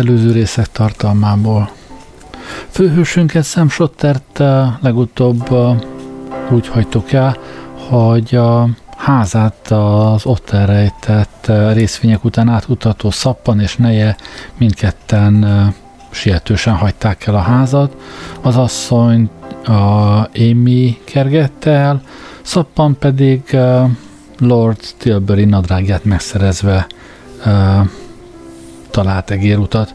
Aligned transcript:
előző 0.00 0.32
részek 0.32 0.72
tartalmából. 0.72 1.70
Főhősünket 2.68 3.44
Sam 3.44 3.68
Schottert 3.68 4.42
legutóbb 4.80 5.48
úgy 6.50 6.68
hagytuk 6.68 7.12
el, 7.12 7.36
hogy 7.88 8.34
a 8.34 8.68
házát 8.96 9.70
az 9.70 10.26
ott 10.26 10.50
elrejtett 10.50 11.52
részvények 11.72 12.24
után 12.24 12.48
átutató 12.48 13.10
szappan 13.10 13.60
és 13.60 13.76
neje 13.76 14.16
mindketten 14.58 15.46
sietősen 16.10 16.74
hagyták 16.74 17.26
el 17.26 17.34
a 17.34 17.40
házat. 17.40 17.96
Az 18.40 18.56
asszony 18.56 19.30
a 19.64 19.72
Amy 20.38 20.98
kergette 21.04 21.70
el, 21.70 22.02
szappan 22.42 22.96
pedig 22.98 23.56
Lord 24.38 24.80
Tilbury 24.98 25.44
nadrágját 25.44 26.04
megszerezve 26.04 26.86
talált 28.90 29.30
egérutat. 29.30 29.92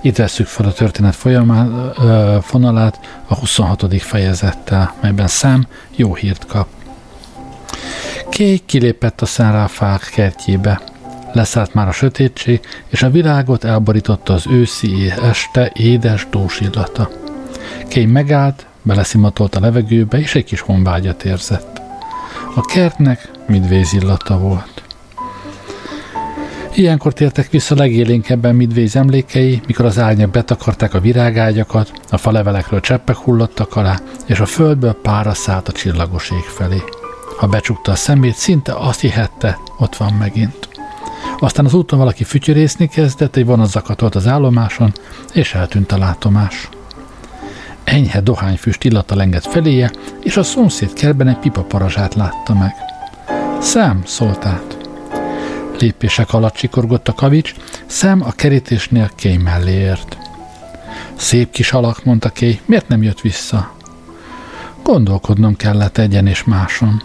Itt 0.00 0.16
vesszük 0.16 0.46
fel 0.46 0.66
a 0.66 0.72
történet 0.72 1.14
folyamát, 1.14 1.68
fonalát 2.44 3.00
a 3.26 3.34
26. 3.34 4.02
fejezettel, 4.02 4.94
melyben 5.00 5.28
Sam 5.28 5.66
jó 5.96 6.14
hírt 6.14 6.46
kap. 6.46 6.66
Kay 8.30 8.62
kilépett 8.66 9.20
a 9.20 9.26
Szentráfák 9.26 10.10
kertjébe. 10.14 10.80
Leszállt 11.32 11.74
már 11.74 11.88
a 11.88 11.92
sötétség, 11.92 12.60
és 12.88 13.02
a 13.02 13.10
világot 13.10 13.64
elborította 13.64 14.32
az 14.32 14.46
őszi 14.50 15.10
este 15.22 15.70
édes 15.74 16.26
dús 16.30 16.60
illata. 16.60 17.10
Kay 17.90 18.06
megállt, 18.06 18.66
beleszimatolt 18.82 19.54
a 19.54 19.60
levegőbe, 19.60 20.18
és 20.18 20.34
egy 20.34 20.44
kis 20.44 20.60
honvágyat 20.60 21.24
érzett. 21.24 21.80
A 22.54 22.60
kertnek 22.60 23.30
midvéz 23.46 23.92
illata 23.92 24.38
volt. 24.38 24.71
Ilyenkor 26.74 27.12
tértek 27.12 27.50
vissza 27.50 27.74
legélénkebben 27.74 28.54
midvéz 28.54 28.96
emlékei, 28.96 29.60
mikor 29.66 29.84
az 29.84 29.98
árnyak 29.98 30.30
betakarták 30.30 30.94
a 30.94 31.00
virágágyakat, 31.00 31.92
a 32.10 32.16
falevelekről 32.16 32.80
cseppek 32.80 33.16
hullottak 33.16 33.76
alá, 33.76 34.00
és 34.26 34.40
a 34.40 34.46
földből 34.46 34.92
pára 35.02 35.34
szállt 35.34 35.68
a 35.68 35.72
csillagos 35.72 36.30
ég 36.30 36.44
felé. 36.44 36.82
Ha 37.38 37.46
becsukta 37.46 37.92
a 37.92 37.94
szemét, 37.94 38.34
szinte 38.34 38.72
azt 38.74 39.00
hihette, 39.00 39.58
ott 39.78 39.96
van 39.96 40.12
megint. 40.12 40.68
Aztán 41.38 41.64
az 41.64 41.74
úton 41.74 41.98
valaki 41.98 42.24
fütyörészni 42.24 42.88
kezdett, 42.88 43.36
egy 43.36 43.46
vonat 43.46 43.70
zakatolt 43.70 44.14
az 44.14 44.26
állomáson, 44.26 44.92
és 45.32 45.54
eltűnt 45.54 45.92
a 45.92 45.98
látomás. 45.98 46.68
Enyhe 47.84 48.20
dohányfüst 48.20 48.84
illata 48.84 49.14
lengett 49.14 49.46
feléje, 49.46 49.90
és 50.20 50.36
a 50.36 50.42
szomszéd 50.42 50.92
kerben 50.92 51.28
egy 51.28 51.38
pipa 51.38 51.62
parazsát 51.62 52.14
látta 52.14 52.54
meg. 52.54 52.74
Szám, 53.60 54.02
szólt 54.04 54.46
át. 54.46 54.81
Lépések 55.82 56.32
alatt 56.32 56.54
csikorgott 56.54 57.08
a 57.08 57.12
kavics, 57.12 57.54
szem 57.86 58.22
a 58.22 58.32
kerítésnél 58.32 59.10
Kay 59.22 59.36
mellé. 59.36 59.92
Szép 61.16 61.50
kis 61.50 61.72
alak, 61.72 62.04
mondta 62.04 62.30
Kay, 62.34 62.60
miért 62.64 62.88
nem 62.88 63.02
jött 63.02 63.20
vissza? 63.20 63.74
Gondolkodnom 64.82 65.56
kellett 65.56 65.98
egyen 65.98 66.26
és 66.26 66.44
máson. 66.44 67.02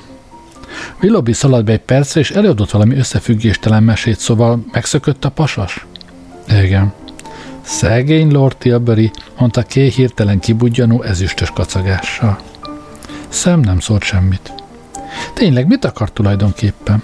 Willoughby 1.02 1.34
szaladt 1.34 1.66
be 1.66 1.72
egy 1.72 1.80
percre, 1.80 2.20
és 2.20 2.32
előadott 2.32 2.72
valami 2.72 2.96
összefüggéstelen 2.96 3.84
mesét, 3.84 4.20
szóval 4.20 4.66
megszökött 4.72 5.26
a 5.26 5.30
pasas? 5.30 5.86
Igen. 6.50 6.94
Szegény 7.62 8.32
Lord 8.32 8.58
Tilbury, 8.58 9.12
mondta 9.38 9.64
Kay 9.70 9.90
hirtelen 9.90 10.40
kibudjanó 10.40 11.02
ezüstös 11.02 11.52
kacagással. 11.52 12.40
Szem 13.28 13.60
nem 13.60 13.80
szólt 13.80 14.04
semmit. 14.04 14.54
Tényleg 15.34 15.68
mit 15.68 15.86
akar 15.86 16.12
tulajdonképpen? 16.12 17.04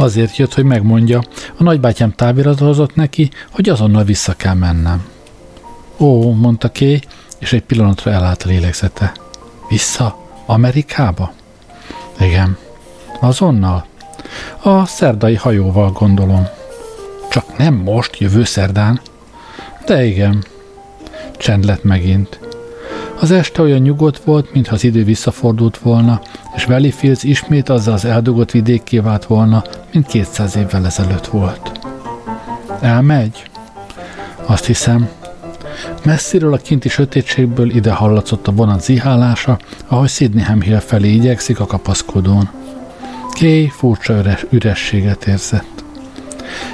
Azért 0.00 0.36
jött, 0.36 0.54
hogy 0.54 0.64
megmondja, 0.64 1.20
a 1.56 1.62
nagybátyám 1.62 2.12
táviratozott 2.12 2.94
neki, 2.94 3.30
hogy 3.50 3.68
azonnal 3.68 4.04
vissza 4.04 4.34
kell 4.36 4.54
mennem. 4.54 5.04
Ó, 5.98 6.32
mondta 6.32 6.70
Kay, 6.72 7.00
és 7.38 7.52
egy 7.52 7.62
pillanatra 7.62 8.10
elállt 8.10 8.42
a 8.42 8.48
lélegzete. 8.48 9.12
Vissza? 9.68 10.16
Amerikába? 10.46 11.32
Igen. 12.20 12.56
Azonnal? 13.20 13.86
A 14.62 14.86
szerdai 14.86 15.34
hajóval 15.34 15.90
gondolom. 15.90 16.46
Csak 17.30 17.58
nem 17.58 17.74
most, 17.74 18.18
jövő 18.18 18.44
szerdán? 18.44 19.00
De 19.86 20.04
igen. 20.04 20.44
Csend 21.36 21.64
lett 21.64 21.84
megint. 21.84 22.40
Az 23.20 23.30
este 23.30 23.62
olyan 23.62 23.80
nyugodt 23.80 24.18
volt, 24.18 24.52
mintha 24.52 24.74
az 24.74 24.84
idő 24.84 25.04
visszafordult 25.04 25.78
volna, 25.78 26.20
és 26.56 26.64
Valleyfields 26.64 27.22
ismét 27.22 27.68
azzal 27.68 27.94
az 27.94 28.04
eldugott 28.04 28.50
vidékké 28.50 28.98
vált 28.98 29.24
volna, 29.24 29.64
mint 29.92 30.06
200 30.06 30.56
évvel 30.56 30.86
ezelőtt 30.86 31.26
volt. 31.26 31.80
Elmegy? 32.80 33.42
Azt 34.46 34.64
hiszem. 34.64 35.08
Messziről 36.04 36.52
a 36.52 36.56
kinti 36.56 36.88
sötétségből 36.88 37.70
ide 37.70 37.92
hallatszott 37.92 38.46
a 38.46 38.52
vonat 38.52 38.82
zihálása, 38.82 39.58
ahogy 39.86 40.08
Sydney 40.08 40.60
Hill 40.60 40.78
felé 40.78 41.08
igyekszik 41.08 41.60
a 41.60 41.66
kapaszkodón. 41.66 42.50
Kay 43.38 43.68
furcsa 43.68 44.18
üres, 44.18 44.46
ürességet 44.50 45.26
érzett. 45.26 45.84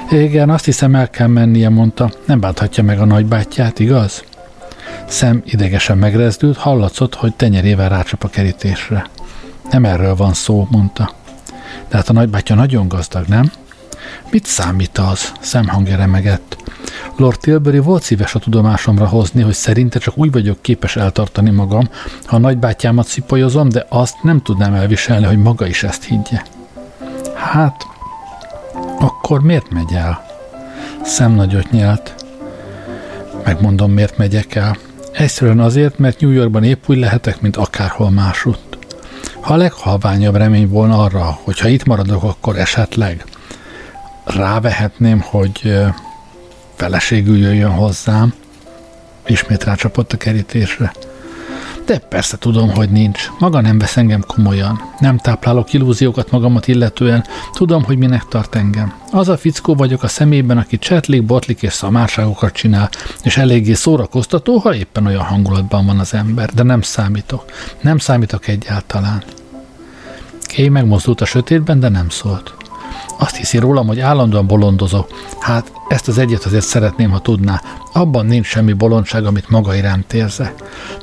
Igen, 0.09 0.49
azt 0.49 0.65
hiszem 0.65 0.95
el 0.95 1.09
kell 1.09 1.27
mennie, 1.27 1.69
mondta. 1.69 2.11
Nem 2.25 2.39
bánthatja 2.39 2.83
meg 2.83 2.99
a 2.99 3.05
nagybátyját, 3.05 3.79
igaz? 3.79 4.23
Szem 5.05 5.41
idegesen 5.45 5.97
megrezdült, 5.97 6.57
hallatszott, 6.57 7.15
hogy 7.15 7.35
tenyerével 7.35 7.89
rácsap 7.89 8.23
a 8.23 8.27
kerítésre. 8.27 9.05
Nem 9.71 9.85
erről 9.85 10.15
van 10.15 10.33
szó, 10.33 10.67
mondta. 10.71 11.11
De 11.89 11.95
hát 11.95 12.09
a 12.09 12.13
nagybátyja 12.13 12.55
nagyon 12.55 12.87
gazdag, 12.87 13.25
nem? 13.27 13.51
Mit 14.31 14.45
számít 14.45 14.97
az? 14.97 15.31
Szemhangja 15.39 15.95
remegett. 15.95 16.57
Lord 17.15 17.39
Tilbury 17.39 17.79
volt 17.79 18.03
szíves 18.03 18.35
a 18.35 18.39
tudomásomra 18.39 19.07
hozni, 19.07 19.41
hogy 19.41 19.53
szerinte 19.53 19.99
csak 19.99 20.17
úgy 20.17 20.31
vagyok 20.31 20.61
képes 20.61 20.95
eltartani 20.95 21.49
magam, 21.49 21.89
ha 22.25 22.35
a 22.35 22.39
nagybátyámat 22.39 23.07
szipolyozom, 23.07 23.69
de 23.69 23.85
azt 23.89 24.23
nem 24.23 24.41
tudnám 24.41 24.73
elviselni, 24.73 25.25
hogy 25.25 25.37
maga 25.37 25.67
is 25.67 25.83
ezt 25.83 26.03
higgye. 26.03 26.41
Hát, 27.35 27.85
akkor 28.99 29.41
miért 29.41 29.69
megy 29.69 29.93
el? 29.93 30.25
Szem 31.03 31.31
nagyot 31.31 31.71
nyelt. 31.71 32.15
Megmondom, 33.43 33.91
miért 33.91 34.17
megyek 34.17 34.55
el. 34.55 34.77
Egyszerűen 35.11 35.59
azért, 35.59 35.99
mert 35.99 36.19
New 36.19 36.31
Yorkban 36.31 36.63
épp 36.63 36.83
úgy 36.87 36.97
lehetek, 36.97 37.41
mint 37.41 37.57
akárhol 37.57 38.09
másutt. 38.09 38.76
Ha 39.39 39.53
a 39.53 39.57
leghalványabb 39.57 40.35
remény 40.35 40.67
volna 40.67 41.03
arra, 41.03 41.39
hogy 41.43 41.59
ha 41.59 41.67
itt 41.67 41.85
maradok, 41.85 42.23
akkor 42.23 42.57
esetleg 42.57 43.25
rávehetném, 44.25 45.19
hogy 45.19 45.75
feleségül 46.75 47.37
jöjjön 47.37 47.71
hozzám, 47.71 48.33
ismét 49.25 49.63
rácsapott 49.63 50.13
a 50.13 50.17
kerítésre. 50.17 50.91
De 51.87 51.97
persze 51.97 52.37
tudom, 52.37 52.69
hogy 52.69 52.89
nincs. 52.89 53.31
Maga 53.39 53.61
nem 53.61 53.77
vesz 53.77 53.97
engem 53.97 54.23
komolyan. 54.27 54.81
Nem 54.99 55.17
táplálok 55.17 55.73
illúziókat 55.73 56.31
magamat 56.31 56.67
illetően. 56.67 57.25
Tudom, 57.53 57.83
hogy 57.83 57.97
minek 57.97 58.23
tart 58.29 58.55
engem. 58.55 58.93
Az 59.11 59.29
a 59.29 59.37
fickó 59.37 59.75
vagyok 59.75 60.03
a 60.03 60.07
szemében, 60.07 60.57
aki 60.57 60.77
csetlik, 60.77 61.25
botlik 61.25 61.61
és 61.61 61.73
szamárságokat 61.73 62.53
csinál, 62.53 62.89
és 63.23 63.37
eléggé 63.37 63.73
szórakoztató, 63.73 64.57
ha 64.57 64.75
éppen 64.75 65.05
olyan 65.05 65.23
hangulatban 65.23 65.85
van 65.85 65.99
az 65.99 66.13
ember. 66.13 66.49
De 66.53 66.63
nem 66.63 66.81
számítok. 66.81 67.45
Nem 67.81 67.97
számítok 67.97 68.47
egyáltalán. 68.47 69.23
Kay 70.55 70.69
megmozdult 70.69 71.21
a 71.21 71.25
sötétben, 71.25 71.79
de 71.79 71.89
nem 71.89 72.09
szólt. 72.09 72.53
Azt 73.17 73.35
hiszi 73.35 73.57
rólam, 73.57 73.87
hogy 73.87 73.99
állandóan 73.99 74.47
bolondozok. 74.47 75.07
Hát 75.39 75.71
ezt 75.87 76.07
az 76.07 76.17
egyet 76.17 76.45
azért 76.45 76.65
szeretném, 76.65 77.09
ha 77.09 77.19
tudná. 77.19 77.61
Abban 77.93 78.25
nincs 78.25 78.45
semmi 78.45 78.73
bolondság, 78.73 79.25
amit 79.25 79.49
maga 79.49 79.75
iránt 79.75 80.13
érze. 80.13 80.53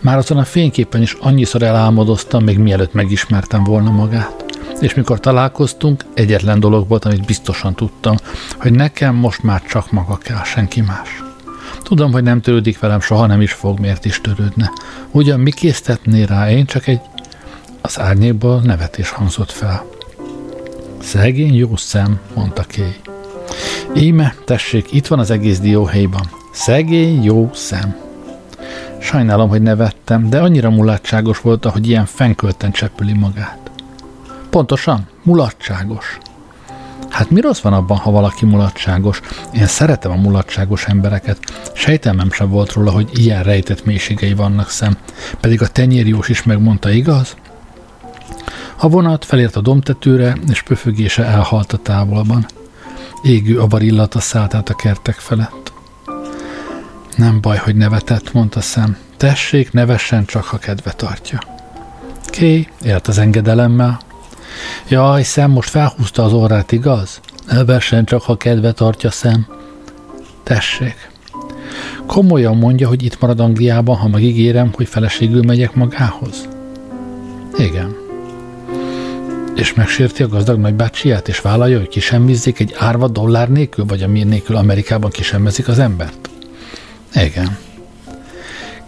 Már 0.03 0.17
azon 0.17 0.39
a 0.39 0.45
fényképen 0.45 1.03
is 1.03 1.17
annyiszor 1.21 1.63
elálmodoztam, 1.63 2.45
még 2.45 2.59
mielőtt 2.59 2.93
megismertem 2.93 3.65
volna 3.65 3.91
magát. 3.91 4.45
És 4.81 4.95
mikor 4.95 5.21
találkoztunk, 5.21 6.05
egyetlen 6.15 6.61
dolog 6.61 6.89
volt, 6.89 7.05
amit 7.05 7.27
biztosan 7.27 7.75
tudtam, 7.75 8.17
hogy 8.59 8.73
nekem 8.73 9.15
most 9.15 9.43
már 9.43 9.63
csak 9.63 9.91
maga 9.93 10.17
kell, 10.17 10.43
senki 10.45 10.81
más. 10.81 11.23
Tudom, 11.83 12.13
hogy 12.13 12.23
nem 12.23 12.41
törődik 12.41 12.79
velem, 12.79 13.01
soha 13.01 13.27
nem 13.27 13.41
is 13.41 13.53
fog, 13.53 13.79
miért 13.79 14.05
is 14.05 14.21
törődne. 14.21 14.71
Ugyan 15.11 15.41
mi 15.41 15.51
késztetné 15.51 16.23
rá, 16.23 16.51
én 16.51 16.67
csak 16.67 16.87
egy... 16.87 17.01
Az 17.81 18.01
árnyékból 18.01 18.61
nevetés 18.61 19.11
hangzott 19.11 19.51
fel. 19.51 19.85
Szegény 21.05 21.55
jó 21.55 21.77
szem, 21.77 22.19
mondta 22.35 22.65
Kay. 22.77 22.97
Íme, 23.95 24.35
tessék, 24.45 24.93
itt 24.93 25.07
van 25.07 25.19
az 25.19 25.31
egész 25.31 25.61
dióhéjban. 25.61 26.31
Szegény 26.53 27.23
jó 27.23 27.51
szem. 27.55 27.97
Sajnálom, 29.01 29.49
hogy 29.49 29.63
nevettem, 29.63 30.31
de 30.31 30.41
annyira 30.41 30.71
mulatságos 30.71 31.41
volt, 31.41 31.65
ahogy 31.65 31.89
ilyen 31.89 32.05
fenkölten 32.07 32.73
csepüli 32.73 33.13
magát. 33.13 33.71
Pontosan, 34.51 35.07
mulatságos. 35.23 36.19
Hát 37.09 37.31
mi 37.31 37.41
rossz 37.41 37.61
van 37.61 37.73
abban, 37.73 37.97
ha 37.97 38.11
valaki 38.11 38.45
mulatságos? 38.45 39.21
Én 39.55 39.67
szeretem 39.67 40.11
a 40.11 40.17
mulatságos 40.17 40.85
embereket. 40.85 41.39
Sejtelmem 41.75 42.31
sem 42.31 42.51
volt 42.51 42.73
róla, 42.73 42.91
hogy 42.91 43.11
ilyen 43.19 43.43
rejtett 43.43 43.85
mélységei 43.85 44.35
vannak 44.35 44.71
szem. 44.71 44.97
Pedig 45.41 45.63
a 45.63 45.69
tenyérjós 45.69 46.29
is 46.29 46.43
megmondta, 46.43 46.91
igaz? 46.91 47.37
A 48.77 48.89
vonat 48.89 49.25
felért 49.25 49.57
a 49.57 49.61
domtetőre, 49.61 50.37
és 50.51 50.63
pöfögése 50.63 51.25
elhalt 51.25 51.73
a 51.73 51.77
távolban. 51.77 52.47
Égő 53.23 53.59
avar 53.61 53.83
illata 53.83 54.21
szállt 54.21 54.55
át 54.55 54.69
a 54.69 54.75
kertek 54.75 55.15
felett. 55.15 55.73
Nem 57.17 57.41
baj, 57.41 57.57
hogy 57.57 57.77
nevetett, 57.77 58.33
mondta 58.33 58.61
szem. 58.61 58.97
Tessék, 59.17 59.73
nevessen 59.73 60.25
csak, 60.25 60.45
ha 60.45 60.59
kedve 60.59 60.93
tartja. 60.93 61.39
Ké, 62.27 62.69
élt 62.83 63.09
az 63.09 63.19
engedelemmel. 63.19 64.01
Jaj, 64.89 65.23
szem 65.23 65.51
most 65.51 65.69
felhúzta 65.69 66.25
az 66.25 66.33
orrát, 66.33 66.73
igaz? 66.73 67.21
Nevessen 67.47 68.05
csak, 68.05 68.23
ha 68.23 68.37
kedve 68.37 68.73
tartja 68.73 69.11
szem. 69.11 69.47
Tessék. 70.43 71.11
Komolyan 72.07 72.57
mondja, 72.57 72.89
hogy 72.89 73.03
itt 73.03 73.21
marad 73.21 73.41
Angliában, 73.41 73.97
ha 73.97 74.09
megígérem, 74.09 74.73
hogy 74.75 74.89
feleségül 74.89 75.43
megyek 75.43 75.75
magához? 75.75 76.49
Igen. 77.57 78.04
És 79.55 79.75
megsérti 79.75 80.23
a 80.23 80.29
gazdag 80.29 80.59
nagybácsiját, 80.59 81.29
és 81.29 81.41
vállalja, 81.41 81.79
hogy 81.79 81.89
kisemmizzék 81.89 82.61
egy 82.61 82.75
árva 82.79 83.09
dollár 83.09 83.51
nélkül, 83.51 83.85
vagy 83.85 84.03
ami 84.03 84.23
nélkül 84.23 84.57
Amerikában 84.57 85.11
kisemmezik 85.11 85.69
az 85.69 85.79
embert? 85.79 86.31
Igen. 87.15 87.57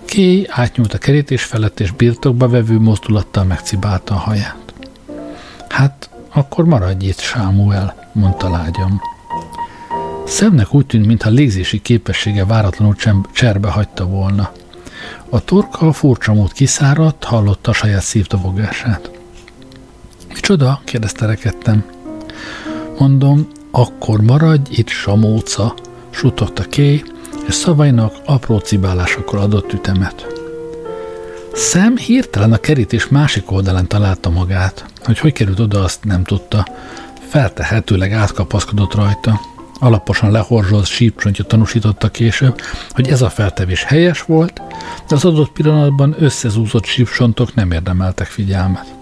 Kay 0.06 0.46
átnyúlt 0.50 0.94
a 0.94 0.98
kerítés 0.98 1.42
felett, 1.42 1.80
és 1.80 1.90
birtokba 1.90 2.48
vevő 2.48 2.78
mozdulattal 2.78 3.44
megcibálta 3.44 4.14
a 4.14 4.18
haját. 4.18 4.74
Hát, 5.68 6.10
akkor 6.32 6.64
maradj 6.64 7.06
itt, 7.06 7.18
Sámuel, 7.18 8.10
mondta 8.12 8.50
lágyam. 8.50 9.00
Szemnek 10.26 10.74
úgy 10.74 10.86
tűnt, 10.86 11.06
mintha 11.06 11.30
légzési 11.30 11.80
képessége 11.80 12.44
váratlanul 12.44 12.94
cserbe 13.32 13.68
hagyta 13.68 14.06
volna. 14.06 14.52
A 15.28 15.44
torka 15.44 15.92
furcsa 15.92 16.34
mód 16.34 16.52
kiszáradt, 16.52 17.24
hallotta 17.24 17.70
a 17.70 17.74
saját 17.74 18.02
szívdobogását. 18.02 19.15
Micsoda? 20.48 20.80
kérdezte 20.84 21.26
rekedtem. 21.26 21.84
Mondom, 22.98 23.48
akkor 23.70 24.20
maradj 24.20 24.70
itt, 24.70 24.88
Samóca, 24.88 25.74
suttogta 26.10 26.64
Kay, 26.70 27.04
és 27.46 27.54
szavainak 27.54 28.14
apró 28.24 28.58
cibálásokkal 28.58 29.40
adott 29.40 29.72
ütemet. 29.72 30.26
Szem 31.52 31.96
hirtelen 31.96 32.52
a 32.52 32.56
kerítés 32.56 33.08
másik 33.08 33.50
oldalán 33.50 33.86
találta 33.86 34.30
magát. 34.30 34.84
Hogy 35.04 35.18
hogy 35.18 35.32
került 35.32 35.60
oda, 35.60 35.82
azt 35.82 36.04
nem 36.04 36.24
tudta. 36.24 36.66
Feltehetőleg 37.28 38.12
átkapaszkodott 38.12 38.94
rajta. 38.94 39.40
Alaposan 39.80 40.30
lehorzsolt 40.30 40.86
sípcsontja 40.86 41.44
tanúsította 41.44 42.08
később, 42.08 42.60
hogy 42.90 43.08
ez 43.08 43.22
a 43.22 43.30
feltevés 43.30 43.84
helyes 43.84 44.22
volt, 44.22 44.60
de 45.08 45.14
az 45.14 45.24
adott 45.24 45.52
pillanatban 45.52 46.16
összezúzott 46.18 46.84
sípsontok 46.84 47.54
nem 47.54 47.70
érdemeltek 47.70 48.26
figyelmet. 48.26 48.95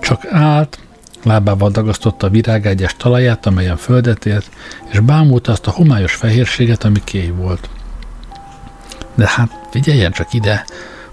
Csak 0.00 0.26
állt, 0.30 0.78
lábával 1.22 1.70
dagasztotta 1.70 2.26
a 2.26 2.30
virágágyás 2.30 2.94
talaját, 2.96 3.46
amelyen 3.46 3.76
földet 3.76 4.26
ért, 4.26 4.50
és 4.92 5.00
bámulta 5.00 5.52
azt 5.52 5.66
a 5.66 5.70
homályos 5.70 6.14
fehérséget, 6.14 6.84
ami 6.84 7.00
kéj 7.04 7.30
volt. 7.30 7.68
De 9.14 9.28
hát 9.28 9.66
figyeljen 9.70 10.12
csak 10.12 10.32
ide, 10.32 10.64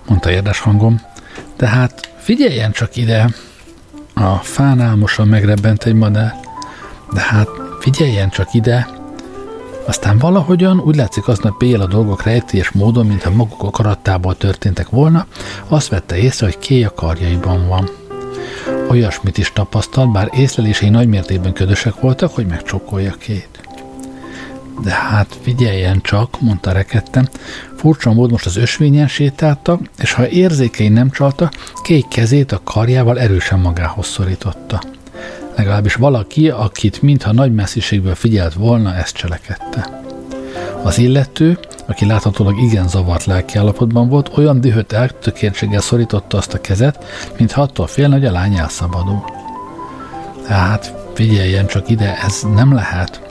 mondta 0.07 0.31
érdes 0.31 0.59
hangom. 0.59 1.01
De 1.57 1.67
hát 1.67 2.11
figyeljen 2.17 2.71
csak 2.71 2.95
ide. 2.95 3.29
A 4.13 4.35
fán 4.35 4.81
álmosan 4.81 5.27
megrebbent 5.27 5.83
egy 5.83 5.93
madár. 5.93 6.39
De 7.13 7.21
hát 7.21 7.47
figyeljen 7.79 8.29
csak 8.29 8.53
ide. 8.53 8.87
Aztán 9.85 10.17
valahogyan 10.17 10.79
úgy 10.79 10.95
látszik 10.95 11.27
aznap 11.27 11.61
éjjel 11.61 11.81
a 11.81 11.87
dolgok 11.87 12.23
rejtélyes 12.23 12.71
módon, 12.71 13.05
mintha 13.05 13.29
maguk 13.29 13.63
akarattából 13.63 14.37
történtek 14.37 14.89
volna, 14.89 15.25
azt 15.67 15.87
vette 15.87 16.17
észre, 16.17 16.45
hogy 16.45 16.59
kéj 16.59 16.83
a 16.83 16.93
karjaiban 16.93 17.67
van. 17.67 17.89
Olyasmit 18.89 19.37
is 19.37 19.51
tapasztalt, 19.53 20.11
bár 20.11 20.29
észlelései 20.31 20.89
nagymértékben 20.89 21.53
ködösek 21.53 21.99
voltak, 21.99 22.35
hogy 22.35 22.45
megcsókolja 22.45 23.13
két. 23.19 23.49
De 24.83 24.91
hát 24.91 25.37
figyeljen 25.41 26.01
csak, 26.01 26.41
mondta 26.41 26.71
rekedtem. 26.71 27.27
Furcsa 27.77 28.13
mód 28.13 28.31
most 28.31 28.45
az 28.45 28.57
ösvényen 28.57 29.07
sétálta, 29.07 29.79
és 29.97 30.13
ha 30.13 30.27
érzékei 30.27 30.87
nem 30.87 31.09
csalta, 31.09 31.51
kék 31.83 32.07
kezét 32.07 32.51
a 32.51 32.61
karjával 32.63 33.19
erősen 33.19 33.59
magához 33.59 34.07
szorította. 34.07 34.81
Legalábbis 35.55 35.95
valaki, 35.95 36.49
akit 36.49 37.01
mintha 37.01 37.31
nagy 37.31 37.53
messziségből 37.53 38.15
figyelt 38.15 38.53
volna, 38.53 38.95
ezt 38.95 39.15
cselekedte. 39.15 40.01
Az 40.83 40.97
illető, 40.97 41.57
aki 41.85 42.05
láthatólag 42.05 42.61
igen 42.61 42.87
zavart 42.87 43.25
lelkiállapotban 43.25 44.09
volt, 44.09 44.37
olyan 44.37 44.61
dühött 44.61 44.91
eltökéltséggel 44.91 45.81
szorította 45.81 46.37
azt 46.37 46.53
a 46.53 46.61
kezet, 46.61 47.05
mintha 47.37 47.61
attól 47.61 47.87
félne, 47.87 48.13
hogy 48.13 48.25
a 48.25 48.31
lány 48.31 48.55
elszabadul. 48.55 49.23
Hát 50.47 50.93
figyeljen 51.13 51.67
csak 51.67 51.89
ide, 51.89 52.17
ez 52.23 52.41
nem 52.55 52.73
lehet. 52.73 53.21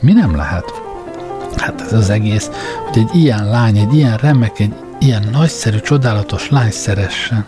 Mi 0.00 0.12
nem 0.12 0.36
lehet? 0.36 0.64
Hát 1.56 1.80
ez 1.80 1.92
az 1.92 2.10
egész, 2.10 2.50
hogy 2.88 2.98
egy 2.98 3.20
ilyen 3.20 3.48
lány, 3.48 3.76
egy 3.76 3.94
ilyen 3.94 4.16
remek, 4.16 4.58
egy 4.58 4.74
ilyen 4.98 5.28
nagyszerű, 5.32 5.78
csodálatos 5.78 6.50
lány 6.50 6.70
szeressen. 6.70 7.46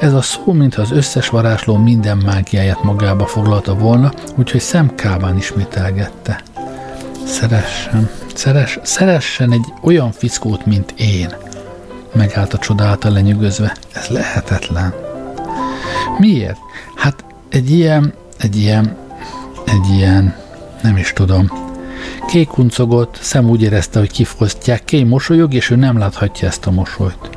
Ez 0.00 0.12
a 0.12 0.22
szó, 0.22 0.52
mintha 0.52 0.82
az 0.82 0.90
összes 0.90 1.28
varázsló 1.28 1.76
minden 1.76 2.16
mágiáját 2.16 2.82
magába 2.82 3.26
foglalta 3.26 3.74
volna, 3.74 4.12
úgyhogy 4.34 4.60
szemkában 4.60 5.36
ismételgette. 5.36 6.40
Szeressen, 8.34 8.84
szeres, 8.84 8.88
szeressen 8.88 9.52
egy 9.52 9.72
olyan 9.80 10.12
fickót, 10.12 10.66
mint 10.66 10.94
én. 10.96 11.34
Megállt 12.12 12.52
a 12.52 12.58
csodálata 12.58 13.10
lenyűgözve. 13.10 13.76
Ez 13.92 14.06
lehetetlen. 14.06 14.94
Miért? 16.18 16.58
Hát 16.96 17.24
egy 17.48 17.70
ilyen, 17.70 18.14
egy 18.38 18.56
ilyen, 18.56 18.96
egy 19.64 19.88
ilyen, 19.96 20.36
nem 20.82 20.96
is 20.96 21.12
tudom. 21.12 21.50
Kék 22.26 22.48
kuncogott, 22.48 23.18
szem 23.20 23.48
úgy 23.48 23.62
érezte, 23.62 23.98
hogy 23.98 24.10
kifosztják, 24.10 24.84
Kéj 24.84 25.02
mosolyog, 25.02 25.54
és 25.54 25.70
ő 25.70 25.76
nem 25.76 25.98
láthatja 25.98 26.48
ezt 26.48 26.66
a 26.66 26.70
mosolyt. 26.70 27.30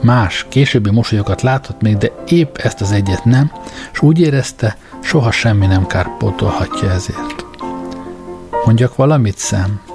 Más, 0.00 0.46
későbbi 0.48 0.90
mosolyokat 0.90 1.42
láthat 1.42 1.82
még, 1.82 1.96
de 1.96 2.10
épp 2.26 2.56
ezt 2.56 2.80
az 2.80 2.92
egyet 2.92 3.24
nem, 3.24 3.52
és 3.92 4.02
úgy 4.02 4.20
érezte, 4.20 4.76
soha 5.00 5.30
semmi 5.30 5.66
nem 5.66 5.86
kárpótolhatja 5.86 6.90
ezért. 6.90 7.44
Mondjak 8.64 8.96
valamit, 8.96 9.38
szem? 9.38 9.91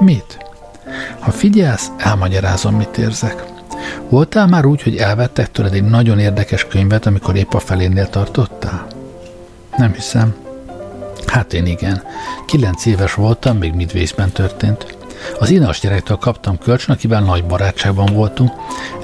Mit? 0.00 0.38
Ha 1.18 1.30
figyelsz, 1.30 1.90
elmagyarázom, 1.96 2.74
mit 2.74 2.98
érzek. 2.98 3.44
Voltál 4.08 4.46
már 4.46 4.66
úgy, 4.66 4.82
hogy 4.82 4.96
elvettek 4.96 5.50
tőled 5.50 5.74
egy 5.74 5.84
nagyon 5.84 6.18
érdekes 6.18 6.66
könyvet, 6.66 7.06
amikor 7.06 7.36
épp 7.36 7.52
a 7.52 7.58
felénél 7.58 8.08
tartottál? 8.08 8.86
Nem 9.76 9.92
hiszem. 9.92 10.34
Hát 11.26 11.52
én 11.52 11.66
igen. 11.66 12.02
Kilenc 12.46 12.86
éves 12.86 13.14
voltam, 13.14 13.56
még 13.56 13.72
Midvészben 13.72 14.30
történt. 14.30 14.98
Az 15.38 15.50
inas 15.50 15.80
gyerektől 15.80 16.16
kaptam 16.16 16.58
kölcsön, 16.58 16.94
akivel 16.94 17.20
nagy 17.20 17.44
barátságban 17.44 18.12
voltunk. 18.14 18.50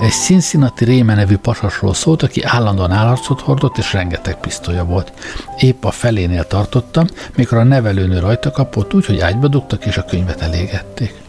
Egy 0.00 0.10
Cincinnati 0.10 0.84
Réme 0.84 1.14
nevű 1.14 1.36
pasasról 1.36 1.94
szólt, 1.94 2.22
aki 2.22 2.42
állandóan 2.42 2.90
állarcot 2.90 3.40
hordott, 3.40 3.78
és 3.78 3.92
rengeteg 3.92 4.40
pisztolya 4.40 4.84
volt. 4.84 5.12
Épp 5.58 5.84
a 5.84 5.90
felénél 5.90 6.46
tartottam, 6.46 7.06
mikor 7.36 7.58
a 7.58 7.62
nevelőnő 7.62 8.18
rajta 8.18 8.50
kapott 8.50 8.94
úgy, 8.94 9.06
hogy 9.06 9.20
ágyba 9.20 9.48
dugtak, 9.48 9.86
és 9.86 9.96
a 9.96 10.04
könyvet 10.04 10.40
elégették. 10.40 11.24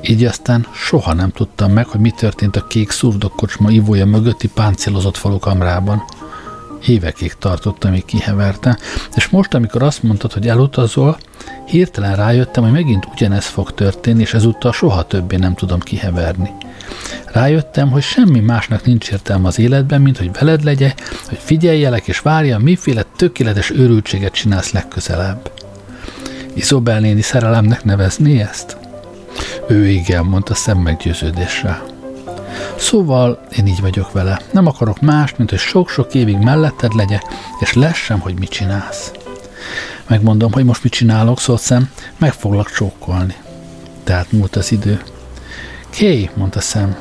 Így 0.00 0.24
aztán 0.24 0.66
soha 0.74 1.12
nem 1.12 1.30
tudtam 1.30 1.72
meg, 1.72 1.86
hogy 1.86 2.00
mi 2.00 2.10
történt 2.10 2.56
a 2.56 2.66
kék 2.66 2.90
szurdokkocsma 2.90 3.70
ivója 3.70 4.06
mögötti 4.06 4.48
páncélozott 4.48 5.16
falukamrában. 5.16 6.04
Évekig 6.86 7.34
tartott, 7.38 7.84
amíg 7.84 8.04
kiheverte, 8.04 8.78
és 9.14 9.28
most, 9.28 9.54
amikor 9.54 9.82
azt 9.82 10.02
mondtad, 10.02 10.32
hogy 10.32 10.48
elutazol, 10.48 11.18
hirtelen 11.66 12.16
rájöttem, 12.16 12.62
hogy 12.62 12.72
megint 12.72 13.08
ugyanez 13.12 13.46
fog 13.46 13.74
történni, 13.74 14.20
és 14.20 14.34
ezúttal 14.34 14.72
soha 14.72 15.02
többé 15.02 15.36
nem 15.36 15.54
tudom 15.54 15.80
kiheverni. 15.80 16.50
Rájöttem, 17.24 17.90
hogy 17.90 18.02
semmi 18.02 18.40
másnak 18.40 18.84
nincs 18.84 19.10
értelme 19.10 19.46
az 19.46 19.58
életben, 19.58 20.00
mint 20.00 20.18
hogy 20.18 20.32
veled 20.32 20.64
legye, 20.64 20.94
hogy 21.28 21.38
figyeljelek 21.42 22.08
és 22.08 22.18
várjam, 22.18 22.62
miféle 22.62 23.04
tökéletes 23.16 23.70
őrültséget 23.70 24.32
csinálsz 24.32 24.72
legközelebb. 24.72 25.50
Izobel 26.54 27.00
néni 27.00 27.22
szerelemnek 27.22 27.84
nevezni 27.84 28.40
ezt? 28.40 28.76
Ő 29.68 29.88
igen, 29.88 30.24
mondta 30.24 30.54
szem 30.54 30.78
meggyőződéssel. 30.78 31.93
Szóval 32.76 33.40
én 33.56 33.66
így 33.66 33.80
vagyok 33.80 34.12
vele. 34.12 34.40
Nem 34.52 34.66
akarok 34.66 35.00
más, 35.00 35.34
mint 35.36 35.50
hogy 35.50 35.58
sok-sok 35.58 36.14
évig 36.14 36.36
melletted 36.36 36.94
legyek, 36.94 37.22
és 37.60 37.72
lessem, 37.72 38.20
hogy 38.20 38.38
mit 38.38 38.50
csinálsz. 38.50 39.12
Megmondom, 40.06 40.52
hogy 40.52 40.64
most 40.64 40.82
mit 40.82 40.92
csinálok, 40.92 41.40
szólt 41.40 41.60
szem, 41.60 41.90
meg 42.18 42.32
foglak 42.32 42.70
csókolni. 42.70 43.34
Tehát 44.04 44.32
múlt 44.32 44.56
az 44.56 44.72
idő. 44.72 45.02
Ké, 45.90 46.30
mondta 46.34 46.60
szem. 46.60 46.96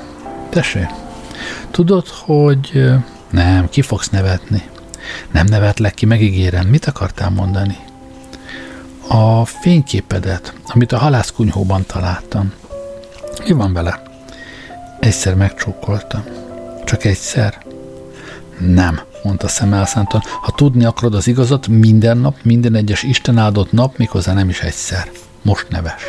Tesé, 0.50 0.88
tudod, 1.72 2.08
hogy... 2.08 2.92
Nem, 3.30 3.70
ki 3.70 3.82
fogsz 3.82 4.10
nevetni. 4.10 4.64
Nem 5.32 5.46
nevetlek 5.46 5.94
ki, 5.94 6.06
megígérem. 6.06 6.68
Mit 6.68 6.86
akartál 6.86 7.30
mondani? 7.30 7.78
A 9.08 9.46
fényképedet, 9.46 10.54
amit 10.68 10.92
a 10.92 10.98
halászkunyhóban 10.98 11.86
találtam. 11.86 12.54
Mi 13.48 13.52
van 13.54 13.74
vele? 13.74 14.13
Egyszer 15.04 15.36
megcsókoltam. 15.36 16.24
Csak 16.86 17.04
egyszer? 17.04 17.66
Nem, 18.60 19.00
mondta 19.24 19.48
szem 19.48 19.74
elszántan. 19.74 20.22
Ha 20.42 20.52
tudni 20.52 20.86
akarod 20.86 21.14
az 21.14 21.28
igazat, 21.28 21.68
minden 21.68 22.18
nap, 22.18 22.36
minden 22.44 22.76
egyes 22.76 23.04
Isten 23.04 23.38
áldott 23.38 23.72
nap, 23.72 23.98
méghozzá 23.98 24.34
nem 24.34 24.50
is 24.50 24.62
egyszer. 24.62 25.12
Most 25.42 25.68
neves. 25.70 26.04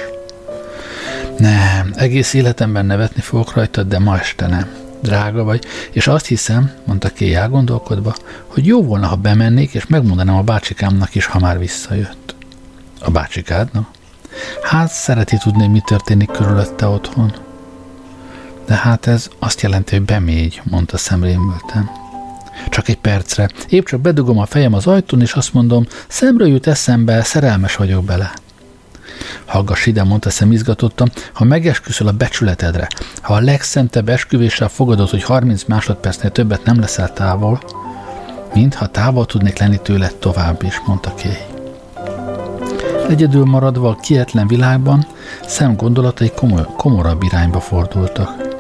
Nem, 1.39 1.93
egész 1.97 2.33
életemben 2.33 2.87
nevetni 2.87 3.21
fogok 3.21 3.55
rajtad, 3.55 3.89
de 3.89 3.99
ma 3.99 4.19
este 4.19 4.47
nem. 4.47 4.69
Drága 5.01 5.45
vagy, 5.45 5.65
és 5.93 6.07
azt 6.07 6.27
hiszem, 6.27 6.71
mondta 6.85 7.11
Kay 7.17 7.35
elgondolkodva, 7.35 8.15
hogy 8.47 8.67
jó 8.67 8.83
volna, 8.83 9.07
ha 9.07 9.17
bemennék, 9.17 9.75
és 9.75 9.87
megmondanám 9.87 10.37
a 10.37 10.43
bácsikámnak 10.43 11.15
is, 11.15 11.27
ha 11.27 11.39
már 11.39 11.59
visszajött. 11.59 12.35
A 13.01 13.11
bácsikádnak? 13.11 13.89
Hát 14.63 14.91
szereti 14.91 15.37
tudni, 15.37 15.67
mi 15.67 15.81
történik 15.87 16.31
körülötte 16.31 16.87
otthon. 16.87 17.53
De 18.67 18.75
hát 18.75 19.07
ez 19.07 19.29
azt 19.39 19.61
jelenti, 19.61 19.97
hogy 19.97 20.05
bemégy, 20.05 20.61
mondta 20.65 20.97
szemrémülten. 20.97 21.91
Csak 22.69 22.89
egy 22.89 22.99
percre. 22.99 23.49
Épp 23.69 23.85
csak 23.85 24.01
bedugom 24.01 24.39
a 24.39 24.47
fejem 24.47 24.75
az 24.75 24.87
ajtón, 24.87 25.21
és 25.21 25.33
azt 25.33 25.53
mondom, 25.53 25.87
szemről 26.09 26.49
jut 26.49 26.67
eszembe, 26.67 27.23
szerelmes 27.23 27.77
vagyok 27.77 28.05
bele. 28.05 28.33
Hallgass 29.45 29.87
ide, 29.87 30.05
mondta 30.05 30.31
szemizgatottam, 30.31 31.09
ha 31.33 31.45
megesküszöl 31.45 32.09
a 32.09 32.13
becsületedre, 32.13 32.89
ha 33.21 33.35
a 33.35 33.41
legszentebb 33.41 34.09
esküvéssel 34.09 34.69
fogadod, 34.69 35.11
hogy 35.11 35.23
30 35.23 35.65
másodpercnél 35.65 36.31
többet 36.31 36.65
nem 36.65 36.81
leszel 36.81 37.13
távol, 37.13 37.61
mintha 38.55 38.87
távol 38.87 39.27
tudnék 39.27 39.59
lenni 39.59 39.81
tőle 39.83 40.09
tovább 40.19 40.63
is, 40.63 40.81
mondta 40.87 41.15
Kay. 41.23 41.37
Egyedül 43.09 43.45
maradva 43.45 43.89
a 43.89 43.97
kietlen 43.97 44.47
világban, 44.47 45.07
szem 45.47 45.77
gondolatai 45.77 46.31
komoly, 46.37 46.67
komorabb 46.77 47.23
irányba 47.23 47.61
fordultak. 47.61 48.54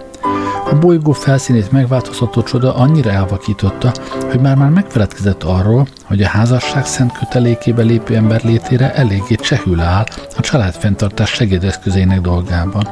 A 0.74 0.78
bolygó 0.78 1.12
felszínét 1.12 1.72
megváltoztató 1.72 2.42
csoda 2.42 2.74
annyira 2.74 3.10
elvakította, 3.10 3.92
hogy 4.30 4.40
már-már 4.40 4.70
megfeledkezett 4.70 5.42
arról, 5.42 5.86
hogy 6.04 6.22
a 6.22 6.28
házasság 6.28 6.86
szent 6.86 7.18
kötelékébe 7.18 7.82
lépő 7.82 8.14
ember 8.14 8.44
létére 8.44 8.94
eléggé 8.94 9.34
csehül 9.34 9.80
áll 9.80 10.04
a 10.36 10.40
családfenntartás 10.40 11.30
segédeszközének 11.30 12.20
dolgában. 12.20 12.88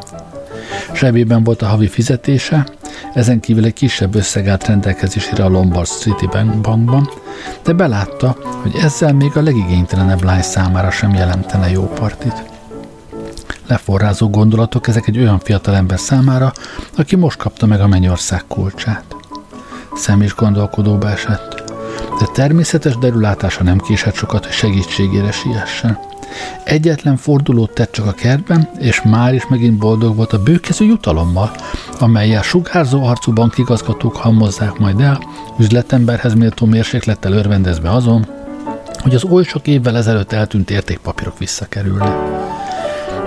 Zsebében 0.95 1.45
volt 1.45 1.63
a 1.63 1.67
havi 1.67 1.87
fizetése, 1.87 2.67
ezen 3.15 3.41
kívül 3.41 3.65
egy 3.65 3.73
kisebb 3.73 4.15
összeg 4.15 4.49
állt 4.49 4.67
rendelkezésére 4.67 5.45
a 5.45 5.49
Lombard 5.49 5.87
City 5.87 6.27
Bankban, 6.63 7.09
de 7.65 7.73
belátta, 7.73 8.37
hogy 8.63 8.75
ezzel 8.83 9.13
még 9.13 9.37
a 9.37 9.43
legigénytelenebb 9.43 10.23
lány 10.23 10.43
számára 10.43 10.91
sem 10.91 11.15
jelentene 11.15 11.71
jó 11.71 11.85
partit 11.85 12.52
leforrázó 13.67 14.31
gondolatok 14.31 14.89
ezek 14.89 15.09
egy 15.09 15.19
olyan 15.19 15.39
fiatalember 15.39 15.99
számára, 15.99 16.53
aki 16.97 17.17
most 17.17 17.39
kapta 17.39 17.67
meg 17.67 17.81
a 17.81 17.87
mennyország 17.87 18.45
kulcsát. 18.49 19.05
Szem 19.95 20.23
is 20.23 20.35
gondolkodóba 20.35 21.11
esett, 21.11 21.63
de 22.19 22.27
természetes 22.33 22.99
derülátása 22.99 23.63
nem 23.63 23.79
késett 23.79 24.15
sokat, 24.15 24.45
hogy 24.45 24.55
segítségére 24.55 25.31
siessen. 25.31 25.99
Egyetlen 26.65 27.17
fordulót 27.17 27.75
tett 27.75 27.93
csak 27.93 28.07
a 28.07 28.13
kertben, 28.13 28.69
és 28.79 29.03
már 29.03 29.35
is 29.35 29.47
megint 29.49 29.79
boldog 29.79 30.17
volt 30.17 30.33
a 30.33 30.43
bőkező 30.43 30.85
jutalommal, 30.85 31.51
amelyel 31.99 32.43
sugárzó 32.43 33.05
arcú 33.05 33.33
bankigazgatók 33.33 34.17
halmozzák 34.17 34.79
majd 34.79 35.01
el, 35.01 35.23
üzletemberhez 35.59 36.35
méltó 36.35 36.67
mérséklettel 36.67 37.33
örvendezve 37.33 37.91
azon, 37.91 38.27
hogy 39.03 39.15
az 39.15 39.25
oly 39.25 39.45
sok 39.45 39.67
évvel 39.67 39.97
ezelőtt 39.97 40.33
eltűnt 40.33 40.71
értékpapírok 40.71 41.39
visszakerülnek 41.39 42.15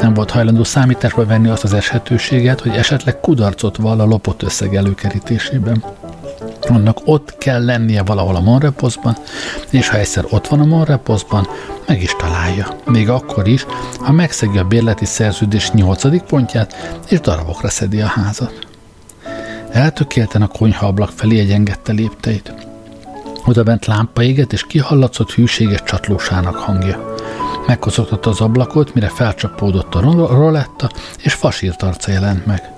nem 0.02 0.14
volt 0.14 0.32
hajlandó 0.32 0.64
számításba 0.64 1.26
venni 1.26 1.50
azt 1.50 1.64
az 1.64 1.74
eshetőséget, 1.74 2.62
hogy 2.62 2.72
esetleg 2.72 3.20
kudarcot 3.20 3.78
vall 3.78 4.00
a 4.00 4.06
lopott 4.06 4.44
összeg 4.44 4.76
előkerítésében. 4.76 5.84
Annak 6.62 6.98
ott 7.06 7.38
kell 7.38 7.66
lennie 7.66 8.04
valahol 8.04 8.36
a 8.36 8.40
Monreposzban, 8.40 9.18
és 9.70 9.90
ha 9.90 9.98
egyszer 9.98 10.26
ott 10.30 10.48
van 10.48 10.60
a 10.60 10.66
Monreposzban, 10.66 11.48
meg 11.88 12.02
is 12.02 12.16
találja. 12.18 12.68
Még 12.86 13.10
akkor 13.10 13.48
is, 13.48 13.66
ha 14.00 14.12
megszegi 14.12 14.58
a 14.58 14.64
bérleti 14.64 15.06
szerződés 15.06 15.72
nyolcadik 15.72 16.22
pontját, 16.22 17.00
és 17.10 17.20
darabokra 17.20 17.70
szedi 17.70 18.02
a 18.02 18.08
házat. 18.08 18.68
Eltökélten 19.72 20.42
a 20.42 20.48
konyha 20.48 20.88
ablak 20.88 21.10
felé 21.10 21.40
egyengette 21.40 21.92
lépteit. 21.92 22.54
Oda 23.46 23.64
bent 23.64 23.86
lámpa 23.86 24.24
éget, 24.24 24.54
és 24.54 24.68
kihallatszott 24.68 25.32
hűséges 25.32 25.84
csatlósának 25.84 26.56
hangja. 26.56 27.16
Megkoszogtatta 27.68 28.30
az 28.30 28.42
ablakot, 28.42 28.94
mire 28.94 29.08
felcsapódott 29.08 29.96
a 29.96 30.02
roletta, 30.28 30.90
és 31.18 31.34
fasírt 31.34 31.84
arca 31.84 32.12
jelent 32.12 32.46
meg. 32.46 32.72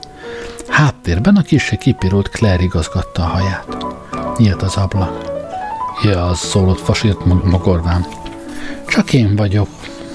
Háttérben 0.67 1.36
a 1.36 1.41
kisé 1.41 1.75
kipirult 1.75 2.29
Claire 2.29 2.63
igazgatta 2.63 3.24
a 3.24 3.25
haját. 3.25 3.77
Nyílt 4.38 4.62
az 4.62 4.75
ablak. 4.75 5.36
Ja, 6.03 6.25
az 6.25 6.39
szólott 6.39 6.79
fasírt 6.79 7.25
magorván. 7.25 8.06
Csak 8.88 9.13
én 9.13 9.36
vagyok, 9.36 9.67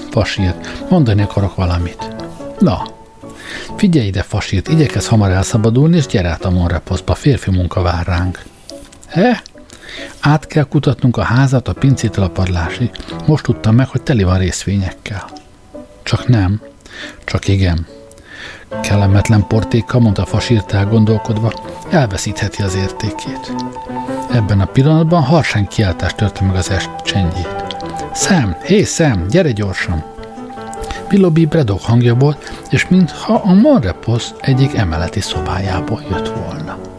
fasírt. 0.09 0.89
Mondani 0.89 1.21
akarok 1.21 1.55
valamit. 1.55 2.15
Na, 2.59 2.83
figyelj 3.77 4.07
ide, 4.07 4.21
fasírt, 4.21 4.67
igyekez 4.67 5.07
hamar 5.07 5.31
elszabadulni, 5.31 5.95
és 5.97 6.05
gyere 6.05 6.29
át 6.29 6.45
a 6.45 6.49
Monreposzba, 6.49 7.15
férfi 7.15 7.51
munka 7.51 7.81
vár 7.81 8.05
ránk. 8.05 8.43
He? 9.07 9.41
Át 10.19 10.47
kell 10.47 10.63
kutatnunk 10.63 11.17
a 11.17 11.23
házat 11.23 11.67
a 11.67 11.73
pincétől 11.73 12.23
a 12.23 12.29
padlásig. 12.29 12.91
Most 13.25 13.43
tudtam 13.43 13.75
meg, 13.75 13.87
hogy 13.87 14.01
teli 14.01 14.23
van 14.23 14.37
részvényekkel. 14.37 15.29
Csak 16.03 16.27
nem. 16.27 16.61
Csak 17.25 17.47
igen. 17.47 17.87
Kellemetlen 18.81 19.47
portéka, 19.47 19.99
mondta 19.99 20.25
fasírt 20.25 20.89
gondolkodva, 20.89 21.53
elveszítheti 21.89 22.61
az 22.61 22.75
értékét. 22.75 23.53
Ebben 24.31 24.59
a 24.59 24.65
pillanatban 24.65 25.21
harsány 25.21 25.67
kiáltást 25.67 26.15
törte 26.15 26.43
meg 26.45 26.55
az 26.55 26.69
est 26.69 26.89
csendjét. 27.03 27.65
Szem, 28.13 28.55
hé 28.63 28.83
Szem, 28.83 29.27
gyere 29.27 29.51
gyorsan! 29.51 30.03
Willoughby 31.11 31.45
Bredok 31.45 31.81
hangja 31.81 32.15
volt, 32.15 32.51
és 32.69 32.87
mintha 32.87 33.33
a 33.33 33.53
Monrepos 33.53 34.29
egyik 34.39 34.75
emeleti 34.75 35.21
szobájából 35.21 36.03
jött 36.09 36.27
volna. 36.27 36.92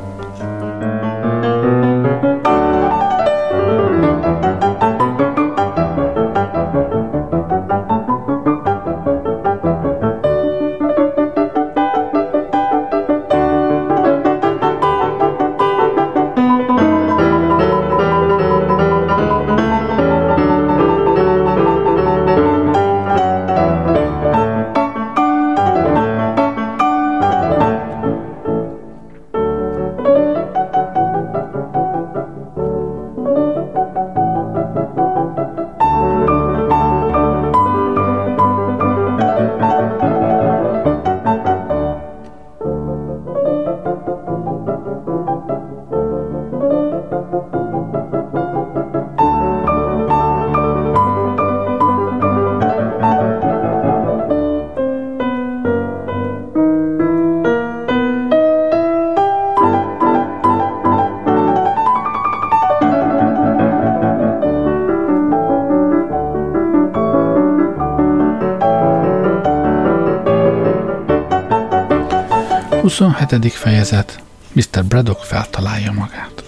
27. 72.98 73.52
fejezet 73.52 74.22
Mr. 74.52 74.84
Braddock 74.84 75.22
feltalálja 75.22 75.92
magát. 75.92 76.44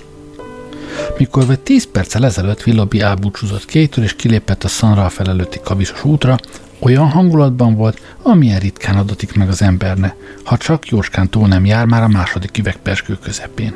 Mikor 1.19 1.47
vagy 1.47 1.61
10 1.61 1.91
perccel 1.91 2.25
ezelőtt 2.25 2.67
Willoughby 2.67 3.01
elbúcsúzott 3.01 3.65
kétől 3.65 4.05
és 4.05 4.17
kilépett 4.17 4.65
a 4.65 4.69
Sunra 4.69 5.09
felelőtti 5.09 5.61
kavisos 5.65 6.05
útra, 6.05 6.39
olyan 6.79 7.09
hangulatban 7.09 7.75
volt, 7.75 8.01
amilyen 8.23 8.59
ritkán 8.59 8.97
adatik 8.97 9.35
meg 9.35 9.49
az 9.49 9.63
emberne, 9.63 10.17
ha 10.45 10.57
csak 10.57 10.89
jóskán 10.89 11.29
túl 11.29 11.49
nem 11.49 11.65
jár 11.65 11.85
már 11.85 12.03
a 12.03 12.09
második 12.09 12.59
üvegperskő 12.59 13.19
közepén. 13.23 13.73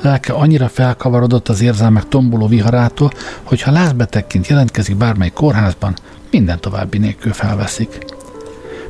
Lelke 0.00 0.32
annyira 0.32 0.68
felkavarodott 0.68 1.48
az 1.48 1.60
érzelmek 1.60 2.08
tomboló 2.08 2.46
viharától, 2.46 3.12
hogy 3.42 3.62
ha 3.62 3.70
lázbetegként 3.70 4.46
jelentkezik 4.46 4.96
bármely 4.96 5.30
kórházban, 5.30 5.96
minden 6.30 6.60
további 6.60 6.98
nélkül 6.98 7.32
felveszik 7.32 8.16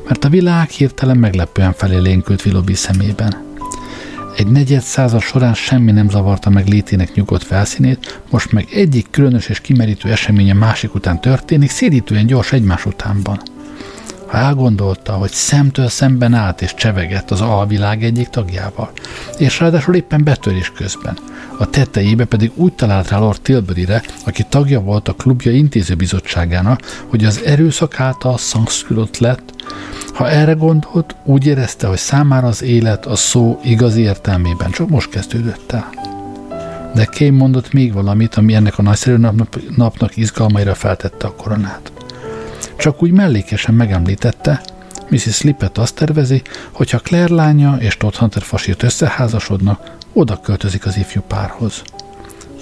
mert 0.09 0.25
a 0.25 0.29
világ 0.29 0.69
hirtelen 0.69 1.17
meglepően 1.17 1.73
felélénkült 1.73 2.45
Willoughby 2.45 2.73
szemében. 2.73 3.43
Egy 4.35 4.47
negyed 4.47 4.81
század 4.81 5.21
során 5.21 5.53
semmi 5.53 5.91
nem 5.91 6.09
zavarta 6.09 6.49
meg 6.49 6.67
létének 6.67 7.13
nyugodt 7.13 7.43
felszínét, 7.43 8.21
most 8.29 8.51
meg 8.51 8.67
egyik 8.71 9.07
különös 9.11 9.47
és 9.47 9.61
kimerítő 9.61 10.11
eseménye 10.11 10.53
másik 10.53 10.95
után 10.95 11.21
történik, 11.21 11.69
szédítően 11.69 12.25
gyors 12.25 12.51
egymás 12.51 12.85
utánban. 12.85 13.41
Ha 14.29 14.37
elgondolta, 14.37 15.11
hogy 15.11 15.31
szemtől 15.31 15.87
szemben 15.87 16.33
állt 16.33 16.61
és 16.61 16.73
csevegett 16.73 17.31
az 17.31 17.41
alvilág 17.41 18.03
egyik 18.03 18.29
tagjával, 18.29 18.91
és 19.37 19.59
ráadásul 19.59 19.95
éppen 19.95 20.23
betörés 20.23 20.71
közben. 20.71 21.17
A 21.57 21.69
tetejébe 21.69 22.25
pedig 22.25 22.51
úgy 22.55 22.73
talált 22.73 23.09
rá 23.09 23.17
Lord 23.17 23.41
Tilbury-re, 23.41 24.03
aki 24.25 24.45
tagja 24.49 24.79
volt 24.79 25.07
a 25.07 25.13
klubja 25.13 25.51
intézőbizottságának, 25.51 27.03
hogy 27.07 27.25
az 27.25 27.41
erőszak 27.45 27.99
által 27.99 28.37
szanszkülött 28.37 29.17
lett, 29.17 29.53
ha 30.13 30.29
erre 30.29 30.53
gondolt, 30.53 31.15
úgy 31.23 31.45
érezte, 31.45 31.87
hogy 31.87 31.97
számára 31.97 32.47
az 32.47 32.61
élet 32.61 33.05
a 33.05 33.15
szó 33.15 33.59
igazi 33.63 34.01
értelmében 34.01 34.71
csak 34.71 34.89
most 34.89 35.09
kezdődött 35.09 35.71
el. 35.71 35.89
De 36.93 37.05
Kay 37.05 37.29
mondott 37.29 37.73
még 37.73 37.93
valamit, 37.93 38.35
ami 38.35 38.53
ennek 38.53 38.77
a 38.77 38.81
nagyszerű 38.81 39.17
napnak 39.75 40.17
izgalmaira 40.17 40.75
feltette 40.75 41.27
a 41.27 41.35
koronát. 41.35 41.91
Csak 42.79 43.03
úgy 43.03 43.11
mellékesen 43.11 43.73
megemlítette, 43.73 44.61
Mrs. 45.09 45.41
Lippet 45.41 45.77
azt 45.77 45.95
tervezi, 45.95 46.41
hogy 46.71 46.89
ha 46.89 46.97
Claire 46.97 47.33
lánya 47.33 47.75
és 47.79 47.97
Todd 47.97 48.15
Hunter 48.15 48.41
fasírt 48.41 48.83
összeházasodnak, 48.83 49.91
oda 50.13 50.39
költözik 50.39 50.85
az 50.85 50.97
ifjú 50.97 51.21
párhoz. 51.21 51.81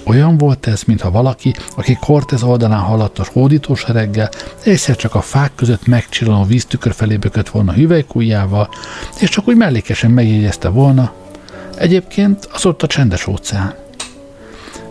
Olyan 0.04 0.36
volt 0.38 0.66
ez, 0.66 0.82
mintha 0.82 1.10
valaki, 1.10 1.54
aki 1.76 1.98
Cortez 2.00 2.42
oldalán 2.42 2.80
haladt 2.80 3.18
a 3.18 3.26
hódítósereggel, 3.32 4.30
egyszer 4.64 4.96
csak 4.96 5.14
a 5.14 5.20
fák 5.20 5.54
között 5.54 5.86
megcsillanó 5.86 6.44
víztükör 6.44 6.92
felé 6.92 7.16
bökött 7.16 7.48
volna 7.48 7.72
hüvelykújjával, 7.72 8.68
és 9.20 9.28
csak 9.28 9.48
úgy 9.48 9.56
mellékesen 9.56 10.10
megjegyezte 10.10 10.68
volna. 10.68 11.12
Egyébként 11.76 12.48
az 12.52 12.66
ott 12.66 12.82
a 12.82 12.86
csendes 12.86 13.26
óceán. 13.26 13.74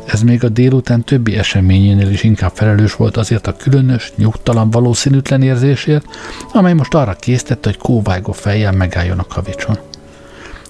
Ez 0.08 0.22
még 0.22 0.44
a 0.44 0.50
délután 0.50 1.04
többi 1.04 1.38
eseményénél 1.38 2.10
is 2.10 2.24
inkább 2.24 2.52
felelős 2.54 2.96
volt 2.96 3.18
azért 3.18 3.48
a 3.48 3.56
különös, 3.56 4.12
nyugtalan, 4.16 4.70
valószínűtlen 4.70 5.42
érzésért, 5.42 6.06
amely 6.54 6.74
most 6.74 6.94
arra 6.94 7.14
késztette, 7.14 7.70
hogy 7.70 7.78
kóvájgó 7.78 8.32
fejjel 8.32 8.72
megálljon 8.72 9.20
a 9.20 9.28
kavicson. 9.28 9.78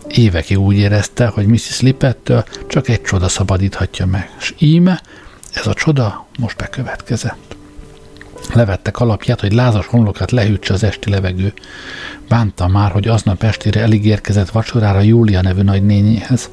Évekig 0.08 0.60
úgy 0.60 0.76
érezte, 0.76 1.28
hogy 1.28 1.46
Mrs. 1.46 1.82
Lippettől 1.82 2.44
csak 2.68 2.88
egy 2.88 3.02
csoda 3.02 3.28
szabadíthatja 3.28 4.06
meg, 4.06 4.30
és 4.40 4.54
íme 4.58 5.02
ez 5.54 5.68
a 5.68 5.74
csoda 5.74 6.28
most 6.40 6.58
bekövetkezett. 6.58 7.56
Levette 8.54 8.92
alapját, 8.94 9.42
hogy 9.42 9.54
lázas 9.54 9.86
homlokát 9.86 10.32
lehűtse 10.32 10.74
az 10.74 10.84
esti 10.84 11.10
levegő. 11.10 11.54
Bánta 12.28 12.68
már, 12.68 12.92
hogy 12.92 13.08
aznap 13.08 13.44
estére 13.44 13.82
elég 13.82 14.06
érkezett 14.06 14.50
vacsorára 14.50 15.00
Júlia 15.00 15.42
nevű 15.42 15.62
nagynényéhez. 15.62 16.50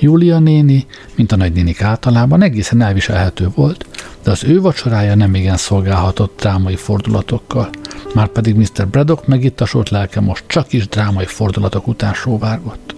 Júlia 0.00 0.38
néni, 0.38 0.86
mint 1.14 1.32
a 1.32 1.36
nagynénik 1.36 1.82
általában, 1.82 2.42
egészen 2.42 2.80
elviselhető 2.80 3.48
volt, 3.54 3.86
de 4.22 4.30
az 4.30 4.44
ő 4.44 4.60
vacsorája 4.60 5.14
nem 5.14 5.34
igen 5.34 5.56
szolgálhatott 5.56 6.38
drámai 6.40 6.76
fordulatokkal. 6.76 7.70
Márpedig 8.14 8.54
Mr. 8.54 8.88
Braddock 8.88 9.26
megittasult 9.26 9.88
lelke 9.88 10.20
most 10.20 10.44
csak 10.46 10.72
is 10.72 10.88
drámai 10.88 11.24
fordulatok 11.24 11.86
után 11.86 12.14
sóvárgott. 12.14 12.94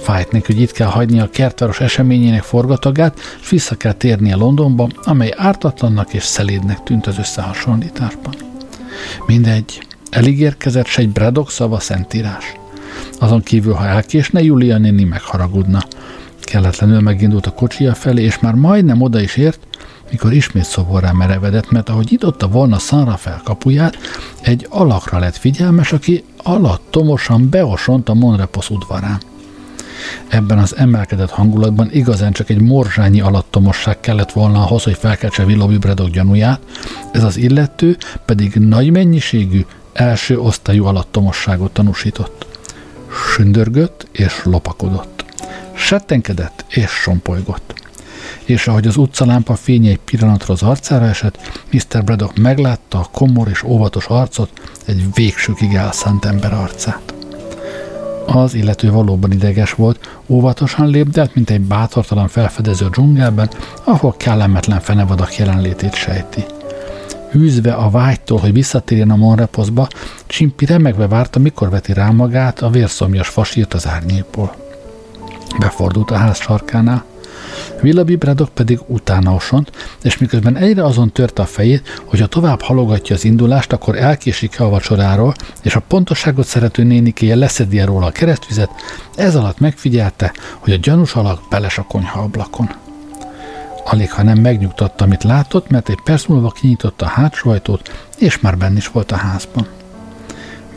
Fájt 0.00 0.32
neki, 0.32 0.52
hogy 0.52 0.62
itt 0.62 0.72
kell 0.72 0.88
hagyni 0.88 1.20
a 1.20 1.30
kertváros 1.30 1.80
eseményének 1.80 2.42
forgatagát, 2.42 3.18
és 3.40 3.48
vissza 3.48 3.76
kell 3.76 3.92
térnie 3.92 4.36
Londonba, 4.36 4.88
amely 5.02 5.34
ártatlannak 5.36 6.14
és 6.14 6.22
szelédnek 6.22 6.82
tűnt 6.82 7.06
az 7.06 7.18
összehasonlításban. 7.18 8.34
Mindegy, 9.26 9.86
eligérkezett 10.10 10.86
s 10.86 10.98
egy 10.98 11.10
Braddock 11.10 11.50
szava 11.50 11.80
szentírás. 11.80 12.54
Azon 13.18 13.42
kívül, 13.42 13.72
ha 13.72 13.86
elkésne, 13.86 14.42
Julia 14.42 14.78
néni 14.78 15.04
megharagudna. 15.04 15.82
Kelletlenül 16.40 17.00
megindult 17.00 17.46
a 17.46 17.52
kocsia 17.52 17.94
felé, 17.94 18.22
és 18.22 18.38
már 18.38 18.54
majdnem 18.54 19.02
oda 19.02 19.20
is 19.20 19.36
ért, 19.36 19.60
mikor 20.10 20.32
ismét 20.32 20.64
szoborrá 20.64 21.12
merevedett, 21.12 21.70
mert 21.70 21.88
ahogy 21.88 22.06
nyitotta 22.10 22.48
volna 22.48 22.78
San 22.78 23.04
Rafael 23.04 23.40
kapuját, 23.44 23.96
egy 24.40 24.66
alakra 24.70 25.18
lett 25.18 25.36
figyelmes, 25.36 25.92
aki 25.92 26.24
alattomosan 26.36 27.48
beosont 27.48 28.08
a 28.08 28.14
Monrepos 28.14 28.70
udvarán. 28.70 29.20
Ebben 30.28 30.58
az 30.58 30.76
emelkedett 30.76 31.30
hangulatban 31.30 31.88
igazán 31.92 32.32
csak 32.32 32.50
egy 32.50 32.60
morzsányi 32.60 33.20
alattomosság 33.20 34.00
kellett 34.00 34.32
volna 34.32 34.62
ahhoz, 34.62 34.82
hogy 34.82 34.96
felkeltse 34.96 35.44
Willoughby 35.44 35.78
Braddock 35.78 36.10
gyanúját, 36.10 36.60
ez 37.12 37.24
az 37.24 37.36
illető 37.36 37.96
pedig 38.24 38.54
nagy 38.54 38.90
mennyiségű, 38.90 39.64
első 39.92 40.38
osztályú 40.38 40.84
alattomosságot 40.84 41.70
tanúsított. 41.70 42.46
Sündörgött 43.34 44.06
és 44.12 44.40
lopakodott. 44.44 45.24
Settenkedett 45.74 46.64
és 46.68 46.90
sompolygott 46.90 47.78
és 48.48 48.66
ahogy 48.66 48.86
az 48.86 48.96
utcalámpa 48.96 49.54
fénye 49.54 49.90
egy 49.90 49.98
pillanatra 49.98 50.54
az 50.54 50.62
arcára 50.62 51.04
esett, 51.04 51.62
Mr. 51.72 52.04
Braddock 52.04 52.38
meglátta 52.38 52.98
a 52.98 53.08
komor 53.12 53.48
és 53.48 53.62
óvatos 53.62 54.06
arcot, 54.06 54.50
egy 54.86 55.04
végsőkig 55.14 55.74
elszánt 55.74 56.24
ember 56.24 56.52
arcát. 56.52 57.14
Az 58.26 58.54
illető 58.54 58.90
valóban 58.90 59.32
ideges 59.32 59.72
volt, 59.72 60.20
óvatosan 60.26 60.88
lépdelt, 60.88 61.34
mint 61.34 61.50
egy 61.50 61.60
bátortalan 61.60 62.28
felfedező 62.28 62.88
dzsungelben, 62.88 63.50
ahol 63.84 64.14
kellemetlen 64.16 64.80
fenevadak 64.80 65.36
jelenlétét 65.36 65.94
sejti. 65.94 66.44
Hűzve 67.30 67.72
a 67.72 67.90
vágytól, 67.90 68.38
hogy 68.38 68.52
visszatérjen 68.52 69.10
a 69.10 69.16
Monreposzba, 69.16 69.88
Csimpi 70.26 70.64
remegve 70.64 71.06
várta, 71.06 71.38
mikor 71.38 71.70
veti 71.70 71.92
rá 71.92 72.10
magát 72.10 72.60
a 72.60 72.70
vérszomjas 72.70 73.28
fasírt 73.28 73.74
az 73.74 73.86
árnyékból. 73.86 74.54
Befordult 75.58 76.10
a 76.10 76.16
ház 76.16 76.40
sarkánál, 76.40 77.04
Willoughby 77.82 78.16
Braddock 78.16 78.54
pedig 78.54 78.78
utána 78.86 79.34
osont, 79.34 79.72
és 80.02 80.18
miközben 80.18 80.56
egyre 80.56 80.84
azon 80.84 81.12
törte 81.12 81.42
a 81.42 81.46
fejét, 81.46 82.02
hogy 82.04 82.20
ha 82.20 82.26
tovább 82.26 82.60
halogatja 82.60 83.14
az 83.14 83.24
indulást, 83.24 83.72
akkor 83.72 83.96
elkésik 83.96 84.60
a 84.60 84.68
vacsoráról, 84.68 85.34
és 85.62 85.74
a 85.74 85.82
pontosságot 85.88 86.46
szerető 86.46 86.82
nénikéje 86.82 87.34
leszedi 87.34 87.80
róla 87.80 88.06
a 88.06 88.10
keresztvizet, 88.10 88.70
ez 89.16 89.34
alatt 89.34 89.58
megfigyelte, 89.58 90.32
hogy 90.58 90.72
a 90.72 90.76
gyanús 90.76 91.14
alak 91.14 91.40
beles 91.50 91.78
a 91.78 91.82
konyha 91.82 92.20
ablakon. 92.20 92.87
Alig, 93.90 94.12
ha 94.12 94.22
nem 94.22 94.38
megnyugtatta, 94.38 95.04
amit 95.04 95.22
látott, 95.22 95.70
mert 95.70 95.88
egy 95.88 96.00
perc 96.04 96.26
múlva 96.26 96.50
kinyitotta 96.50 97.04
a 97.04 97.08
hátsó 97.08 97.50
ajtót, 97.50 98.08
és 98.18 98.40
már 98.40 98.58
benn 98.58 98.76
is 98.76 98.88
volt 98.88 99.12
a 99.12 99.16
házban. 99.16 99.66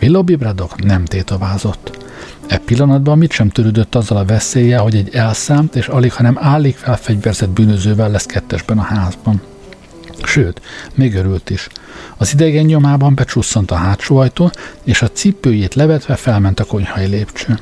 Willoughby 0.02 0.36
Braddock 0.36 0.84
nem 0.84 1.06
tétovázott. 1.06 2.06
E 2.48 2.58
pillanatban 2.58 3.18
mit 3.18 3.32
sem 3.32 3.50
törődött 3.50 3.96
azzal 3.96 4.18
a 4.18 4.26
veszélye, 4.26 4.78
hogy 4.78 4.96
egy 4.96 5.16
elszámt 5.16 5.76
és 5.76 5.88
alig, 5.88 6.14
hanem 6.14 6.38
állig 6.40 6.76
felfegyverzett 6.76 7.50
bűnözővel 7.50 8.10
lesz 8.10 8.26
kettesben 8.26 8.78
a 8.80 8.82
házban. 8.82 9.42
Sőt, 10.24 10.62
még 10.96 11.16
örült 11.16 11.50
is. 11.50 11.68
Az 12.18 12.34
idegen 12.34 12.66
nyomában 12.66 13.16
becsusszant 13.16 13.72
a 13.72 13.76
hátsó 13.76 14.18
ajtón, 14.18 14.52
és 14.84 15.02
a 15.02 15.12
cipőjét 15.12 15.76
levetve 15.76 16.16
felment 16.16 16.60
a 16.60 16.66
konyhai 16.66 17.06
lépcsőn. 17.06 17.60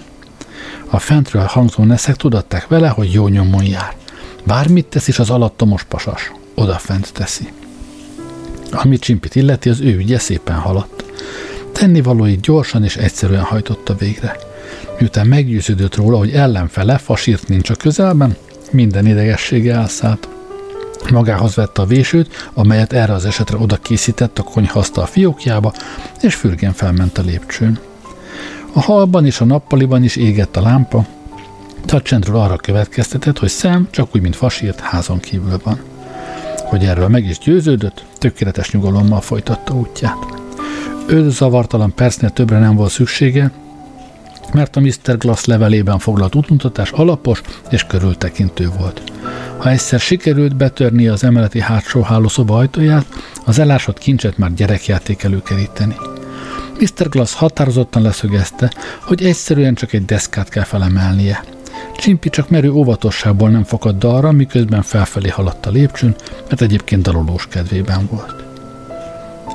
A 0.89 0.99
fentről 0.99 1.43
hangzó 1.43 1.83
neszek 1.83 2.15
tudatták 2.15 2.67
vele, 2.67 2.87
hogy 2.87 3.13
jó 3.13 3.27
nyomon 3.27 3.63
jár. 3.63 3.97
Bármit 4.49 4.85
tesz 4.85 5.07
is 5.07 5.19
az 5.19 5.29
alattomos 5.29 5.83
pasas, 5.83 6.31
odafent 6.55 7.13
teszi. 7.13 7.51
Amit 8.71 9.01
Csimpit 9.01 9.35
illeti, 9.35 9.69
az 9.69 9.79
ő 9.79 9.95
ügye 9.95 10.19
szépen 10.19 10.55
haladt. 10.55 11.03
Tennivalóit 11.71 12.41
gyorsan 12.41 12.83
és 12.83 12.95
egyszerűen 12.95 13.43
hajtotta 13.43 13.95
végre. 13.95 14.37
Miután 14.99 15.27
meggyőződött 15.27 15.95
róla, 15.95 16.17
hogy 16.17 16.31
ellenfele, 16.31 16.97
fasírt 16.97 17.47
nincs 17.47 17.69
a 17.69 17.75
közelben, 17.75 18.35
minden 18.71 19.05
idegessége 19.05 19.73
elszállt. 19.73 20.27
Magához 21.11 21.55
vette 21.55 21.81
a 21.81 21.85
vésőt, 21.85 22.49
amelyet 22.53 22.93
erre 22.93 23.13
az 23.13 23.25
esetre 23.25 23.57
oda 23.57 23.77
készített 23.77 24.39
a 24.39 24.43
konyhasztal 24.43 25.05
fiókjába, 25.05 25.73
és 26.21 26.35
fürgén 26.35 26.73
felment 26.73 27.17
a 27.17 27.21
lépcsőn. 27.21 27.79
A 28.73 28.81
halban 28.81 29.25
és 29.25 29.41
a 29.41 29.45
nappaliban 29.45 30.03
is 30.03 30.15
égett 30.15 30.55
a 30.57 30.61
lámpa, 30.61 31.05
Tacsendről 31.89 32.35
arra 32.35 32.55
következtetett, 32.55 33.37
hogy 33.37 33.49
szem, 33.49 33.87
csak 33.91 34.15
úgy, 34.15 34.21
mint 34.21 34.35
fasírt, 34.35 34.79
házon 34.79 35.19
kívül 35.19 35.59
van. 35.63 35.79
Hogy 36.57 36.83
erről 36.83 37.07
meg 37.07 37.25
is 37.25 37.37
győződött, 37.37 38.03
tökéletes 38.17 38.71
nyugalommal 38.71 39.21
folytatta 39.21 39.73
útját. 39.73 40.17
Ő 41.07 41.29
zavartalan 41.29 41.93
percnél 41.93 42.29
többre 42.29 42.59
nem 42.59 42.75
volt 42.75 42.91
szüksége, 42.91 43.51
mert 44.53 44.75
a 44.75 44.79
Mr. 44.79 45.17
Glass 45.17 45.45
levelében 45.45 45.99
foglalt 45.99 46.35
útmutatás 46.35 46.91
alapos 46.91 47.41
és 47.69 47.83
körültekintő 47.83 48.69
volt. 48.79 49.01
Ha 49.57 49.69
egyszer 49.69 49.99
sikerült 49.99 50.55
betörni 50.55 51.07
az 51.07 51.23
emeleti 51.23 51.61
hátsó 51.61 52.01
hálószoba 52.01 52.57
ajtóját, 52.57 53.05
az 53.45 53.59
elásott 53.59 53.97
kincset 53.97 54.37
már 54.37 54.53
gyerekjáték 54.53 55.23
előkeríteni. 55.23 55.95
Mr. 56.79 57.09
Glass 57.09 57.33
határozottan 57.33 58.01
leszögezte, 58.01 58.73
hogy 59.01 59.23
egyszerűen 59.23 59.73
csak 59.73 59.93
egy 59.93 60.05
deszkát 60.05 60.49
kell 60.49 60.63
felemelnie. 60.63 61.43
Csimpi 61.97 62.29
csak 62.29 62.49
merő 62.49 62.71
óvatosságból 62.71 63.49
nem 63.49 63.63
fakadt 63.63 64.03
arra, 64.03 64.31
miközben 64.31 64.81
felfelé 64.81 65.29
haladt 65.29 65.65
a 65.65 65.69
lépcsőn, 65.69 66.15
mert 66.47 66.61
egyébként 66.61 67.01
dalolós 67.01 67.47
kedvében 67.47 68.07
volt. 68.11 68.43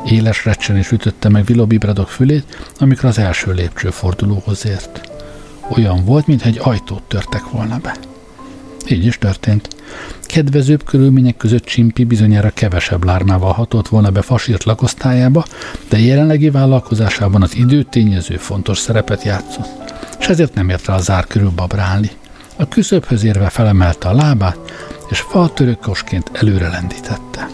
Éles 0.07 0.44
recsenés 0.44 0.90
ütötte 0.90 1.29
meg 1.29 1.44
Willoughby 1.48 1.79
Braddock 1.79 2.09
fülét, 2.09 2.72
amikor 2.79 3.05
az 3.05 3.18
első 3.18 3.53
lépcsőfordulóhoz 3.53 4.66
ért. 4.66 5.11
Olyan 5.68 6.05
volt, 6.05 6.27
mintha 6.27 6.48
egy 6.48 6.61
ajtót 6.62 7.03
törtek 7.03 7.50
volna 7.50 7.79
be. 7.79 7.96
Így 8.88 9.05
is 9.07 9.18
történt. 9.18 9.68
Kedvezőbb 10.22 10.85
körülmények 10.85 11.37
között 11.37 11.64
Csimpi 11.64 12.05
bizonyára 12.05 12.50
kevesebb 12.50 13.05
lármával 13.05 13.53
hatott 13.53 13.88
volna 13.88 14.11
be 14.11 14.22
fasírt 14.22 14.64
lakosztályába, 14.64 15.44
de 15.88 15.98
jelenlegi 15.98 16.50
vállalkozásában 16.50 17.42
az 17.42 17.57
időtényező 17.57 18.37
fontos 18.37 18.79
szerepet 18.79 19.22
játszott, 19.22 19.84
és 20.25 20.31
ezért 20.31 20.55
nem 20.55 20.69
érte 20.69 20.93
a 20.93 20.99
zár 20.99 21.27
körül 21.27 21.51
babrálni. 21.51 22.11
A 22.57 22.69
küszöbhöz 22.69 23.25
érve 23.25 23.49
felemelte 23.49 24.09
a 24.09 24.15
lábát, 24.15 24.59
és 25.11 25.21
faltörökosként 25.21 26.31
előre 26.33 26.69
lendítette. 26.69 27.49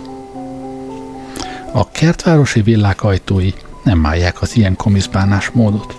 A 1.72 1.90
kertvárosi 1.90 2.62
villák 2.62 3.02
ajtói 3.02 3.52
nem 3.84 4.06
állják 4.06 4.42
az 4.42 4.56
ilyen 4.56 4.76
komiszbánás 4.76 5.50
módot. 5.50 5.94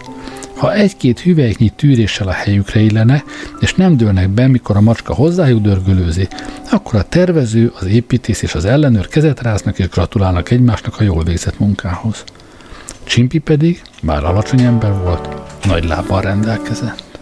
Ha 0.55 0.73
egy-két 0.73 1.19
hüvelyknyi 1.19 1.69
tűréssel 1.69 2.27
a 2.27 2.31
helyükre 2.31 2.79
illene, 2.79 3.23
és 3.59 3.73
nem 3.73 3.97
dőlnek 3.97 4.29
be, 4.29 4.47
mikor 4.47 4.75
a 4.75 4.81
macska 4.81 5.13
hozzájuk 5.13 5.61
dörgölőzi, 5.61 6.27
akkor 6.71 6.95
a 6.95 7.03
tervező, 7.03 7.73
az 7.79 7.85
építész 7.85 8.41
és 8.41 8.55
az 8.55 8.65
ellenőr 8.65 9.07
kezet 9.07 9.41
ráznak 9.41 9.79
és 9.79 9.89
gratulálnak 9.89 10.51
egymásnak 10.51 10.99
a 10.99 11.03
jól 11.03 11.23
végzett 11.23 11.59
munkához. 11.59 12.23
Csimpi 13.11 13.39
pedig, 13.39 13.81
bár 14.01 14.23
alacsony 14.23 14.61
ember 14.61 14.93
volt, 15.03 15.29
nagy 15.65 15.83
lábbal 15.83 16.21
rendelkezett. 16.21 17.19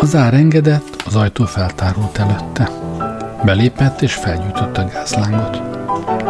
A 0.00 0.04
zár 0.04 0.34
engedett, 0.34 1.02
az 1.06 1.14
ajtó 1.16 1.44
feltárult 1.44 2.18
előtte. 2.18 2.70
Belépett 3.44 4.02
és 4.02 4.14
felgyújtotta 4.14 4.82
a 4.82 4.88
gázlángot. 4.88 5.60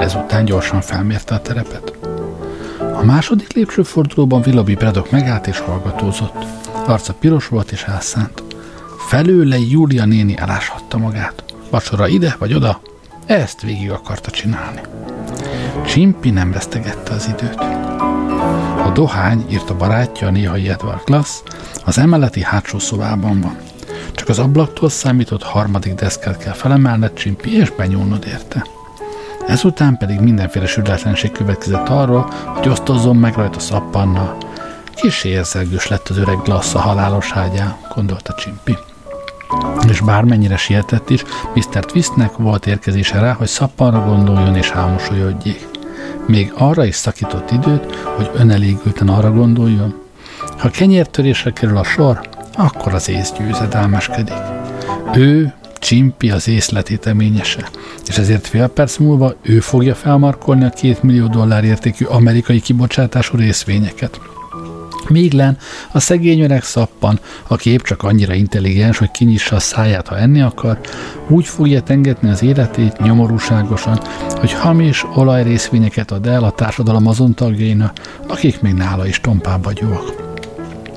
Ezután 0.00 0.44
gyorsan 0.44 0.80
felmérte 0.80 1.34
a 1.34 1.40
terepet. 1.42 1.98
A 2.94 3.04
második 3.04 3.52
lépcsőfordulóban 3.52 4.42
Villabi 4.42 4.74
Bredok 4.74 5.10
megállt 5.10 5.46
és 5.46 5.58
hallgatózott. 5.58 6.44
Arca 6.86 7.14
piros 7.14 7.48
volt 7.48 7.72
és 7.72 7.82
elszánt. 7.82 8.42
Felőle 9.08 9.58
Júlia 9.58 10.04
néni 10.04 10.36
eláshatta 10.36 10.98
magát. 10.98 11.44
Vacsora 11.70 12.08
ide 12.08 12.36
vagy 12.38 12.54
oda, 12.54 12.80
ezt 13.26 13.62
végig 13.62 13.90
akarta 13.90 14.30
csinálni. 14.30 14.80
Csimpi 15.86 16.30
nem 16.30 16.52
vesztegette 16.52 17.12
az 17.12 17.26
időt. 17.26 17.60
A 18.84 18.90
dohány, 18.94 19.46
írt 19.50 19.70
a 19.70 19.76
barátja, 19.76 20.26
a 20.26 20.30
néhai 20.30 20.68
Edward 20.68 21.04
Glass, 21.04 21.28
az 21.84 21.98
emeleti 21.98 22.42
hátsó 22.42 22.78
szobában 22.78 23.40
van. 23.40 23.56
Csak 24.12 24.28
az 24.28 24.38
ablaktól 24.38 24.88
számított 24.88 25.42
harmadik 25.42 25.94
deszkát 25.94 26.38
kell 26.38 26.52
felemelned 26.52 27.12
Csimpi, 27.12 27.56
és 27.56 27.70
benyúlnod 27.70 28.26
érte. 28.26 28.66
Ezután 29.46 29.96
pedig 29.96 30.20
mindenféle 30.20 30.66
sürdetlenség 30.66 31.32
következett 31.32 31.88
arról, 31.88 32.30
hogy 32.44 32.68
osztozzon 32.68 33.16
meg 33.16 33.34
rajta 33.34 33.60
szappanna. 33.60 34.36
Kis 34.94 35.24
érzelgős 35.24 35.88
lett 35.88 36.08
az 36.08 36.16
öreg 36.16 36.42
Glass 36.42 36.74
a 36.74 36.78
halálos 36.78 37.32
ágyá, 37.32 37.76
gondolta 37.94 38.34
Csimpi. 38.34 38.76
És 39.88 40.00
bármennyire 40.00 40.56
sietett 40.56 41.10
is, 41.10 41.24
Mr. 41.54 41.84
Twistnek 41.84 42.36
volt 42.36 42.66
érkezése 42.66 43.20
rá, 43.20 43.32
hogy 43.32 43.46
szappanra 43.46 44.04
gondoljon 44.04 44.56
és 44.56 44.70
álmosolyodjék. 44.70 45.68
Még 46.26 46.52
arra 46.56 46.84
is 46.84 46.94
szakított 46.94 47.50
időt, 47.50 47.94
hogy 47.94 48.30
önelégülten 48.34 49.08
arra 49.08 49.32
gondoljon. 49.32 49.94
Ha 50.58 50.70
kenyértörésre 50.70 51.52
kerül 51.52 51.76
a 51.76 51.84
sor, 51.84 52.20
akkor 52.54 52.94
az 52.94 53.08
ész 53.08 53.32
győzedelmeskedik. 53.38 54.34
Ő 55.14 55.52
Csimpi 55.78 56.30
az 56.30 56.48
észletéteményese, 56.48 57.68
és 58.08 58.18
ezért 58.18 58.46
fél 58.46 58.66
perc 58.66 58.96
múlva 58.96 59.34
ő 59.42 59.60
fogja 59.60 59.94
felmarkolni 59.94 60.64
a 60.64 60.70
két 60.70 61.02
millió 61.02 61.26
dollár 61.26 61.64
értékű 61.64 62.04
amerikai 62.04 62.60
kibocsátású 62.60 63.36
részvényeket. 63.36 64.20
Míg 65.08 65.32
len 65.32 65.56
a 65.92 66.00
szegény 66.00 66.40
öreg 66.40 66.62
szappan, 66.62 67.20
aki 67.46 67.70
épp 67.70 67.82
csak 67.82 68.02
annyira 68.02 68.34
intelligens, 68.34 68.98
hogy 68.98 69.10
kinyissa 69.10 69.56
a 69.56 69.60
száját, 69.60 70.08
ha 70.08 70.18
enni 70.18 70.40
akar, 70.40 70.78
úgy 71.28 71.46
fogja 71.46 71.80
tengetni 71.82 72.30
az 72.30 72.42
életét 72.42 72.98
nyomorúságosan, 72.98 74.00
hogy 74.40 74.52
hamis 74.52 75.04
olajrészvényeket 75.14 76.10
ad 76.10 76.26
el 76.26 76.44
a 76.44 76.50
társadalom 76.50 77.06
azon 77.06 77.34
tagjainak, 77.34 77.92
akik 78.28 78.60
még 78.60 78.74
nála 78.74 79.06
is 79.06 79.20
tompább 79.20 79.72
gyók. 79.72 80.26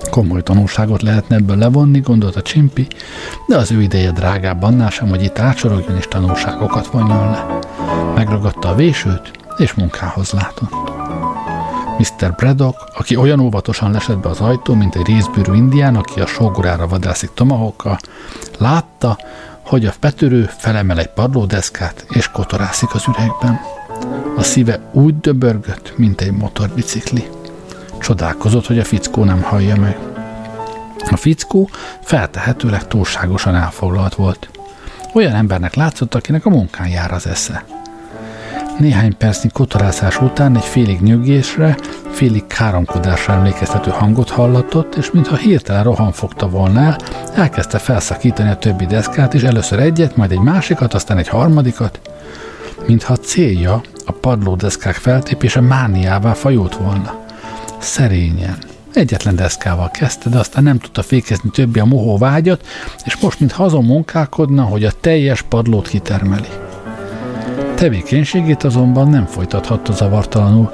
Komoly 0.09 0.43
tanulságot 0.43 1.01
lehetne 1.01 1.35
ebből 1.35 1.57
levonni, 1.57 1.99
gondolta 1.99 2.41
Csimpi, 2.41 2.87
de 3.47 3.57
az 3.57 3.71
ő 3.71 3.81
ideje 3.81 4.11
drágább 4.11 4.63
annál 4.63 4.89
sem, 4.89 5.09
hogy 5.09 5.23
itt 5.23 5.39
átsorogjon 5.39 5.97
és 5.97 6.07
tanulságokat 6.07 6.87
vonjon 6.87 7.31
le. 7.31 7.59
Megragadta 8.15 8.69
a 8.69 8.75
vésőt, 8.75 9.31
és 9.57 9.73
munkához 9.73 10.31
látott. 10.31 11.00
Mr. 12.01 12.33
Braddock, 12.35 12.77
aki 12.97 13.15
olyan 13.15 13.39
óvatosan 13.39 13.91
lesett 13.91 14.17
be 14.17 14.29
az 14.29 14.39
ajtó, 14.39 14.73
mint 14.73 14.95
egy 14.95 15.05
részbűrű 15.05 15.53
indián, 15.53 15.95
aki 15.95 16.19
a 16.19 16.25
sógorára 16.25 16.87
vadászik 16.87 17.29
tomahokkal, 17.33 17.99
látta, 18.57 19.17
hogy 19.61 19.85
a 19.85 19.93
betörő 19.99 20.49
felemel 20.57 20.99
egy 20.99 21.09
padlódeszkát, 21.09 22.05
és 22.09 22.27
kotorászik 22.27 22.93
az 22.93 23.03
üregben. 23.07 23.59
A 24.37 24.43
szíve 24.43 24.79
úgy 24.91 25.19
döbörgött, 25.19 25.93
mint 25.97 26.21
egy 26.21 26.31
motorbicikli. 26.31 27.29
Csodálkozott, 27.99 28.67
hogy 28.67 28.79
a 28.79 28.83
fickó 28.85 29.23
nem 29.23 29.41
hallja 29.41 29.75
meg. 29.75 29.97
A 31.11 31.15
fickó 31.15 31.69
feltehetőleg 32.03 32.87
túlságosan 32.87 33.55
elfoglalt 33.55 34.15
volt. 34.15 34.49
Olyan 35.13 35.33
embernek 35.33 35.75
látszott, 35.75 36.15
akinek 36.15 36.45
a 36.45 36.49
munkán 36.49 36.87
jár 36.87 37.11
az 37.11 37.27
esze. 37.27 37.63
Néhány 38.79 39.17
percnyi 39.17 39.49
kotorászás 39.53 40.21
után 40.21 40.55
egy 40.55 40.63
félig 40.63 41.01
nyögésre, 41.01 41.77
félig 42.11 42.47
káromkodásra 42.47 43.33
emlékeztető 43.33 43.91
hangot 43.91 44.29
hallatott, 44.29 44.95
és 44.95 45.11
mintha 45.11 45.35
hirtelen 45.35 45.83
rohan 45.83 46.11
fogta 46.11 46.49
volna 46.49 46.79
el, 46.79 46.97
elkezdte 47.35 47.77
felszakítani 47.77 48.49
a 48.49 48.57
többi 48.57 48.85
deszkát, 48.85 49.33
és 49.33 49.43
először 49.43 49.79
egyet, 49.79 50.15
majd 50.15 50.31
egy 50.31 50.39
másikat, 50.39 50.93
aztán 50.93 51.17
egy 51.17 51.27
harmadikat, 51.27 51.99
mintha 52.87 53.15
célja 53.15 53.81
a 54.05 54.11
padlódeszkák 54.11 54.95
feltépése 54.95 55.61
mániává 55.61 56.33
fajult 56.33 56.75
volna 56.75 57.19
szerényen. 57.79 58.57
Egyetlen 58.93 59.35
deszkával 59.35 59.91
kezdte, 59.91 60.29
de 60.29 60.39
aztán 60.39 60.63
nem 60.63 60.79
tudta 60.79 61.01
fékezni 61.03 61.49
többi 61.49 61.79
a 61.79 61.85
mohó 61.85 62.17
vágyat, 62.17 62.65
és 63.05 63.17
most, 63.17 63.39
mint 63.39 63.51
azon 63.51 63.83
munkálkodna, 63.83 64.63
hogy 64.63 64.83
a 64.83 64.91
teljes 65.01 65.41
padlót 65.41 65.87
kitermeli. 65.87 66.47
Tevékenységét 67.81 68.63
azonban 68.63 69.09
nem 69.09 69.25
folytathatta 69.25 69.93
zavartalanul. 69.93 70.69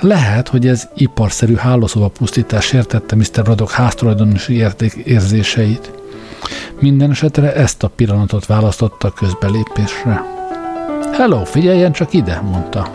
Lehet, 0.00 0.48
hogy 0.48 0.66
ez 0.66 0.88
iparszerű 0.94 1.54
hálószoba 1.54 2.08
pusztítás 2.08 2.72
értette 2.72 3.16
Mr. 3.16 3.42
Braddock 3.42 3.70
háztulajdonosi 3.70 4.54
érték 4.54 4.92
érzéseit. 4.92 5.92
Minden 6.80 7.10
esetre 7.10 7.54
ezt 7.54 7.82
a 7.82 7.88
pillanatot 7.88 8.46
választotta 8.46 9.08
a 9.08 9.12
közbelépésre. 9.12 10.22
Hello, 11.12 11.44
figyeljen 11.44 11.92
csak 11.92 12.12
ide, 12.12 12.40
mondta. 12.40 12.90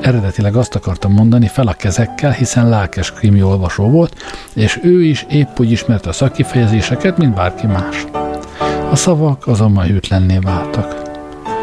Eredetileg 0.00 0.56
azt 0.56 0.74
akartam 0.74 1.12
mondani 1.12 1.46
fel 1.46 1.66
a 1.66 1.72
kezekkel, 1.72 2.30
hiszen 2.30 2.68
lelkes 2.68 3.12
krimi 3.12 3.42
olvasó 3.42 3.90
volt, 3.90 4.14
és 4.54 4.80
ő 4.82 5.04
is 5.04 5.26
épp 5.30 5.58
úgy 5.58 5.70
ismerte 5.70 6.08
a 6.08 6.12
szakifejezéseket, 6.12 7.18
mint 7.18 7.34
bárki 7.34 7.66
más. 7.66 8.06
A 8.90 8.96
szavak 8.96 9.46
azonban 9.46 9.86
hűtlenné 9.86 10.38
váltak. 10.38 11.09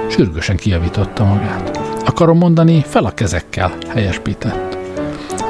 Sürgősen 0.10 0.56
kijavította 0.56 1.24
magát. 1.24 1.78
Akarom 2.06 2.38
mondani, 2.38 2.84
fel 2.88 3.06
a 3.06 3.12
kezekkel, 3.12 3.78
helyesbített. 3.88 4.78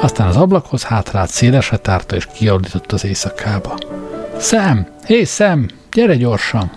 Aztán 0.00 0.28
az 0.28 0.36
ablakhoz 0.36 0.84
hátrált 0.84 1.30
szélesre 1.30 1.76
tárta 1.76 2.16
és 2.16 2.26
kiaudított 2.34 2.92
az 2.92 3.04
éjszakába. 3.04 3.78
Szem! 4.38 4.86
Hé, 5.06 5.24
Szem! 5.24 5.68
Gyere 5.92 6.16
gyorsan! 6.16 6.70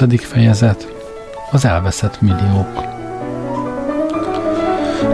28. 0.00 0.24
fejezet 0.24 0.92
Az 1.50 1.64
elveszett 1.64 2.20
milliók 2.20 2.82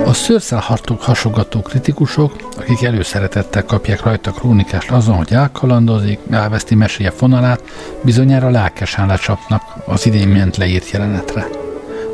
A 0.05 0.13
szőrszálhartók 0.13 1.03
hasogató 1.03 1.61
kritikusok, 1.61 2.49
akik 2.59 2.83
előszeretettel 2.83 3.65
kapják 3.65 4.03
rajta 4.03 4.31
krónikást 4.31 4.91
azon, 4.91 5.17
hogy 5.17 5.33
elkalandozik, 5.33 6.19
elveszti 6.31 6.75
meséje 6.75 7.11
fonalát, 7.11 7.63
bizonyára 8.03 8.51
lelkesen 8.51 9.07
lecsapnak 9.07 9.63
az 9.87 10.07
idén 10.07 10.29
ment 10.29 10.57
leírt 10.57 10.91
jelenetre. 10.91 11.47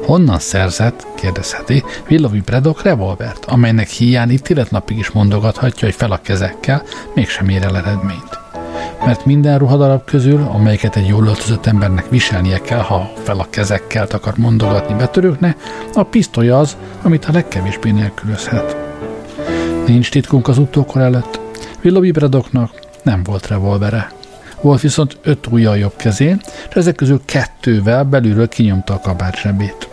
Honnan 0.06 0.38
szerzett, 0.38 1.06
kérdezheti, 1.14 1.84
Willowy 2.10 2.40
Braddock 2.40 2.82
revolvert, 2.82 3.44
amelynek 3.44 3.88
hiány 3.88 4.40
napig 4.70 4.98
is 4.98 5.10
mondogathatja, 5.10 5.86
hogy 5.86 5.96
fel 5.96 6.12
a 6.12 6.20
kezekkel, 6.22 6.82
mégsem 7.14 7.48
ér 7.48 7.62
el 7.62 7.76
eredményt 7.76 8.31
mert 9.04 9.24
minden 9.24 9.58
ruhadarab 9.58 10.04
közül, 10.04 10.48
amelyeket 10.52 10.96
egy 10.96 11.06
jól 11.06 11.26
öltözött 11.26 11.66
embernek 11.66 12.08
viselnie 12.10 12.58
kell, 12.58 12.80
ha 12.80 13.12
fel 13.22 13.38
a 13.38 13.46
kezekkel 13.50 14.06
akar 14.10 14.36
mondogatni 14.36 14.94
betörőknek, 14.94 15.56
a 15.94 16.02
pisztoly 16.02 16.48
az, 16.48 16.76
amit 17.02 17.24
a 17.24 17.32
legkevésbé 17.32 17.90
nélkülözhet. 17.90 18.76
Nincs 19.86 20.10
titkunk 20.10 20.48
az 20.48 20.58
utókor 20.58 21.00
előtt. 21.02 21.40
Willoughby 21.84 22.10
Braddocknak 22.10 22.70
nem 23.02 23.22
volt 23.22 23.46
revolvere. 23.46 24.12
Volt 24.60 24.80
viszont 24.80 25.18
öt 25.22 25.46
ujjal 25.46 25.78
jobb 25.78 25.96
kezén, 25.96 26.40
és 26.68 26.74
ezek 26.74 26.94
közül 26.94 27.20
kettővel 27.24 28.04
belülről 28.04 28.48
kinyomta 28.48 28.94
a 28.94 29.00
kabát 29.00 29.36
zsebét 29.36 29.91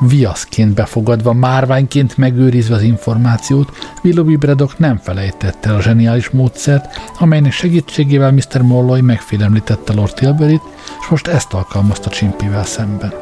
viaszként 0.00 0.74
befogadva, 0.74 1.32
márványként 1.32 2.16
megőrizve 2.16 2.74
az 2.74 2.82
információt, 2.82 3.70
Willoughby 4.02 4.36
Braddock 4.36 4.78
nem 4.78 4.96
felejtette 4.96 5.68
el 5.68 5.74
a 5.74 5.82
zseniális 5.82 6.30
módszert, 6.30 7.00
amelynek 7.18 7.52
segítségével 7.52 8.32
Mr. 8.32 8.62
Molloy 8.62 9.00
megfélemlítette 9.00 9.92
Lord 9.92 10.14
Tilbury-t, 10.14 10.62
és 11.00 11.06
most 11.08 11.26
ezt 11.26 11.52
alkalmazta 11.52 12.10
Csimpivel 12.10 12.64
szemben. 12.64 13.12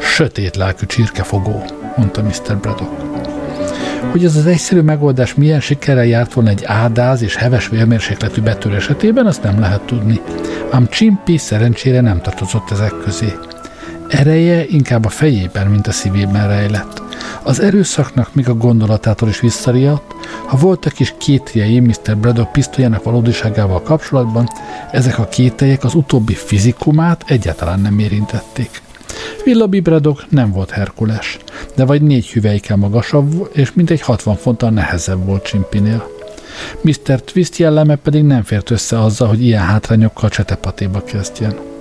Sötét 0.00 0.56
lelkű 0.56 0.86
csirkefogó, 0.86 1.64
mondta 1.96 2.22
Mr. 2.22 2.56
Braddock. 2.60 2.90
Hogy 4.10 4.24
ez 4.24 4.36
az 4.36 4.46
egyszerű 4.46 4.80
megoldás 4.80 5.34
milyen 5.34 5.60
sikerrel 5.60 6.04
járt 6.04 6.32
volna 6.32 6.50
egy 6.50 6.64
ádáz 6.64 7.22
és 7.22 7.36
heves 7.36 7.68
vérmérsékletű 7.68 8.40
betör 8.40 8.74
esetében, 8.74 9.26
azt 9.26 9.42
nem 9.42 9.60
lehet 9.60 9.82
tudni. 9.82 10.20
Ám 10.70 10.88
Csimpi 10.88 11.36
szerencsére 11.36 12.00
nem 12.00 12.20
tartozott 12.20 12.70
ezek 12.70 12.92
közé. 13.04 13.32
Ereje 14.14 14.64
inkább 14.68 15.04
a 15.04 15.08
fejében, 15.08 15.66
mint 15.66 15.86
a 15.86 15.92
szívében 15.92 16.48
rejlett. 16.48 17.02
Az 17.42 17.60
erőszaknak 17.60 18.34
még 18.34 18.48
a 18.48 18.54
gondolatától 18.54 19.28
is 19.28 19.40
visszariadt, 19.40 20.14
ha 20.46 20.56
voltak 20.56 21.00
is 21.00 21.14
kételjei 21.18 21.80
Mr. 21.80 22.16
Braddock 22.16 22.52
pisztolyának 22.52 23.02
valódiságával 23.02 23.82
kapcsolatban, 23.82 24.48
ezek 24.90 25.18
a 25.18 25.24
kételjek 25.24 25.84
az 25.84 25.94
utóbbi 25.94 26.34
fizikumát 26.34 27.24
egyáltalán 27.26 27.80
nem 27.80 27.98
érintették. 27.98 28.82
Willoughby 29.46 29.80
Braddock 29.80 30.30
nem 30.30 30.52
volt 30.52 30.70
Herkules, 30.70 31.38
de 31.74 31.84
vagy 31.84 32.02
négy 32.02 32.30
hüvelykkel 32.30 32.76
magasabb, 32.76 33.50
és 33.52 33.72
mintegy 33.72 34.00
60 34.00 34.36
fonttal 34.36 34.70
nehezebb 34.70 35.24
volt 35.24 35.44
Csimpinél. 35.44 36.08
Mr. 36.80 37.20
Twist 37.20 37.56
jelleme 37.56 37.96
pedig 37.96 38.22
nem 38.22 38.42
fért 38.42 38.70
össze 38.70 39.00
azzal, 39.00 39.28
hogy 39.28 39.44
ilyen 39.44 39.62
hátrányokkal 39.62 40.28
csetepatéba 40.28 41.02
kezdjen. 41.04 41.73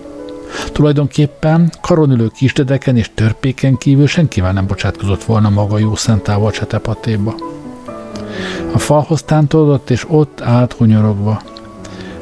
Tulajdonképpen 0.71 1.71
karonülő 1.81 2.27
kisdedeken 2.35 2.97
és 2.97 3.11
törpéken 3.13 3.77
kívül 3.77 4.07
senkivel 4.07 4.51
nem 4.51 4.67
bocsátkozott 4.67 5.23
volna 5.23 5.49
maga 5.49 5.77
jó 5.77 5.95
szentával 5.95 6.51
csetepatéba. 6.51 7.35
A 8.73 8.77
falhoz 8.77 9.23
tántolódott, 9.23 9.89
és 9.89 10.05
ott 10.09 10.41
állt 10.41 10.73
hunyorogva. 10.73 11.41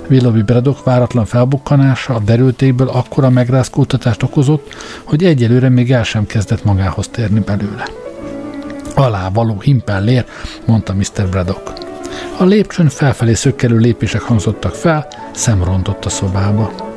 Willoughby 0.09 0.41
Braddock 0.41 0.83
váratlan 0.83 1.25
felbukkanása 1.25 2.13
a 2.13 2.19
derültékből 2.19 2.87
akkora 2.87 3.29
megrázkódtatást 3.29 4.23
okozott, 4.23 4.73
hogy 5.03 5.23
egyelőre 5.23 5.69
még 5.69 5.91
el 5.91 6.03
sem 6.03 6.25
kezdett 6.25 6.63
magához 6.63 7.07
térni 7.07 7.39
belőle. 7.39 7.83
Alá 8.95 9.29
való 9.29 9.59
himpellér, 9.59 10.25
mondta 10.65 10.93
Mr. 10.93 11.29
Braddock. 11.29 11.71
A 12.37 12.43
lépcsőn 12.43 12.89
felfelé 12.89 13.33
szökkelő 13.33 13.77
lépések 13.77 14.21
hangzottak 14.21 14.73
fel, 14.73 15.07
szemrontott 15.31 16.05
a 16.05 16.09
szobába. 16.09 16.90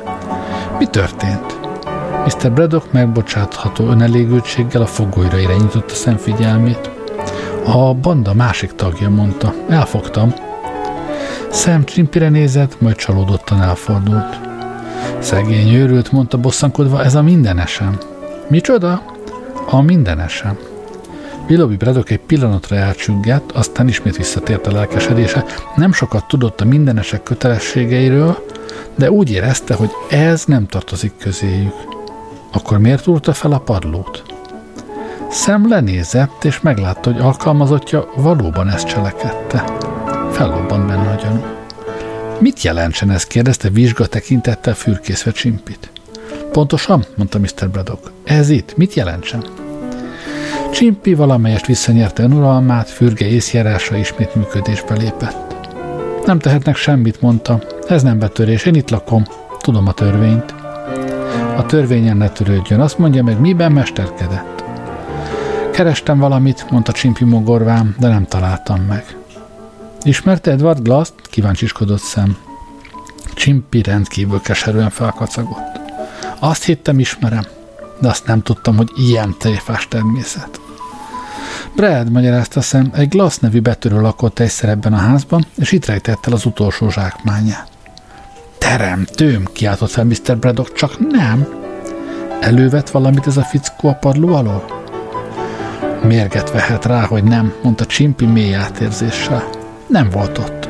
Mi 0.79 0.85
történt? 0.85 1.59
Mr. 2.25 2.51
Braddock 2.51 2.91
megbocsátható 2.91 3.87
önelégültséggel 3.87 4.81
a 4.81 4.85
fogolyra 4.85 5.39
irányította 5.39 5.93
szemfigyelmét. 5.93 6.89
A 7.65 7.93
banda 7.93 8.33
másik 8.33 8.71
tagja 8.71 9.09
mondta. 9.09 9.53
Elfogtam. 9.69 10.33
Sam 11.51 11.83
Csimpire 11.83 12.29
nézett, 12.29 12.81
majd 12.81 12.95
csalódottan 12.95 13.61
elfordult. 13.61 14.39
Szegény 15.19 15.73
őrült, 15.73 16.11
mondta 16.11 16.37
bosszankodva, 16.37 17.03
ez 17.03 17.15
a 17.15 17.21
mindenesem. 17.21 17.97
Micsoda? 18.47 19.01
A 19.69 19.81
mindenesem. 19.81 20.57
Willoughby 21.49 21.75
Braddock 21.75 22.09
egy 22.09 22.19
pillanatra 22.19 22.75
elcsüggett, 22.75 23.51
aztán 23.51 23.87
ismét 23.87 24.17
visszatért 24.17 24.67
a 24.67 24.71
lelkesedése. 24.71 25.45
Nem 25.75 25.93
sokat 25.93 26.27
tudott 26.27 26.61
a 26.61 26.65
mindenesek 26.65 27.23
kötelességeiről, 27.23 28.45
de 28.95 29.11
úgy 29.11 29.31
érezte, 29.31 29.73
hogy 29.73 29.89
ez 30.09 30.43
nem 30.45 30.67
tartozik 30.67 31.13
közéjük. 31.17 31.73
Akkor 32.51 32.77
miért 32.77 33.07
úrta 33.07 33.33
fel 33.33 33.51
a 33.51 33.59
padlót? 33.59 34.23
Szem 35.29 35.69
lenézett, 35.69 36.43
és 36.43 36.61
meglátta, 36.61 37.11
hogy 37.11 37.21
alkalmazottja 37.21 38.09
valóban 38.15 38.69
ezt 38.69 38.87
cselekedte. 38.87 39.63
Fellobbant 40.31 40.87
benne 40.87 41.09
a 41.09 41.15
gyanú. 41.15 41.43
Mit 42.39 42.61
jelentsen 42.61 43.11
ez? 43.11 43.23
kérdezte 43.23 43.69
vizsga 43.69 44.05
tekintettel 44.05 44.73
fürkészve 44.73 45.31
Csimpit. 45.31 45.91
Pontosan, 46.51 47.05
mondta 47.15 47.39
Mr. 47.39 47.69
Braddock. 47.69 48.11
Ez 48.23 48.49
itt, 48.49 48.77
mit 48.77 48.93
jelentsen? 48.93 49.45
Csimpi 50.71 51.13
valamelyest 51.13 51.65
visszanyerte 51.65 52.23
önuralmát, 52.23 52.89
fürge 52.89 53.25
észjárása 53.25 53.95
ismét 53.95 54.35
működésbe 54.35 54.95
lépett. 54.95 55.44
Nem 56.25 56.39
tehetnek 56.39 56.75
semmit, 56.75 57.21
mondta. 57.21 57.59
Ez 57.87 58.03
nem 58.03 58.19
betörés, 58.19 58.65
én 58.65 58.75
itt 58.75 58.89
lakom. 58.89 59.23
Tudom 59.59 59.87
a 59.87 59.93
törvényt. 59.93 60.53
A 61.57 61.65
törvényen 61.65 62.17
ne 62.17 62.29
törődjön. 62.29 62.79
Azt 62.79 62.97
mondja 62.97 63.23
meg, 63.23 63.39
miben 63.39 63.71
mesterkedett. 63.71 64.63
Kerestem 65.71 66.19
valamit, 66.19 66.71
mondta 66.71 66.91
Csimpi 66.91 67.23
mogorvám, 67.23 67.95
de 67.99 68.07
nem 68.07 68.25
találtam 68.25 68.81
meg. 68.81 69.17
Ismerte 70.03 70.51
Edward 70.51 70.81
Glass-t? 70.83 71.13
Kíváncsiskodott 71.29 72.01
szem. 72.01 72.37
Csimpi 73.33 73.81
rendkívül 73.81 74.41
keserűen 74.41 74.89
felkacagott. 74.89 75.79
Azt 76.39 76.63
hittem 76.63 76.99
ismerem, 76.99 77.45
de 77.99 78.07
azt 78.07 78.27
nem 78.27 78.41
tudtam, 78.41 78.75
hogy 78.75 78.89
ilyen 78.95 79.35
tréfás 79.37 79.87
természet. 79.87 80.59
Brad, 81.75 82.11
magyarázta 82.11 82.61
szem, 82.61 82.91
egy 82.93 83.09
Glass 83.09 83.37
nevű 83.37 83.59
betörő 83.59 84.01
lakott 84.01 84.39
egyszer 84.39 84.69
ebben 84.69 84.93
a 84.93 84.97
házban, 84.97 85.45
és 85.57 85.71
itt 85.71 85.85
rejtett 85.85 86.25
el 86.25 86.33
az 86.33 86.45
utolsó 86.45 86.89
zsákmányát. 86.89 87.67
Teremtőm, 88.57 89.47
kiáltott 89.53 89.89
fel 89.89 90.03
Mr. 90.03 90.37
Braddock, 90.37 90.73
csak 90.73 91.11
nem. 91.11 91.47
Elővet 92.39 92.89
valamit 92.89 93.27
ez 93.27 93.37
a 93.37 93.43
fickó 93.43 93.87
a 93.87 93.93
padló 93.93 94.35
alól? 94.35 94.65
Mérget 96.03 96.51
vehet 96.51 96.85
rá, 96.85 97.05
hogy 97.05 97.23
nem, 97.23 97.53
mondta 97.63 97.85
Csimpi 97.85 98.25
mély 98.25 98.53
átérzéssel. 98.53 99.43
Nem 99.87 100.09
volt 100.09 100.37
ott. 100.37 100.67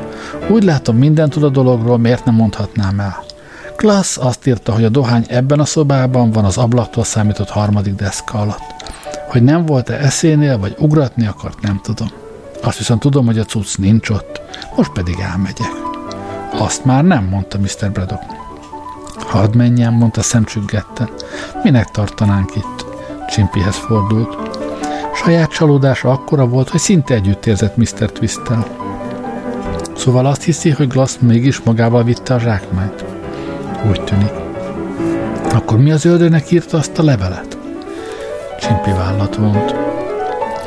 Úgy 0.48 0.64
látom, 0.64 0.96
minden 0.96 1.30
tud 1.30 1.42
a 1.42 1.48
dologról, 1.48 1.98
miért 1.98 2.24
nem 2.24 2.34
mondhatnám 2.34 3.00
el. 3.00 3.24
Klassz 3.76 4.18
azt 4.18 4.46
írta, 4.46 4.72
hogy 4.72 4.84
a 4.84 4.88
dohány 4.88 5.24
ebben 5.28 5.60
a 5.60 5.64
szobában 5.64 6.30
van 6.30 6.44
az 6.44 6.56
ablaktól 6.58 7.04
számított 7.04 7.48
harmadik 7.48 7.94
deszka 7.94 8.38
alatt. 8.38 8.74
Hogy 9.26 9.42
nem 9.42 9.66
volt-e 9.66 9.94
eszénél, 9.94 10.58
vagy 10.58 10.74
ugratni 10.78 11.26
akart, 11.26 11.60
nem 11.60 11.80
tudom. 11.82 12.08
Azt 12.62 12.78
viszont 12.78 13.00
tudom, 13.00 13.26
hogy 13.26 13.38
a 13.38 13.44
cucc 13.44 13.76
nincs 13.76 14.08
ott. 14.08 14.40
Most 14.76 14.92
pedig 14.92 15.18
elmegyek. 15.18 15.72
Azt 16.52 16.84
már 16.84 17.04
nem, 17.04 17.24
mondta 17.24 17.58
Mr. 17.58 17.90
Braddock. 17.92 18.22
Hadd 19.18 19.56
menjen, 19.56 19.92
mondta 19.92 20.22
szemcsüggetten. 20.22 21.08
Minek 21.62 21.90
tartanánk 21.90 22.54
itt? 22.56 22.86
Csimpihez 23.28 23.76
fordult. 23.76 24.36
Saját 25.14 25.50
csalódása 25.50 26.10
akkora 26.10 26.46
volt, 26.46 26.68
hogy 26.68 26.80
szinte 26.80 27.14
együtt 27.14 27.46
érzett 27.46 27.76
Mr. 27.76 28.12
Twistel. 28.12 28.66
Szóval 29.96 30.26
azt 30.26 30.42
hiszi, 30.42 30.70
hogy 30.70 30.88
Glass 30.88 31.16
mégis 31.20 31.60
magával 31.60 32.04
vitte 32.04 32.34
a 32.34 32.38
zsákmányt. 32.38 33.04
Úgy 33.88 34.04
tűnik. 34.04 34.32
Akkor 35.52 35.78
mi 35.78 35.90
az 35.90 36.04
öldőnek 36.04 36.50
írta 36.50 36.76
azt 36.76 36.98
a 36.98 37.02
levelet? 37.02 37.55
Csimpi 38.66 38.90
vállat 38.90 39.36
vont. 39.36 39.74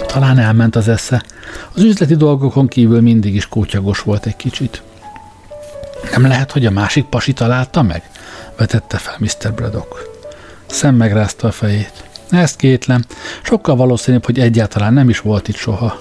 Talán 0.08 0.40
elment 0.40 0.76
az 0.76 0.88
esze. 0.88 1.24
Az 1.74 1.84
üzleti 1.84 2.16
dolgokon 2.16 2.68
kívül 2.68 3.02
mindig 3.02 3.36
is 3.36 3.48
kótyagos 3.48 4.02
volt 4.02 4.26
egy 4.26 4.36
kicsit. 4.36 4.82
Nem 6.12 6.22
lehet, 6.28 6.52
hogy 6.52 6.66
a 6.66 6.72
másik 6.72 7.06
pasi 7.06 7.34
találta 7.34 7.82
meg? 7.82 8.10
vetette 8.58 8.98
fel 8.98 9.16
Mr. 9.20 9.54
Braddock. 9.54 10.10
Szem 10.66 10.96
megrázta 10.96 11.48
a 11.48 11.52
fejét. 11.52 12.04
Ezt 12.30 12.56
kétlem. 12.56 13.06
Sokkal 13.42 13.76
valószínűbb, 13.76 14.26
hogy 14.26 14.40
egyáltalán 14.40 14.94
nem 14.94 15.10
is 15.10 15.20
volt 15.20 15.48
itt 15.48 15.56
soha. 15.56 15.98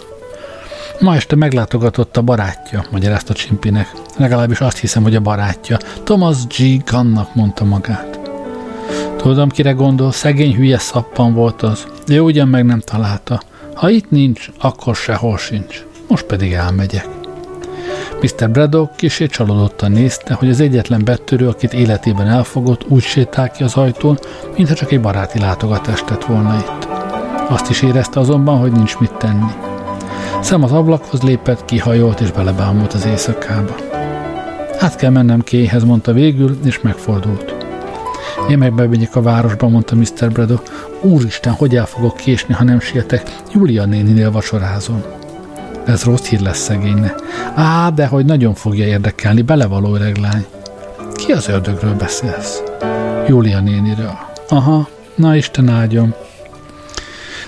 Ma 1.00 1.14
este 1.14 1.36
meglátogatott 1.36 2.16
a 2.16 2.22
barátja, 2.22 2.84
magyarázta 2.90 3.34
Csimpinek. 3.34 3.92
Legalábbis 4.16 4.60
azt 4.60 4.78
hiszem, 4.78 5.02
hogy 5.02 5.14
a 5.14 5.20
barátja. 5.20 5.76
Thomas 6.04 6.36
G. 6.46 6.84
Gannak 6.84 7.34
mondta 7.34 7.64
magát. 7.64 8.17
Tudom, 9.18 9.48
kire 9.48 9.72
gondol, 9.72 10.12
szegény 10.12 10.54
hülye 10.54 10.78
szappan 10.78 11.34
volt 11.34 11.62
az. 11.62 11.86
Ő 12.06 12.20
ugyan 12.20 12.48
meg 12.48 12.64
nem 12.64 12.80
találta. 12.80 13.40
Ha 13.74 13.90
itt 13.90 14.10
nincs, 14.10 14.50
akkor 14.60 14.96
sehol 14.96 15.38
sincs. 15.38 15.84
Most 16.08 16.24
pedig 16.24 16.52
elmegyek. 16.52 17.06
Mr. 18.22 18.50
Braddock 18.50 18.96
kisé 18.96 19.26
csalódottan 19.26 19.90
nézte, 19.90 20.34
hogy 20.34 20.48
az 20.48 20.60
egyetlen 20.60 21.04
betörő, 21.04 21.48
akit 21.48 21.72
életében 21.72 22.26
elfogott, 22.26 22.84
úgy 22.88 23.02
sétál 23.02 23.50
ki 23.50 23.62
az 23.62 23.74
ajtón, 23.74 24.18
mintha 24.56 24.74
csak 24.74 24.92
egy 24.92 25.00
baráti 25.00 25.38
látogatást 25.38 26.04
tett 26.04 26.24
volna 26.24 26.56
itt. 26.56 26.88
Azt 27.48 27.70
is 27.70 27.82
érezte 27.82 28.20
azonban, 28.20 28.58
hogy 28.58 28.72
nincs 28.72 28.98
mit 28.98 29.12
tenni. 29.12 29.52
Szem 30.40 30.62
az 30.62 30.72
ablakhoz 30.72 31.22
lépett, 31.22 31.64
kihajolt 31.64 32.20
és 32.20 32.30
belebámult 32.30 32.92
az 32.92 33.06
éjszakába. 33.06 33.74
Hát 34.78 34.96
kell 34.96 35.10
mennem 35.10 35.40
kéhez, 35.40 35.84
mondta 35.84 36.12
végül, 36.12 36.58
és 36.64 36.80
megfordult. 36.80 37.57
Én 38.48 38.58
meg 38.58 38.74
bemegyek 38.74 39.16
a 39.16 39.22
városba, 39.22 39.68
mondta 39.68 39.94
Mr. 39.94 40.30
Braddock. 40.32 40.88
Úristen, 41.02 41.52
hogy 41.52 41.76
el 41.76 41.86
fogok 41.86 42.16
késni, 42.16 42.54
ha 42.54 42.64
nem 42.64 42.80
sietek? 42.80 43.36
Julia 43.52 43.84
néninél 43.84 44.30
vacsorázom. 44.30 45.02
Ez 45.86 46.02
rossz 46.02 46.26
hír 46.26 46.40
lesz 46.40 46.58
szegényne. 46.58 47.14
Á, 47.54 47.90
de 47.90 48.06
hogy 48.06 48.24
nagyon 48.24 48.54
fogja 48.54 48.86
érdekelni, 48.86 49.42
belevaló 49.42 49.94
öreglány. 49.94 50.46
Ki 51.14 51.32
az 51.32 51.48
ördögről 51.48 51.94
beszélsz? 51.94 52.62
Júlia 53.26 53.60
néniről. 53.60 54.18
Aha, 54.48 54.88
na 55.14 55.36
Isten 55.36 55.68
áldjon. 55.68 56.14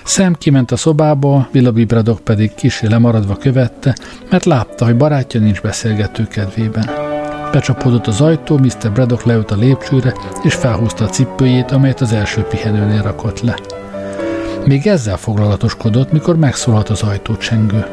Szem 0.04 0.34
kiment 0.34 0.70
a 0.70 0.76
szobába, 0.76 1.48
Willoughby 1.54 1.84
Braddock 1.84 2.24
pedig 2.24 2.54
kisé 2.54 2.86
lemaradva 2.86 3.36
követte, 3.36 3.96
mert 4.30 4.44
látta, 4.44 4.84
hogy 4.84 4.96
barátja 4.96 5.40
nincs 5.40 5.60
beszélgető 5.60 6.26
kedvében. 6.26 7.09
Becsapódott 7.52 8.06
az 8.06 8.20
ajtó, 8.20 8.58
Mr. 8.58 8.92
Braddock 8.92 9.24
leült 9.24 9.50
a 9.50 9.56
lépcsőre, 9.56 10.14
és 10.42 10.54
felhúzta 10.54 11.04
a 11.04 11.08
cipőjét, 11.08 11.70
amelyet 11.70 12.00
az 12.00 12.12
első 12.12 12.42
pihenőnél 12.42 13.02
rakott 13.02 13.40
le. 13.40 13.58
Még 14.66 14.86
ezzel 14.86 15.16
foglalatoskodott, 15.16 16.12
mikor 16.12 16.36
megszólalt 16.36 16.88
az 16.88 17.02
ajtócsengő. 17.02 17.86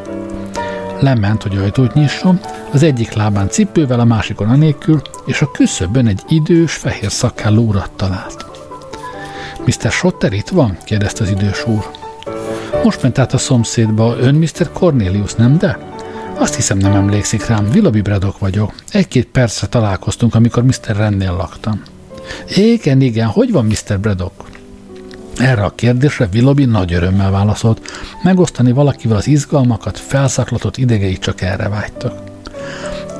Lement, 1.00 1.42
hogy 1.42 1.56
ajtót 1.56 1.94
nyisson, 1.94 2.40
az 2.72 2.82
egyik 2.82 3.12
lábán 3.12 3.48
cipővel, 3.48 4.00
a 4.00 4.04
másikon 4.04 4.48
anélkül, 4.48 5.00
és 5.26 5.42
a 5.42 5.50
küszöbön 5.50 6.06
egy 6.06 6.22
idős, 6.28 6.74
fehér 6.74 7.10
szakálló 7.10 7.62
urat 7.62 7.90
talált. 7.96 8.46
Mr. 9.64 9.90
Schotter 9.90 10.32
itt 10.32 10.48
van? 10.48 10.76
kérdezte 10.84 11.24
az 11.24 11.30
idős 11.30 11.66
úr. 11.66 11.90
Most 12.84 13.02
ment 13.02 13.18
át 13.18 13.32
a 13.32 13.38
szomszédba, 13.38 14.16
ön 14.18 14.34
Mr. 14.34 14.72
Cornelius, 14.72 15.34
nem 15.34 15.58
de? 15.58 15.78
Azt 16.38 16.54
hiszem 16.54 16.78
nem 16.78 16.92
emlékszik 16.92 17.46
rám, 17.46 17.68
Willoughby 17.72 18.00
Braddock 18.00 18.38
vagyok. 18.38 18.74
Egy-két 18.92 19.26
percre 19.26 19.66
találkoztunk, 19.66 20.34
amikor 20.34 20.64
Mr. 20.64 20.96
Rennél 20.96 21.32
laktam. 21.32 21.82
Igen, 22.54 23.00
igen, 23.00 23.26
hogy 23.26 23.52
van 23.52 23.64
Mr. 23.66 24.00
Braddock? 24.00 24.44
Erre 25.36 25.64
a 25.64 25.74
kérdésre 25.74 26.28
Willoughby 26.32 26.64
nagy 26.64 26.92
örömmel 26.92 27.30
válaszolt. 27.30 27.80
Megosztani 28.22 28.72
valakivel 28.72 29.16
az 29.16 29.26
izgalmakat, 29.26 29.98
felszaklatott 29.98 30.76
idegei 30.76 31.18
csak 31.18 31.40
erre 31.40 31.68
vágytak. 31.68 32.20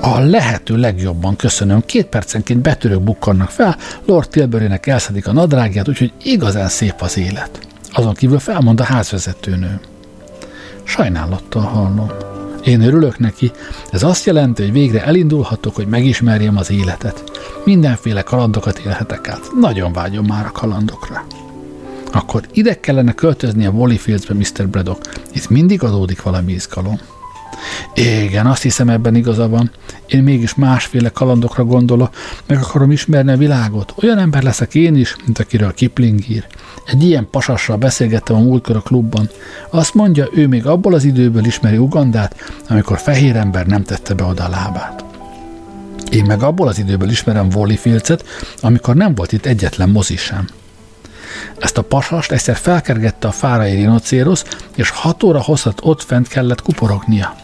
A 0.00 0.18
lehető 0.18 0.76
legjobban 0.76 1.37
köszönöm. 1.37 1.83
Két 1.87 2.07
percenként 2.07 2.61
betörők 2.61 3.02
bukkannak 3.02 3.50
fel, 3.50 3.76
Lord 4.04 4.28
Tilburynek 4.28 4.87
elszedik 4.87 5.26
a 5.26 5.33
nadrágját, 5.33 5.88
úgyhogy 5.88 6.12
igazán 6.22 6.68
szép 6.68 6.94
az 6.98 7.18
élet. 7.18 7.59
Azon 7.92 8.14
kívül 8.14 8.38
felmond 8.38 8.81
a 8.81 8.85
házvezetőnő. 8.85 9.81
Sajnálattal 10.85 11.62
hallom. 11.62 12.38
Én 12.64 12.81
örülök 12.81 13.18
neki, 13.18 13.51
ez 13.90 14.03
azt 14.03 14.25
jelenti, 14.25 14.62
hogy 14.62 14.73
végre 14.73 15.05
elindulhatok, 15.05 15.75
hogy 15.75 15.87
megismerjem 15.87 16.57
az 16.57 16.71
életet. 16.71 17.23
Mindenféle 17.64 18.23
kalandokat 18.23 18.79
élhetek 18.79 19.29
át. 19.29 19.51
Nagyon 19.61 19.92
vágyom 19.92 20.27
már 20.27 20.47
a 20.47 20.53
kalandokra. 20.53 21.25
Akkor 22.12 22.42
ide 22.53 22.81
kellene 22.81 23.12
költözni 23.12 23.66
a 23.66 23.71
Wally 23.71 23.97
Fieldsbe, 23.97 24.35
Mr. 24.35 24.68
Braddock. 24.68 25.21
Itt 25.35 25.49
mindig 25.49 25.83
adódik 25.83 26.23
valami 26.23 26.53
izgalom. 26.53 26.99
Igen, 27.94 28.47
azt 28.47 28.62
hiszem 28.62 28.88
ebben 28.88 29.14
igaza 29.14 29.49
van. 29.49 29.71
Én 30.07 30.23
mégis 30.23 30.55
másféle 30.55 31.09
kalandokra 31.09 31.64
gondolok, 31.64 32.11
meg 32.47 32.59
akarom 32.59 32.90
ismerni 32.90 33.33
a 33.33 33.37
világot. 33.37 33.94
Olyan 34.03 34.18
ember 34.18 34.42
leszek 34.42 34.75
én 34.75 34.97
is, 34.97 35.16
mint 35.25 35.38
akiről 35.38 35.75
Kipling 35.75 36.29
ír. 36.29 36.47
Egy 36.88 37.03
ilyen 37.03 37.29
pasassal 37.31 37.77
beszélgettem 37.77 38.37
a 38.37 38.40
múltkor 38.40 38.77
a 38.77 38.81
klubban. 38.81 39.29
Azt 39.70 39.94
mondja, 39.94 40.29
ő 40.35 40.46
még 40.46 40.66
abból 40.66 40.94
az 40.94 41.05
időből 41.05 41.44
ismeri 41.44 41.77
Ugandát, 41.77 42.35
amikor 42.68 42.98
fehér 42.98 43.37
ember 43.37 43.66
nem 43.66 43.83
tette 43.83 44.14
be 44.14 44.24
oda 44.24 44.44
a 44.44 44.48
lábát. 44.48 45.05
Én 46.11 46.24
meg 46.24 46.42
abból 46.42 46.68
az 46.68 46.79
időből 46.79 47.11
ismerem 47.11 47.48
Wally 47.55 47.77
Filcet, 47.77 48.24
amikor 48.61 48.94
nem 48.94 49.14
volt 49.14 49.33
itt 49.33 49.46
egyetlen 49.46 49.88
mozi 49.88 50.17
sem. 50.17 50.48
Ezt 51.58 51.79
a 51.79 51.83
pasast 51.83 52.33
egyszer 52.33 52.56
felkergette 52.56 53.29
a 53.29 53.33
fárai 53.33 53.75
rinocérosz, 53.75 54.44
és 54.75 54.90
hat 54.90 55.23
óra 55.23 55.42
hosszat 55.42 55.81
ott 55.83 56.02
fent 56.02 56.29
kellett 56.29 56.62
kuporognia. 56.62 57.37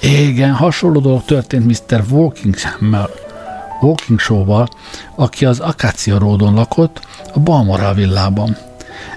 Igen, 0.00 0.52
hasonló 0.52 1.00
dolog 1.00 1.24
történt 1.24 1.66
Mr. 1.66 2.04
Walking, 2.10 2.54
Walking 3.80 4.18
Show-val, 4.18 4.68
aki 5.14 5.44
az 5.44 5.60
Akácia 5.60 6.18
Ródon 6.18 6.54
lakott, 6.54 7.00
a 7.34 7.38
Balmoral 7.38 7.94
villában. 7.94 8.56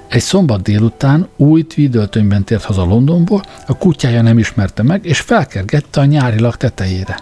Egy 0.08 0.22
szombat 0.22 0.62
délután 0.62 1.28
új 1.36 1.64
tweedöltönyben 1.64 2.44
tért 2.44 2.64
haza 2.64 2.86
Londonból, 2.86 3.44
a 3.68 3.78
kutyája 3.78 4.22
nem 4.22 4.38
ismerte 4.38 4.84
meg, 4.84 5.06
és 5.06 5.20
felkergette 5.20 6.00
a 6.00 6.06
nyári 6.06 6.40
lak 6.40 6.58
tetejére. 6.58 7.20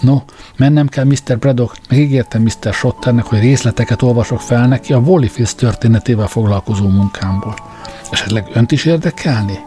No, 0.00 0.22
mennem 0.56 0.88
kell 0.88 1.04
Mr. 1.04 1.38
Braddock, 1.38 1.76
megígértem 1.88 2.42
Mr. 2.42 2.72
Shotternek, 2.72 3.24
hogy 3.24 3.40
részleteket 3.40 4.02
olvasok 4.02 4.40
fel 4.40 4.66
neki 4.66 4.92
a 4.92 4.98
Wallyfields 4.98 5.54
történetével 5.54 6.26
foglalkozó 6.26 6.88
munkámból. 6.88 7.54
Esetleg 8.10 8.50
önt 8.52 8.72
is 8.72 8.84
érdekelni? 8.84 9.58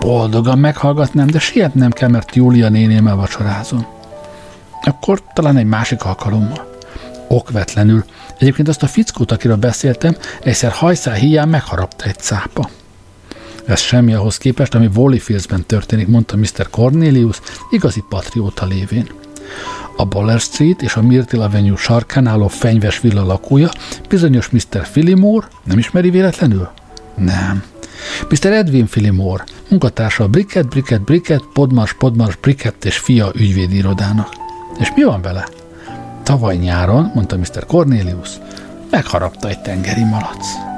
Boldogan 0.00 0.58
meghallgatnám, 0.58 1.26
de 1.26 1.38
sietnem 1.38 1.90
kell, 1.90 2.08
mert 2.08 2.34
Júlia 2.34 2.68
nénémmel 2.68 3.16
vacsorázom. 3.16 3.93
Akkor 4.84 5.22
talán 5.32 5.56
egy 5.56 5.66
másik 5.66 6.04
alkalommal. 6.04 6.72
Okvetlenül. 7.28 8.04
Egyébként 8.38 8.68
azt 8.68 8.82
a 8.82 8.86
fickót, 8.86 9.32
akiről 9.32 9.56
beszéltem, 9.56 10.16
egyszer 10.42 10.70
hajszál 10.70 11.14
hiány 11.14 11.48
megharapta 11.48 12.04
egy 12.04 12.18
cápa. 12.18 12.70
Ez 13.66 13.80
semmi 13.80 14.14
ahhoz 14.14 14.38
képest, 14.38 14.74
ami 14.74 14.88
Wallyfieldsben 14.94 15.66
történik, 15.66 16.08
mondta 16.08 16.36
Mr. 16.36 16.70
Cornelius, 16.70 17.40
igazi 17.70 18.04
patrióta 18.08 18.66
lévén. 18.66 19.10
A 19.96 20.04
Baller 20.04 20.40
Street 20.40 20.82
és 20.82 20.94
a 20.96 21.02
Myrtle 21.02 21.44
Avenue 21.44 21.76
sarkán 21.76 22.26
álló 22.26 22.48
fenyves 22.48 23.00
villa 23.00 23.24
lakója, 23.24 23.70
bizonyos 24.08 24.48
Mr. 24.48 24.86
Fillimore, 24.90 25.48
nem 25.64 25.78
ismeri 25.78 26.10
véletlenül? 26.10 26.68
Nem. 27.16 27.62
Mr. 28.28 28.52
Edwin 28.52 28.86
Fillimore, 28.86 29.44
munkatársa 29.68 30.24
a 30.24 30.28
Bricket, 30.28 30.68
Bricket, 30.68 31.00
Bricket, 31.00 31.42
Podmars, 31.52 31.92
Podmars, 31.92 32.36
Bricket 32.36 32.84
és 32.84 32.98
fia 32.98 33.30
ügyvédirodának. 33.34 34.43
És 34.78 34.92
mi 34.96 35.02
van 35.02 35.22
vele? 35.22 35.48
Tavaly 36.22 36.56
nyáron, 36.56 37.10
mondta 37.14 37.36
Mr. 37.36 37.66
Cornelius, 37.66 38.30
megharapta 38.90 39.48
egy 39.48 39.60
tengeri 39.60 40.04
malac. 40.04 40.73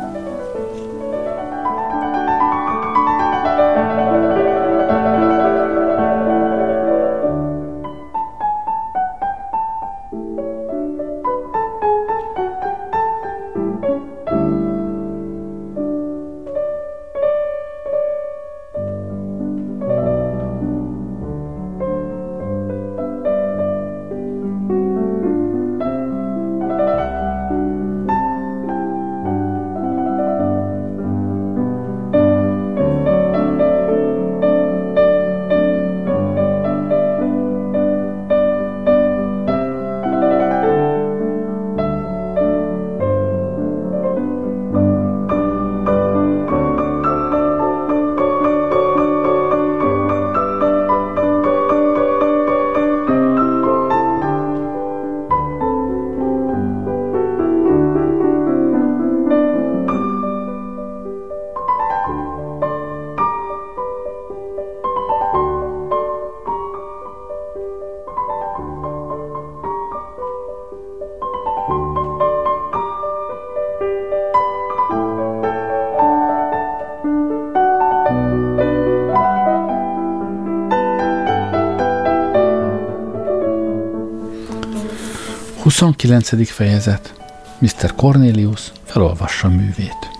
29. 85.86 86.50
fejezet. 86.50 87.14
Mr. 87.58 87.94
Cornelius 87.96 88.72
felolvassa 88.84 89.48
művét. 89.48 90.10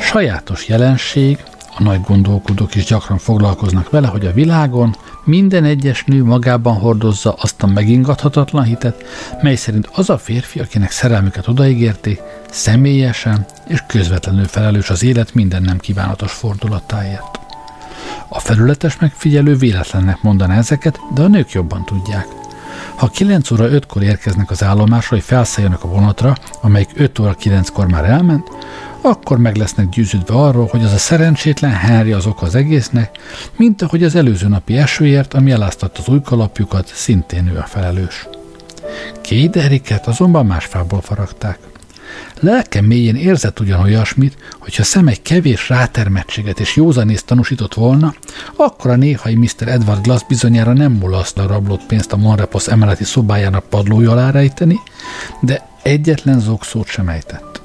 Sajátos 0.00 0.68
jelenség, 0.68 1.42
a 1.78 1.82
nagy 1.82 2.00
gondolkodók 2.00 2.74
is 2.74 2.84
gyakran 2.84 3.18
foglalkoznak 3.18 3.90
vele, 3.90 4.06
hogy 4.06 4.26
a 4.26 4.32
világon 4.32 4.96
minden 5.24 5.64
egyes 5.64 6.04
nő 6.04 6.24
magában 6.24 6.74
hordozza 6.74 7.32
azt 7.32 7.62
a 7.62 7.66
megingathatatlan 7.66 8.64
hitet, 8.64 9.04
mely 9.42 9.54
szerint 9.54 9.88
az 9.92 10.10
a 10.10 10.18
férfi, 10.18 10.60
akinek 10.60 10.90
szerelmüket 10.90 11.48
odaígérték, 11.48 12.20
személyesen 12.50 13.46
és 13.68 13.82
közvetlenül 13.86 14.44
felelős 14.44 14.90
az 14.90 15.02
élet 15.02 15.34
minden 15.34 15.62
nem 15.62 15.78
kívánatos 15.78 16.32
fordulatáért. 16.32 17.40
A 18.28 18.40
felületes 18.40 18.98
megfigyelő 18.98 19.56
véletlennek 19.56 20.22
mondaná 20.22 20.56
ezeket, 20.56 21.00
de 21.14 21.22
a 21.22 21.28
nők 21.28 21.50
jobban 21.50 21.84
tudják. 21.84 22.26
Ha 22.96 23.08
9 23.08 23.50
óra 23.50 23.68
5-kor 23.68 24.02
érkeznek 24.02 24.50
az 24.50 24.62
állomásra, 24.62 25.16
hogy 25.16 25.24
felszálljanak 25.24 25.84
a 25.84 25.88
vonatra, 25.88 26.36
amelyik 26.60 26.88
5 26.94 27.18
óra 27.18 27.36
9-kor 27.42 27.86
már 27.86 28.04
elment, 28.04 28.48
akkor 29.00 29.38
meg 29.38 29.56
lesznek 29.56 29.88
győződve 29.88 30.34
arról, 30.34 30.66
hogy 30.66 30.84
az 30.84 30.92
a 30.92 30.98
szerencsétlen 30.98 31.72
Henry 31.72 32.12
az 32.12 32.26
oka 32.26 32.46
az 32.46 32.54
egésznek, 32.54 33.18
mint 33.56 33.82
ahogy 33.82 34.02
az 34.02 34.14
előző 34.14 34.48
napi 34.48 34.76
esőért, 34.76 35.34
ami 35.34 35.50
eláztatta 35.50 36.00
az 36.00 36.08
új 36.08 36.20
kalapjukat, 36.20 36.90
szintén 36.94 37.48
ő 37.48 37.58
a 37.58 37.66
felelős. 37.66 38.28
Két 39.20 39.56
Eriket 39.56 40.06
azonban 40.06 40.46
más 40.46 40.64
fából 40.64 41.00
faragták. 41.00 41.58
Lelke 42.40 42.80
mélyén 42.80 43.16
érzett 43.16 43.60
ugyan 43.60 43.80
olyasmit, 43.80 44.36
hogyha 44.58 44.82
szem 44.82 45.08
egy 45.08 45.22
kevés 45.22 45.68
rátermettséget 45.68 46.60
és 46.60 46.76
józanészt 46.76 47.26
tanúsított 47.26 47.74
volna, 47.74 48.14
akkor 48.56 48.90
a 48.90 48.96
néhai 48.96 49.34
Mr. 49.34 49.68
Edward 49.68 50.02
Glass 50.02 50.22
bizonyára 50.28 50.72
nem 50.72 50.92
mulasztna 50.92 51.42
a 51.42 51.46
rablott 51.46 51.86
pénzt 51.86 52.12
a 52.12 52.16
Monrepos 52.16 52.66
emeleti 52.66 53.04
szobájának 53.04 53.64
padlója 53.64 54.10
alá 54.10 54.30
rejteni, 54.30 54.78
de 55.40 55.68
egyetlen 55.82 56.40
zokszót 56.40 56.86
sem 56.86 57.08
ejtett. 57.08 57.60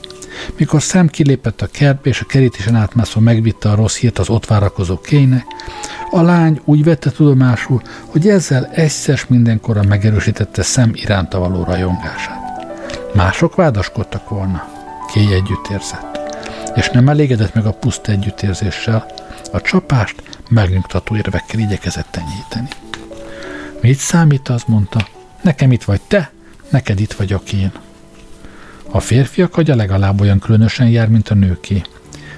Mikor 0.57 0.81
szem 0.81 1.07
kilépett 1.07 1.61
a 1.61 1.67
kertbe, 1.67 2.09
és 2.09 2.21
a 2.21 2.25
kerítésen 2.25 2.75
átmászva 2.75 3.19
megvitte 3.19 3.69
a 3.69 3.75
rossz 3.75 3.97
hírt 3.97 4.19
az 4.19 4.29
ott 4.29 4.45
várakozó 4.45 4.99
kének, 4.99 5.45
a 6.11 6.21
lány 6.21 6.61
úgy 6.65 6.83
vette 6.83 7.11
tudomásul, 7.11 7.81
hogy 8.05 8.27
ezzel 8.29 8.69
egyszer 8.73 9.19
mindenkorra 9.27 9.83
megerősítette 9.83 10.63
szem 10.63 10.91
iránta 10.93 11.39
való 11.39 11.63
rajongását. 11.63 12.40
Mások 13.13 13.55
vádaskodtak 13.55 14.29
volna. 14.29 14.67
Kéj 15.13 15.33
együtt 15.33 15.67
érzett. 15.71 16.19
És 16.75 16.89
nem 16.89 17.09
elégedett 17.09 17.53
meg 17.53 17.65
a 17.65 17.71
puszta 17.71 18.11
együttérzéssel, 18.11 19.05
a 19.51 19.61
csapást 19.61 20.23
megnyugtató 20.49 21.15
érvekkel 21.15 21.59
igyekezett 21.59 22.15
enyhíteni. 22.15 22.67
Mit 23.81 23.97
számít, 23.97 24.49
az 24.49 24.63
mondta. 24.67 25.07
Nekem 25.41 25.71
itt 25.71 25.83
vagy 25.83 26.01
te, 26.01 26.31
neked 26.69 26.99
itt 26.99 27.13
vagyok 27.13 27.53
én. 27.53 27.71
A 28.91 28.99
férfiak 28.99 29.57
agya 29.57 29.75
legalább 29.75 30.21
olyan 30.21 30.39
különösen 30.39 30.87
jár, 30.87 31.07
mint 31.07 31.29
a 31.29 31.33
nőké. 31.33 31.81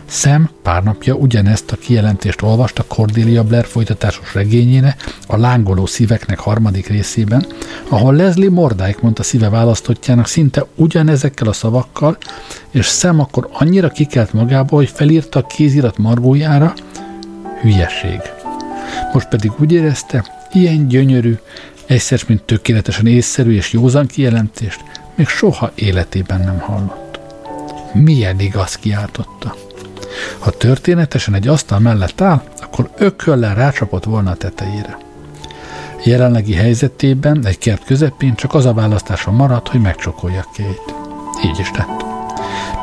Sam 0.05 0.49
pár 0.61 0.83
napja 0.83 1.13
ugyanezt 1.13 1.71
a 1.71 1.75
kijelentést 1.75 2.41
olvasta 2.41 2.83
Cordelia 2.83 3.43
Blair 3.43 3.65
folytatásos 3.65 4.33
regényéne, 4.33 4.95
a 5.27 5.37
Lángoló 5.37 5.85
szíveknek 5.85 6.39
harmadik 6.39 6.87
részében, 6.87 7.45
ahol 7.89 8.15
Leslie 8.15 8.49
Mordáik 8.49 8.99
mondta 8.99 9.23
szíve 9.23 9.49
választottjának 9.49 10.27
szinte 10.27 10.65
ugyanezekkel 10.75 11.47
a 11.47 11.53
szavakkal, 11.53 12.17
és 12.71 12.85
Sam 12.85 13.19
akkor 13.19 13.49
annyira 13.51 13.89
kikelt 13.89 14.33
magába, 14.33 14.75
hogy 14.75 14.89
felírta 14.89 15.39
a 15.39 15.47
kézirat 15.47 15.97
margójára, 15.97 16.73
hülyeség. 17.61 18.19
Most 19.13 19.27
pedig 19.27 19.51
úgy 19.59 19.71
érezte, 19.71 20.25
ilyen 20.51 20.87
gyönyörű, 20.87 21.37
egyszer 21.85 22.21
mint 22.27 22.43
tökéletesen 22.43 23.07
észszerű 23.07 23.55
és 23.55 23.71
józan 23.71 24.07
kijelentést 24.07 24.83
még 25.15 25.27
soha 25.27 25.71
életében 25.75 26.39
nem 26.39 26.59
hallott. 26.59 27.19
Milyen 27.93 28.39
igaz 28.39 28.75
kiáltotta. 28.75 29.55
Ha 30.39 30.49
történetesen 30.51 31.33
egy 31.33 31.47
asztal 31.47 31.79
mellett 31.79 32.21
áll, 32.21 32.41
akkor 32.61 32.89
ököllel 32.97 33.55
rácsapott 33.55 34.03
volna 34.03 34.31
a 34.31 34.35
tetejére. 34.35 34.97
Jelenlegi 36.03 36.53
helyzetében 36.53 37.45
egy 37.45 37.57
kert 37.57 37.85
közepén 37.85 38.35
csak 38.35 38.53
az 38.53 38.65
a 38.65 38.73
választása 38.73 39.31
maradt, 39.31 39.67
hogy 39.67 39.81
megcsokolja 39.81 40.45
két. 40.53 40.81
Így 41.45 41.59
is 41.59 41.71
tett. 41.71 42.05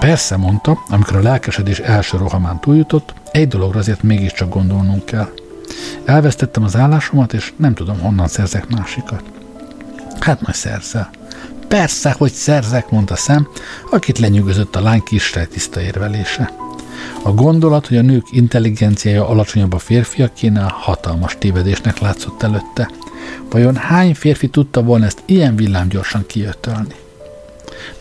Persze, 0.00 0.36
mondta, 0.36 0.78
amikor 0.88 1.16
a 1.16 1.22
lelkesedés 1.22 1.78
első 1.78 2.16
rohamán 2.16 2.60
túljutott, 2.60 3.14
egy 3.30 3.48
dologra 3.48 3.78
azért 3.78 4.02
mégiscsak 4.02 4.48
gondolnunk 4.48 5.04
kell. 5.04 5.28
Elvesztettem 6.04 6.64
az 6.64 6.76
állásomat, 6.76 7.32
és 7.32 7.52
nem 7.56 7.74
tudom, 7.74 7.98
honnan 8.00 8.28
szerzek 8.28 8.68
másikat. 8.68 9.22
Hát 10.20 10.40
majd 10.40 10.54
szerzel. 10.54 11.10
Persze, 11.68 12.14
hogy 12.18 12.32
szerzek, 12.32 12.90
mondta 12.90 13.16
szem, 13.16 13.48
akit 13.90 14.18
lenyűgözött 14.18 14.76
a 14.76 14.80
lány 14.80 15.02
kis 15.02 15.34
tiszta 15.50 15.80
érvelése. 15.80 16.52
A 17.22 17.30
gondolat, 17.30 17.86
hogy 17.86 17.96
a 17.96 18.02
nők 18.02 18.26
intelligenciája 18.30 19.28
alacsonyabb 19.28 19.72
a 19.72 19.78
férfiakénál 19.78 20.72
hatalmas 20.74 21.36
tévedésnek 21.38 21.98
látszott 21.98 22.42
előtte. 22.42 22.90
Vajon 23.50 23.76
hány 23.76 24.14
férfi 24.14 24.48
tudta 24.48 24.82
volna 24.82 25.04
ezt 25.04 25.22
ilyen 25.26 25.56
villámgyorsan 25.56 26.24
kijötölni? 26.26 26.94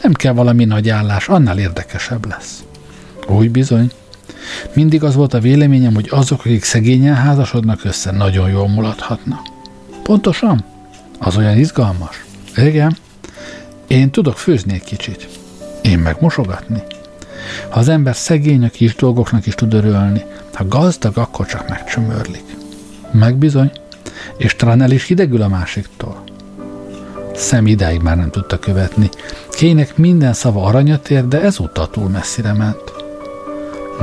Nem 0.01 0.13
kell 0.13 0.33
valami 0.33 0.65
nagy 0.65 0.89
állás, 0.89 1.27
annál 1.27 1.59
érdekesebb 1.59 2.27
lesz. 2.27 2.63
Úgy 3.27 3.51
bizony. 3.51 3.91
Mindig 4.73 5.03
az 5.03 5.15
volt 5.15 5.33
a 5.33 5.39
véleményem, 5.39 5.93
hogy 5.93 6.07
azok, 6.11 6.39
akik 6.39 6.63
szegényen 6.63 7.15
házasodnak 7.15 7.83
össze, 7.83 8.11
nagyon 8.11 8.49
jól 8.49 8.67
mulathatnak. 8.67 9.41
Pontosan? 10.03 10.65
Az 11.19 11.37
olyan 11.37 11.57
izgalmas? 11.57 12.25
Igen. 12.55 12.97
Én 13.87 14.09
tudok 14.09 14.37
főzni 14.37 14.73
egy 14.73 14.83
kicsit. 14.83 15.27
Én 15.81 15.99
meg 15.99 16.17
mosogatni. 16.19 16.81
Ha 17.69 17.79
az 17.79 17.87
ember 17.87 18.15
szegény, 18.15 18.63
a 18.63 18.69
kis 18.69 18.95
dolgoknak 18.95 19.45
is 19.45 19.55
tud 19.55 19.73
örülni. 19.73 20.25
Ha 20.53 20.67
gazdag, 20.67 21.17
akkor 21.17 21.45
csak 21.45 21.69
megcsömörlik. 21.69 22.43
Megbizony, 23.11 23.71
és 24.37 24.55
talán 24.55 24.81
el 24.81 24.91
is 24.91 25.05
hidegül 25.05 25.41
a 25.41 25.47
másiktól. 25.47 26.23
Szem 27.35 27.67
idáig 27.67 28.01
már 28.01 28.17
nem 28.17 28.29
tudta 28.29 28.59
követni. 28.59 29.09
Kének 29.51 29.97
minden 29.97 30.33
szava 30.33 30.63
aranyat 30.63 31.09
ér, 31.09 31.27
de 31.27 31.41
ezúttal 31.41 31.89
túl 31.89 32.09
messzire 32.09 32.53
ment. 32.53 32.93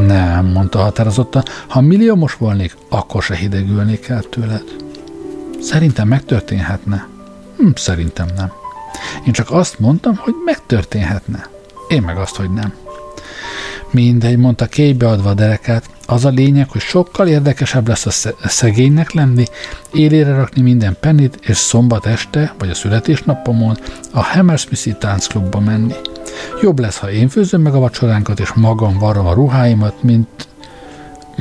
Nem, 0.07 0.47
mondta 0.47 0.79
határozottan, 0.79 1.43
ha 1.69 1.81
milliómos 1.81 2.35
volnék, 2.35 2.77
akkor 2.89 3.23
se 3.23 3.35
hidegülnék 3.35 4.09
el 4.09 4.23
tőled. 4.23 4.65
Szerintem 5.61 6.09
megtörténhetne. 6.09 7.07
Hm, 7.57 7.69
szerintem 7.75 8.27
nem. 8.37 8.53
Én 9.27 9.33
csak 9.33 9.51
azt 9.51 9.79
mondtam, 9.79 10.17
hogy 10.17 10.35
megtörténhetne. 10.45 11.49
Én 11.89 12.03
meg 12.03 12.17
azt, 12.19 12.37
hogy 12.37 12.51
nem. 12.51 12.73
Mindegy, 13.91 14.37
mondta 14.37 14.67
kéjbe 14.67 15.09
adva 15.09 15.31
a 15.31 15.35
derekát. 15.35 15.91
Az 16.07 16.25
a 16.25 16.29
lényeg, 16.29 16.71
hogy 16.71 16.81
sokkal 16.81 17.29
érdekesebb 17.29 17.89
lesz 17.89 18.27
a 18.43 18.49
szegénynek 18.49 19.13
lenni, 19.13 19.45
élére 19.93 20.35
rakni 20.35 20.63
minden 20.63 20.97
pennit, 21.01 21.39
és 21.43 21.57
szombat 21.57 22.07
este, 22.07 22.55
vagy 22.59 22.71
a 22.71 22.75
születésnapomon 22.75 23.77
a 24.13 24.23
Hammersmithi 24.23 24.97
táncklubba 24.99 25.61
menni. 25.61 25.95
Jobb 26.63 26.79
lesz, 26.79 26.99
ha 26.99 27.11
én 27.11 27.29
főzöm 27.29 27.61
meg 27.61 27.75
a 27.75 27.79
vacsoránkat, 27.79 28.41
és 28.41 28.53
magam 28.53 28.99
varrom 28.99 29.27
a 29.27 29.33
ruháimat, 29.33 30.03
mint... 30.03 30.49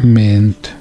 mint 0.01 0.75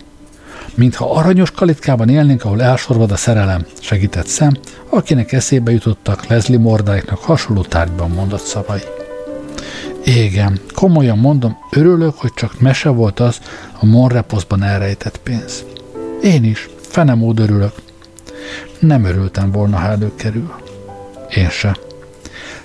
mintha 0.75 1.11
aranyos 1.11 1.51
kalitkában 1.51 2.09
élnénk, 2.09 2.45
ahol 2.45 2.63
elsorvad 2.63 3.11
a 3.11 3.17
szerelem, 3.17 3.67
segített 3.81 4.27
szem, 4.27 4.57
akinek 4.89 5.33
eszébe 5.33 5.71
jutottak 5.71 6.27
Leslie 6.27 6.59
Mordáiknak 6.59 7.19
hasonló 7.19 7.63
tárgyban 7.63 8.11
mondott 8.11 8.43
szavai. 8.43 8.81
Igen, 10.05 10.61
komolyan 10.75 11.19
mondom, 11.19 11.59
örülök, 11.71 12.15
hogy 12.17 12.33
csak 12.35 12.61
mese 12.61 12.89
volt 12.89 13.21
az 13.21 13.41
a 13.81 13.87
Monreposzban 13.87 14.63
elrejtett 14.63 15.19
pénz. 15.19 15.65
Én 16.23 16.45
is, 16.45 16.69
fenemód 16.81 17.39
örülök. 17.39 17.75
Nem 18.79 19.05
örültem 19.05 19.51
volna, 19.51 19.77
ha 19.77 19.89
előkerül. 19.89 20.55
Én 21.35 21.51
se. 21.51 21.77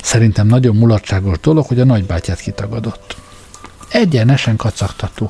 Szerintem 0.01 0.47
nagyon 0.47 0.75
mulatságos 0.75 1.39
dolog, 1.39 1.65
hogy 1.65 1.79
a 1.79 1.85
nagybátyát 1.85 2.39
kitagadott. 2.39 3.15
Egyenesen 3.91 4.55
kacagtató. 4.55 5.29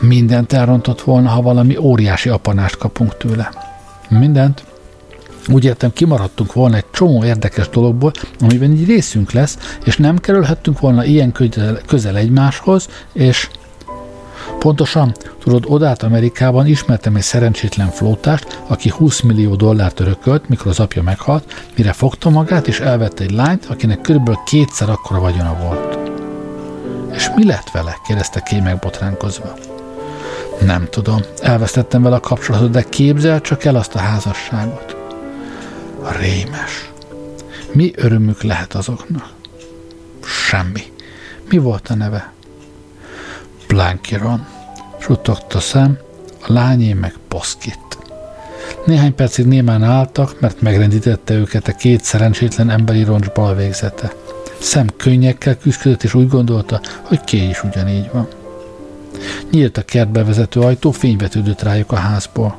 Mindent 0.00 0.52
elrontott 0.52 1.00
volna, 1.00 1.28
ha 1.28 1.42
valami 1.42 1.76
óriási 1.76 2.28
apanást 2.28 2.76
kapunk 2.76 3.16
tőle. 3.16 3.50
Mindent? 4.08 4.64
Úgy 5.52 5.64
értem, 5.64 5.92
kimaradtunk 5.92 6.52
volna 6.52 6.76
egy 6.76 6.84
csomó 6.90 7.24
érdekes 7.24 7.68
dologból, 7.68 8.12
amiben 8.40 8.70
egy 8.70 8.86
részünk 8.86 9.32
lesz, 9.32 9.58
és 9.84 9.96
nem 9.96 10.18
kerülhettünk 10.18 10.80
volna 10.80 11.04
ilyen 11.04 11.32
közel, 11.32 11.78
közel 11.86 12.16
egymáshoz, 12.16 12.88
és 13.12 13.48
Pontosan, 14.58 15.14
tudod, 15.42 15.64
odát 15.68 16.02
Amerikában 16.02 16.66
ismertem 16.66 17.16
egy 17.16 17.22
szerencsétlen 17.22 17.88
flótást, 17.88 18.62
aki 18.66 18.88
20 18.88 19.20
millió 19.20 19.54
dollárt 19.54 20.00
örökölt, 20.00 20.48
mikor 20.48 20.66
az 20.66 20.80
apja 20.80 21.02
meghalt, 21.02 21.66
mire 21.76 21.92
fogta 21.92 22.30
magát, 22.30 22.66
és 22.66 22.80
elvette 22.80 23.22
egy 23.24 23.30
lányt, 23.30 23.64
akinek 23.64 24.00
körülbelül 24.00 24.40
kétszer 24.44 24.90
akkora 24.90 25.20
vagyona 25.20 25.56
volt. 25.62 25.98
És 27.12 27.30
mi 27.36 27.44
lett 27.44 27.70
vele? 27.70 27.96
kérdezte 28.06 28.40
Kay 28.40 28.60
megbotránkozva. 28.60 29.54
Nem 30.60 30.86
tudom, 30.90 31.20
elvesztettem 31.42 32.02
vele 32.02 32.16
a 32.16 32.20
kapcsolatot, 32.20 32.70
de 32.70 32.82
képzel 32.82 33.40
csak 33.40 33.64
el 33.64 33.76
azt 33.76 33.94
a 33.94 33.98
házasságot. 33.98 34.95
Rémes. 36.10 36.90
Mi 37.72 37.92
örömük 37.96 38.42
lehet 38.42 38.74
azoknak? 38.74 39.32
Semmi. 40.24 40.82
Mi 41.48 41.58
volt 41.58 41.88
a 41.88 41.94
neve? 41.94 42.32
Blankiron. 43.68 44.46
Suttogta 45.00 45.60
szem, 45.60 45.98
a 46.40 46.52
lányé 46.52 46.92
meg 46.92 47.14
Poszkit. 47.28 47.98
Néhány 48.86 49.14
percig 49.14 49.46
némán 49.46 49.82
álltak, 49.82 50.40
mert 50.40 50.60
megrendítette 50.60 51.34
őket 51.34 51.68
a 51.68 51.72
két 51.72 52.04
szerencsétlen 52.04 52.70
emberi 52.70 53.02
roncs 53.02 53.30
bal 53.30 53.54
végzete. 53.54 54.12
Szem 54.60 54.86
könnyekkel 54.96 55.58
küzdött, 55.58 56.02
és 56.02 56.14
úgy 56.14 56.28
gondolta, 56.28 56.80
hogy 57.02 57.20
ké 57.24 57.48
is 57.48 57.62
ugyanígy 57.64 58.10
van. 58.12 58.28
Nyílt 59.50 59.76
a 59.76 59.82
kertbe 59.82 60.24
vezető 60.24 60.60
ajtó, 60.60 60.90
fényvetődött 60.90 61.62
rájuk 61.62 61.92
a 61.92 61.96
házból. 61.96 62.58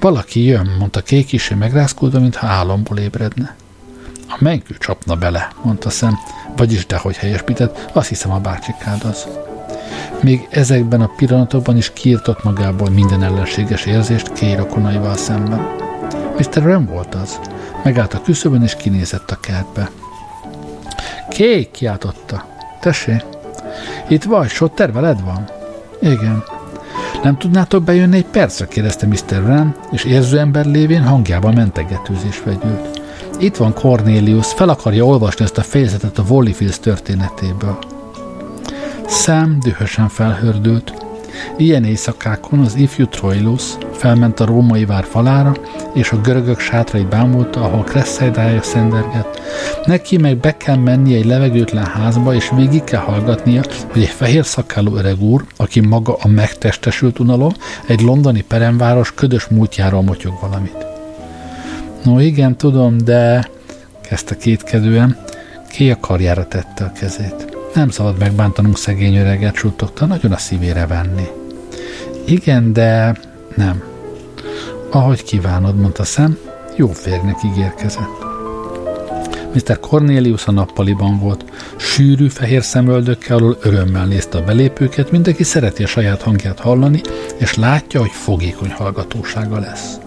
Valaki 0.00 0.44
jön, 0.44 0.76
mondta 0.78 1.00
Kék 1.00 1.26
kisé 1.26 1.54
megrázkódva, 1.54 2.20
mintha 2.20 2.46
álomból 2.46 2.98
ébredne. 2.98 3.54
A 4.28 4.36
menkő 4.38 4.76
csapna 4.78 5.16
bele, 5.16 5.52
mondta 5.62 5.90
szem, 5.90 6.18
vagyis 6.56 6.86
dehogy 6.86 7.16
helyesbített, 7.16 7.90
azt 7.92 8.08
hiszem 8.08 8.32
a 8.32 8.38
bácsikád 8.38 9.04
az. 9.04 9.28
Még 10.22 10.48
ezekben 10.50 11.00
a 11.00 11.10
pillanatokban 11.16 11.76
is 11.76 11.92
kiirtott 11.92 12.44
magából 12.44 12.90
minden 12.90 13.22
ellenséges 13.22 13.86
érzést 13.86 14.32
kérokonaival 14.32 15.16
szemben. 15.16 15.66
Mr. 16.38 16.62
Ram 16.62 16.86
volt 16.86 17.14
az. 17.14 17.40
Megállt 17.84 18.14
a 18.14 18.22
küszöbön 18.22 18.62
és 18.62 18.76
kinézett 18.76 19.30
a 19.30 19.40
kertbe. 19.40 19.90
Kék, 21.28 21.70
kiáltotta. 21.70 22.44
Tessék, 22.80 23.24
itt 24.08 24.24
vagy, 24.24 24.48
Sotter 24.48 24.92
veled 24.92 25.20
van? 25.24 25.50
Igen. 26.00 26.49
Nem 27.22 27.38
tudnátok 27.38 27.82
bejönni 27.82 28.16
egy 28.16 28.26
percre, 28.26 28.66
kérdezte 28.66 29.06
Mr. 29.06 29.46
Ram, 29.46 29.74
és 29.90 30.04
érző 30.04 30.38
ember 30.38 30.66
lévén 30.66 31.02
hangjában 31.02 31.54
mentegetőzés 31.54 32.42
vegyült. 32.44 33.00
Itt 33.38 33.56
van 33.56 33.74
Cornelius, 33.74 34.52
fel 34.52 34.68
akarja 34.68 35.04
olvasni 35.04 35.44
ezt 35.44 35.58
a 35.58 35.62
fejezetet 35.62 36.18
a 36.18 36.24
Volifields 36.24 36.78
történetéből. 36.78 37.78
Sam 39.08 39.58
dühösen 39.60 40.08
felhördült. 40.08 40.94
Ilyen 41.56 41.84
éjszakákon 41.84 42.58
az 42.58 42.74
ifjú 42.74 43.06
Troilus 43.06 43.62
felment 43.92 44.40
a 44.40 44.44
római 44.44 44.84
vár 44.84 45.04
falára, 45.04 45.52
és 45.94 46.10
a 46.10 46.20
görögök 46.20 46.60
sátrait 46.60 47.08
bámulta, 47.08 47.62
ahol 47.64 47.82
Kresszaidája 47.82 48.62
szendergett. 48.62 49.40
Neki 49.84 50.16
meg 50.16 50.36
be 50.36 50.56
kell 50.56 50.76
mennie 50.76 51.16
egy 51.16 51.24
levegőtlen 51.24 51.84
házba, 51.84 52.34
és 52.34 52.50
végig 52.56 52.84
kell 52.84 53.00
hallgatnia, 53.00 53.62
hogy 53.92 54.02
egy 54.02 54.08
fehér 54.08 54.44
szakáló 54.44 54.96
öreg 54.96 55.22
úr, 55.22 55.44
aki 55.56 55.80
maga 55.80 56.16
a 56.20 56.28
megtestesült 56.28 57.18
unalom, 57.18 57.52
egy 57.86 58.00
londoni 58.00 58.40
peremváros 58.42 59.14
ködös 59.14 59.46
múltjáról 59.46 60.02
motyog 60.02 60.38
valamit. 60.40 60.86
No 62.04 62.20
igen, 62.20 62.56
tudom, 62.56 62.98
de 62.98 63.48
kezdte 64.08 64.36
kétkedően, 64.36 65.16
ki 65.70 65.90
a 65.90 66.00
karjára 66.00 66.48
tette 66.48 66.84
a 66.84 66.92
kezét. 66.92 67.49
Nem 67.74 67.88
szabad 67.88 68.18
megbántanunk 68.18 68.78
szegény 68.78 69.16
öreget, 69.16 69.54
suttogta, 69.54 70.06
nagyon 70.06 70.32
a 70.32 70.36
szívére 70.36 70.86
venni. 70.86 71.26
Igen, 72.26 72.72
de 72.72 73.18
nem. 73.56 73.82
Ahogy 74.90 75.22
kívánod, 75.22 75.76
mondta 75.76 76.04
szem, 76.04 76.38
jó 76.76 76.88
férnek 76.88 77.36
ígérkezett. 77.44 78.28
Mr. 79.54 79.80
Cornelius 79.80 80.46
a 80.46 80.50
nappaliban 80.50 81.18
volt. 81.18 81.44
Sűrű, 81.76 82.28
fehér 82.28 82.62
szemöldökkel 82.62 83.36
alól 83.36 83.56
örömmel 83.62 84.06
nézte 84.06 84.38
a 84.38 84.44
belépőket, 84.44 85.10
mindenki 85.10 85.42
szereti 85.42 85.82
a 85.82 85.86
saját 85.86 86.22
hangját 86.22 86.60
hallani, 86.60 87.00
és 87.38 87.54
látja, 87.54 88.00
hogy 88.00 88.10
fogékony 88.10 88.70
hallgatósága 88.70 89.58
lesz. 89.58 89.98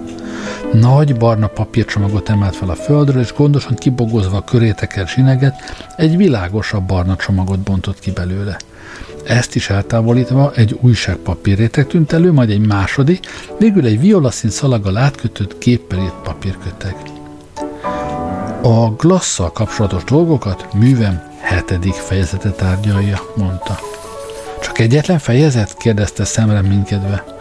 Nagy 0.74 1.18
barna 1.18 1.48
papírcsomagot 1.48 2.30
emelt 2.30 2.56
fel 2.56 2.70
a 2.70 2.76
földről, 2.76 3.22
és 3.22 3.34
gondosan 3.34 3.76
kibogozva 3.76 4.38
a 4.38 4.44
köréteket 4.44 5.08
sineget, 5.08 5.56
egy 5.98 6.18
világosabb 6.18 6.84
barna 6.84 7.16
csomagot 7.16 7.60
bontott 7.60 8.00
ki 8.00 8.12
belőle. 8.12 8.58
Ezt 9.26 9.56
is 9.56 9.70
eltávolítva 9.70 10.52
egy 10.56 10.78
újságpapírréteg 10.82 11.88
tűnt 11.88 12.12
elő, 12.12 12.32
majd 12.32 12.50
egy 12.50 12.66
második, 12.66 13.26
végül 13.60 13.86
egy 13.86 14.00
violaszín 14.00 14.50
szalaggal 14.50 14.98
átkötött 14.98 15.58
képpel 15.58 16.00
írt 16.00 16.22
papírköteg. 16.24 16.96
A 18.62 18.90
glasszal 18.90 19.52
kapcsolatos 19.52 20.04
dolgokat 20.04 20.74
művem 20.74 21.22
hetedik 21.40 21.94
fejezete 21.94 22.50
tárgyalja, 22.50 23.20
mondta. 23.36 23.80
Csak 24.62 24.80
egyetlen 24.80 25.20
fejezet? 25.20 25.78
kérdezte 25.78 26.26
szemre 26.26 26.62
mindkedve. 26.62 27.33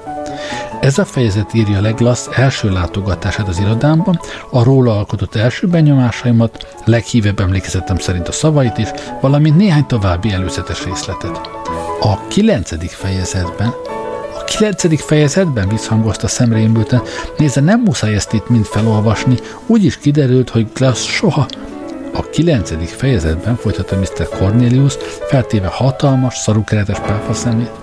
Ez 0.81 0.99
a 0.99 1.05
fejezet 1.05 1.55
írja 1.55 1.81
Leglass 1.81 2.27
első 2.35 2.71
látogatását 2.71 3.49
az 3.49 3.59
irodámban, 3.59 4.21
a 4.51 4.65
róla 4.65 4.97
alkotott 4.97 5.35
első 5.35 5.67
benyomásaimat, 5.67 6.67
leghívebb 6.85 7.41
emlékezetem 7.41 7.99
szerint 7.99 8.29
a 8.29 8.33
szavait 8.33 8.79
is, 8.79 8.89
valamint 9.21 9.57
néhány 9.57 9.87
további 9.87 10.33
előzetes 10.33 10.85
részletet. 10.85 11.41
A 12.01 12.27
kilencedik 12.29 12.91
fejezetben 12.91 13.73
a 14.39 14.45
kilencedik 14.45 15.01
fejezetben 15.01 15.69
visszhangozta 15.69 16.29
szemrémbülten, 16.29 17.03
nézze, 17.37 17.61
nem 17.61 17.81
muszáj 17.81 18.15
ezt 18.15 18.33
itt 18.33 18.49
mind 18.49 18.65
felolvasni, 18.65 19.37
úgy 19.67 19.85
is 19.85 19.99
kiderült, 19.99 20.51
hogy 20.51 20.67
Glass 20.75 21.07
soha 21.07 21.47
a 22.15 22.31
kilencedik 22.31 22.89
fejezetben 22.89 23.57
folytatta 23.57 23.97
Mr. 23.97 24.29
Cornelius, 24.29 24.95
feltéve 25.29 25.67
hatalmas, 25.67 26.35
szarukeretes 26.35 26.99
páfa 26.99 27.35
szemét. 27.35 27.82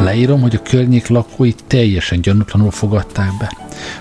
Leírom, 0.00 0.40
hogy 0.40 0.54
a 0.54 0.68
környék 0.68 1.08
lakói 1.08 1.52
teljesen 1.66 2.20
gyanútlanul 2.20 2.70
fogadták 2.70 3.30
be. 3.38 3.52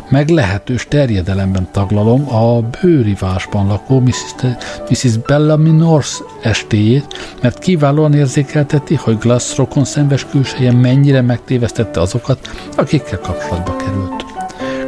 Meglehetős 0.09 0.87
terjedelemben 0.89 1.67
taglalom 1.71 2.33
a 2.35 2.61
bőrivásban 2.61 3.67
lakó 3.67 3.99
Mrs. 3.99 4.35
Mrs. 4.89 5.17
Bellamy 5.17 5.71
North 5.71 6.21
estéjét, 6.41 7.35
mert 7.41 7.59
kiválóan 7.59 8.13
érzékelteti, 8.13 8.95
hogy 8.95 9.17
Glass 9.17 9.57
rokon 9.57 9.85
szenves 9.85 10.25
külseje 10.25 10.71
mennyire 10.71 11.21
megtévesztette 11.21 12.01
azokat, 12.01 12.49
akikkel 12.75 13.19
kapcsolatba 13.19 13.75
került. 13.75 14.25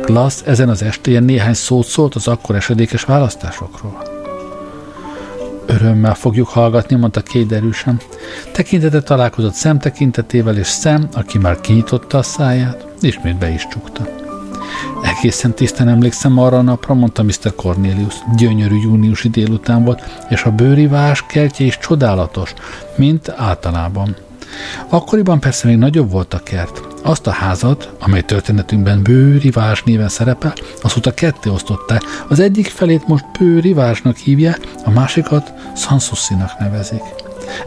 Glass 0.05 0.41
ezen 0.45 0.69
az 0.69 0.81
estéjen 0.81 1.23
néhány 1.23 1.53
szót 1.53 1.85
szólt 1.85 2.15
az 2.15 2.27
akkor 2.27 2.55
esedékes 2.55 3.03
választásokról. 3.03 4.14
Örömmel 5.65 6.13
fogjuk 6.13 6.47
hallgatni, 6.47 6.95
mondta 6.95 7.21
két 7.21 7.51
erősen. 7.51 7.99
Tekintete 8.51 9.01
találkozott 9.01 9.53
szem 9.53 9.79
tekintetével, 9.79 10.57
és 10.57 10.67
szem, 10.67 11.07
aki 11.13 11.37
már 11.37 11.61
kinyitotta 11.61 12.17
a 12.17 12.23
száját, 12.23 12.87
ismét 12.99 13.37
be 13.37 13.49
is 13.49 13.67
csukta. 13.67 14.07
Egészen 15.03 15.53
tisztán 15.53 15.87
emlékszem 15.87 16.37
arra 16.37 16.57
a 16.57 16.61
napra, 16.61 16.93
mondta 16.93 17.23
Mr. 17.23 17.55
Cornelius. 17.55 18.15
Gyönyörű 18.37 18.75
júniusi 18.75 19.29
délután 19.29 19.83
volt, 19.83 20.01
és 20.29 20.43
a 20.43 20.51
bőrivás 20.51 21.25
kertje 21.27 21.65
is 21.65 21.77
csodálatos, 21.77 22.53
mint 22.95 23.29
általában. 23.29 24.15
Akkoriban 24.89 25.39
persze 25.39 25.67
még 25.67 25.77
nagyobb 25.77 26.11
volt 26.11 26.33
a 26.33 26.43
kert. 26.43 26.81
Azt 27.03 27.27
a 27.27 27.31
házat, 27.31 27.89
amely 27.99 28.21
történetünkben 28.21 29.03
Bőrivás 29.03 29.83
néven 29.83 30.09
szerepel, 30.09 30.53
azóta 30.81 31.13
ketté 31.13 31.49
osztották. 31.49 32.01
Az 32.27 32.39
egyik 32.39 32.67
felét 32.67 33.07
most 33.07 33.25
Bőrivásnak 33.39 34.17
hívják, 34.17 34.59
a 34.83 34.89
másikat 34.89 35.53
Sanssouci-nak 35.75 36.59
nevezik. 36.59 37.01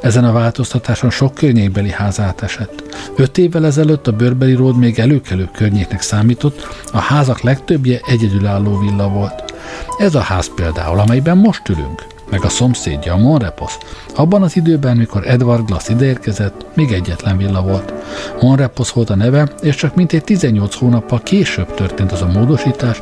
Ezen 0.00 0.24
a 0.24 0.32
változtatáson 0.32 1.10
sok 1.10 1.34
környékbeli 1.34 1.90
ház 1.90 2.20
átesett. 2.20 2.82
Öt 3.16 3.38
évvel 3.38 3.66
ezelőtt 3.66 4.06
a 4.06 4.12
Bőrbeli 4.12 4.54
Ród 4.54 4.78
még 4.78 4.98
előkelőbb 4.98 5.50
környéknek 5.50 6.00
számított, 6.00 6.66
a 6.92 6.98
házak 6.98 7.40
legtöbbje 7.40 8.00
egyedülálló 8.06 8.78
villa 8.78 9.08
volt. 9.08 9.54
Ez 9.98 10.14
a 10.14 10.20
ház 10.20 10.50
például, 10.54 10.98
amelyben 10.98 11.36
most 11.36 11.68
ülünk 11.68 12.16
meg 12.30 12.44
a 12.44 12.48
szomszédja, 12.48 13.12
a 13.12 13.16
Monrepos. 13.16 13.78
Abban 14.16 14.42
az 14.42 14.56
időben, 14.56 14.96
mikor 14.96 15.26
Edward 15.26 15.66
Glass 15.66 15.88
ideérkezett, 15.88 16.66
még 16.74 16.92
egyetlen 16.92 17.36
villa 17.36 17.62
volt. 17.62 17.92
Monrepos 18.40 18.92
volt 18.92 19.10
a 19.10 19.16
neve, 19.16 19.52
és 19.60 19.74
csak 19.74 19.94
mintegy 19.94 20.24
18 20.24 20.74
hónappal 20.74 21.22
később 21.22 21.74
történt 21.74 22.12
az 22.12 22.22
a 22.22 22.26
módosítás, 22.26 23.00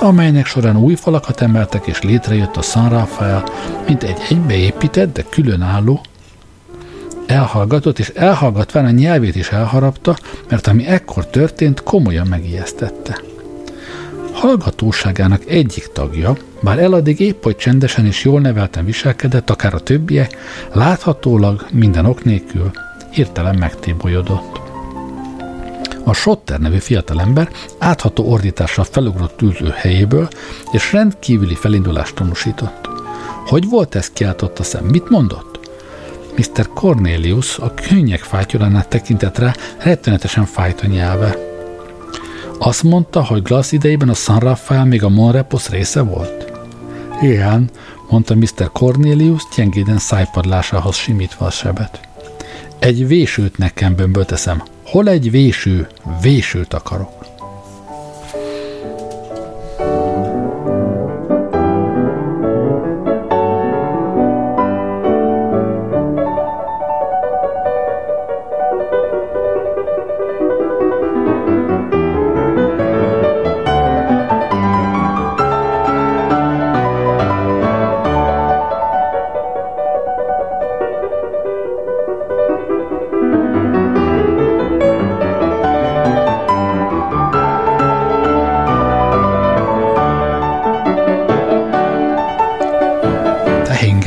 amelynek 0.00 0.46
során 0.46 0.76
új 0.76 0.94
falakat 0.94 1.40
emeltek, 1.40 1.86
és 1.86 2.02
létrejött 2.02 2.56
a 2.56 2.62
San 2.62 2.88
Rafael, 2.88 3.44
mint 3.86 4.02
egy 4.02 4.18
egybeépített, 4.28 5.12
de 5.12 5.24
különálló, 5.30 6.00
elhallgatott, 7.26 7.98
és 7.98 8.08
elhallgatván 8.08 8.84
a 8.84 8.90
nyelvét 8.90 9.36
is 9.36 9.48
elharapta, 9.48 10.16
mert 10.48 10.66
ami 10.66 10.86
ekkor 10.86 11.26
történt, 11.26 11.82
komolyan 11.82 12.26
megijesztette. 12.26 13.27
Hallgatóságának 14.40 15.46
egyik 15.46 15.86
tagja, 15.92 16.36
bár 16.60 16.78
eladdig 16.78 17.20
épp 17.20 17.42
hogy 17.42 17.56
csendesen 17.56 18.06
és 18.06 18.24
jól 18.24 18.40
nevelten 18.40 18.84
viselkedett, 18.84 19.50
akár 19.50 19.74
a 19.74 19.80
többiek, 19.80 20.36
láthatólag 20.72 21.66
minden 21.72 22.06
ok 22.06 22.24
nélkül 22.24 22.70
hirtelen 23.10 23.56
megtébolyodott. 23.58 24.60
A 26.04 26.12
Sotter 26.12 26.60
nevű 26.60 26.76
fiatalember 26.76 27.48
átható 27.78 28.30
ordítással 28.30 28.84
felugrott 28.84 29.42
ülő 29.42 29.72
helyéből, 29.74 30.28
és 30.72 30.92
rendkívüli 30.92 31.54
felindulást 31.54 32.14
tanúsított. 32.14 32.88
Hogy 33.46 33.68
volt 33.68 33.94
ez 33.94 34.10
kiáltott 34.10 34.58
a 34.58 34.62
szem? 34.62 34.84
Mit 34.84 35.08
mondott? 35.08 35.70
Mr. 36.36 36.68
Cornelius 36.74 37.58
a 37.58 37.74
könnyek 37.74 38.20
fátyolánát 38.20 38.88
tekintett 38.88 39.38
rá, 39.38 39.54
rettenetesen 39.78 40.44
fájt 40.44 40.80
a 40.80 40.86
nyelve. 40.86 41.47
Azt 42.58 42.82
mondta, 42.82 43.24
hogy 43.24 43.42
Glass 43.42 43.72
idejében 43.72 44.08
a 44.08 44.14
San 44.14 44.38
Rafael 44.38 44.84
még 44.84 45.04
a 45.04 45.08
Monrepos 45.08 45.68
része 45.68 46.00
volt? 46.02 46.52
Igen, 47.20 47.70
mondta 48.08 48.34
Mr. 48.34 48.72
Cornelius 48.72 49.42
gyengéden 49.56 49.98
szájpadlásához 49.98 50.96
simítva 50.96 51.46
a 51.46 51.50
sebet. 51.50 52.00
Egy 52.78 53.06
vésőt 53.06 53.58
nekem 53.58 53.94
bömbölteszem. 53.94 54.62
Hol 54.84 55.08
egy 55.08 55.30
véső? 55.30 55.88
Vésőt 56.20 56.74
akarok. 56.74 57.17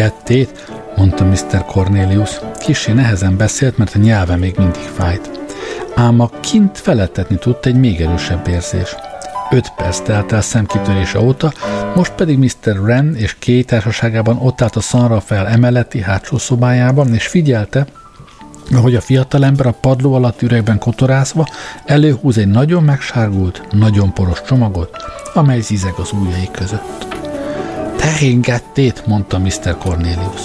Tettét, 0.01 0.65
mondta 0.95 1.25
Mr. 1.25 1.65
Cornelius. 1.65 2.39
Kissé 2.59 2.91
nehezen 2.91 3.37
beszélt, 3.37 3.77
mert 3.77 3.95
a 3.95 3.99
nyelve 3.99 4.35
még 4.35 4.55
mindig 4.57 4.81
fájt. 4.81 5.29
Ám 5.95 6.19
a 6.19 6.29
kint 6.39 6.77
felettetni 6.77 7.35
tudta 7.35 7.69
egy 7.69 7.79
még 7.79 8.01
erősebb 8.01 8.47
érzés. 8.47 8.95
Öt 9.51 9.73
perc 9.75 9.99
telt 9.99 10.31
el 10.31 10.41
szemkitörése 10.41 11.19
óta, 11.19 11.53
most 11.95 12.11
pedig 12.11 12.37
Mr. 12.37 12.79
Wren 12.79 13.15
és 13.15 13.35
Kay 13.39 13.63
társaságában 13.63 14.37
ott 14.37 14.61
állt 14.61 14.75
a 14.75 14.79
szanra 14.79 15.19
fel 15.19 15.47
emeleti 15.47 16.01
hátsó 16.01 16.37
szobájában, 16.37 17.13
és 17.13 17.27
figyelte, 17.27 17.85
ahogy 18.71 18.95
a 18.95 19.01
fiatalember 19.01 19.65
a 19.65 19.75
padló 19.81 20.13
alatt 20.13 20.41
üregben 20.41 20.79
kotorászva 20.79 21.47
előhúz 21.85 22.37
egy 22.37 22.47
nagyon 22.47 22.83
megsárgult, 22.83 23.63
nagyon 23.71 24.13
poros 24.13 24.41
csomagot, 24.41 24.89
amely 25.33 25.61
zizeg 25.61 25.93
az 25.97 26.11
ujjai 26.11 26.49
között. 26.51 27.20
Tehéngettét, 28.01 29.07
mondta 29.07 29.39
Mr. 29.39 29.77
Cornelius. 29.77 30.41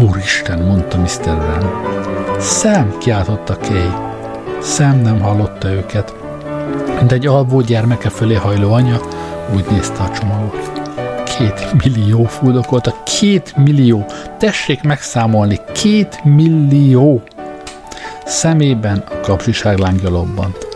Úristen, 0.00 0.58
mondta 0.58 0.98
Mr. 0.98 1.26
Wren. 1.26 1.70
Szem, 2.40 2.98
kiáltotta 2.98 3.56
Kay. 3.56 3.90
Szem 4.60 5.00
nem 5.00 5.20
hallotta 5.20 5.68
őket, 5.68 6.14
de 7.06 7.14
egy 7.14 7.26
alvó 7.26 7.60
gyermeke 7.60 8.08
fölé 8.08 8.34
hajló 8.34 8.72
anya 8.72 9.00
úgy 9.54 9.64
nézte 9.70 10.02
a 10.02 10.10
csomagot. 10.10 10.70
Két 11.24 11.84
millió 11.84 12.24
fuldokolta, 12.24 13.02
két 13.02 13.56
millió, 13.56 14.04
tessék 14.38 14.82
megszámolni, 14.82 15.60
két 15.72 16.20
millió! 16.24 17.22
Szemében 18.24 19.04
a 19.10 19.20
kapcsiság 19.20 19.78
lángja 19.78 20.08
lobbant. 20.08 20.69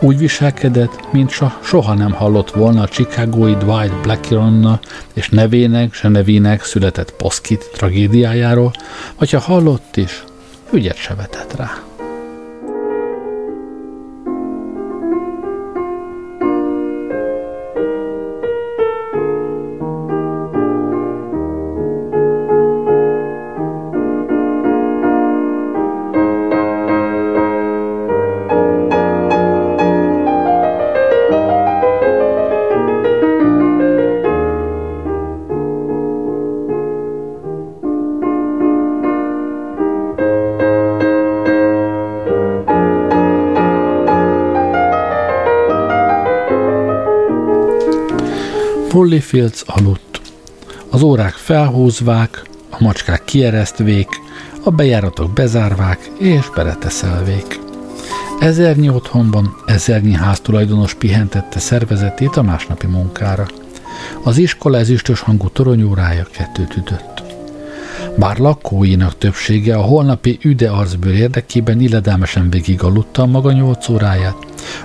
Úgy 0.00 0.18
viselkedett, 0.18 1.12
mint 1.12 1.30
soha 1.62 1.94
nem 1.94 2.12
hallott 2.12 2.50
volna 2.50 2.82
a 2.82 2.88
Chicagói 2.88 3.54
Dwight 3.54 4.02
Blackironna 4.02 4.80
és 5.14 5.28
nevének, 5.28 5.94
se 5.94 6.08
nevének 6.08 6.64
született 6.64 7.12
Poskit 7.12 7.70
tragédiájáról, 7.72 8.72
vagy 9.18 9.30
ha 9.30 9.38
hallott 9.38 9.96
is, 9.96 10.24
ügyet 10.72 10.96
se 10.96 11.14
vetett 11.14 11.56
rá. 11.56 11.95
Polly 48.96 49.20
Fields 49.20 49.62
aludt. 49.66 50.20
Az 50.90 51.02
órák 51.02 51.32
felhúzvák, 51.32 52.42
a 52.70 52.76
macskák 52.78 53.24
kieresztvék, 53.24 54.08
a 54.64 54.70
bejáratok 54.70 55.32
bezárvák 55.32 56.10
és 56.18 56.50
bereteszelvék. 56.54 57.60
Ezernyi 58.40 58.88
otthonban 58.88 59.56
ezernyi 59.66 60.12
háztulajdonos 60.12 60.94
pihentette 60.94 61.58
szervezetét 61.58 62.36
a 62.36 62.42
másnapi 62.42 62.86
munkára. 62.86 63.46
Az 64.22 64.38
iskola 64.38 64.78
ezüstös 64.78 65.20
hangú 65.20 65.48
toronyórája 65.48 66.26
kettőt 66.30 66.76
üdött. 66.76 67.22
Bár 68.18 68.38
lakóinak 68.38 69.18
többsége 69.18 69.76
a 69.76 69.82
holnapi 69.82 70.38
üde 70.42 70.70
arcbőr 70.70 71.14
érdekében 71.14 71.80
illedelmesen 71.80 72.50
végig 72.50 72.82
aludta 72.82 73.26
maga 73.26 73.52
nyolc 73.52 73.88
óráját, 73.88 74.36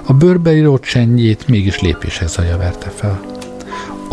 a 0.06 0.14
bőrbeíró 0.14 0.80
csendjét 0.80 1.48
mégis 1.48 1.80
lépések 1.80 2.28
zaja 2.28 2.58
verte 2.58 2.90
fel. 2.90 3.40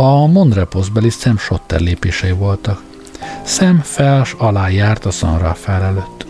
A 0.01 0.27
Monreposzbeli 0.27 1.11
Sam 1.11 1.37
Schotter 1.37 1.81
lépései 1.81 2.33
voltak. 2.33 2.83
Sam 3.45 3.81
fels 3.81 4.35
alá 4.39 4.69
járt 4.69 5.05
a 5.05 5.11
Sunraffer 5.11 5.83
előtt. 5.83 6.27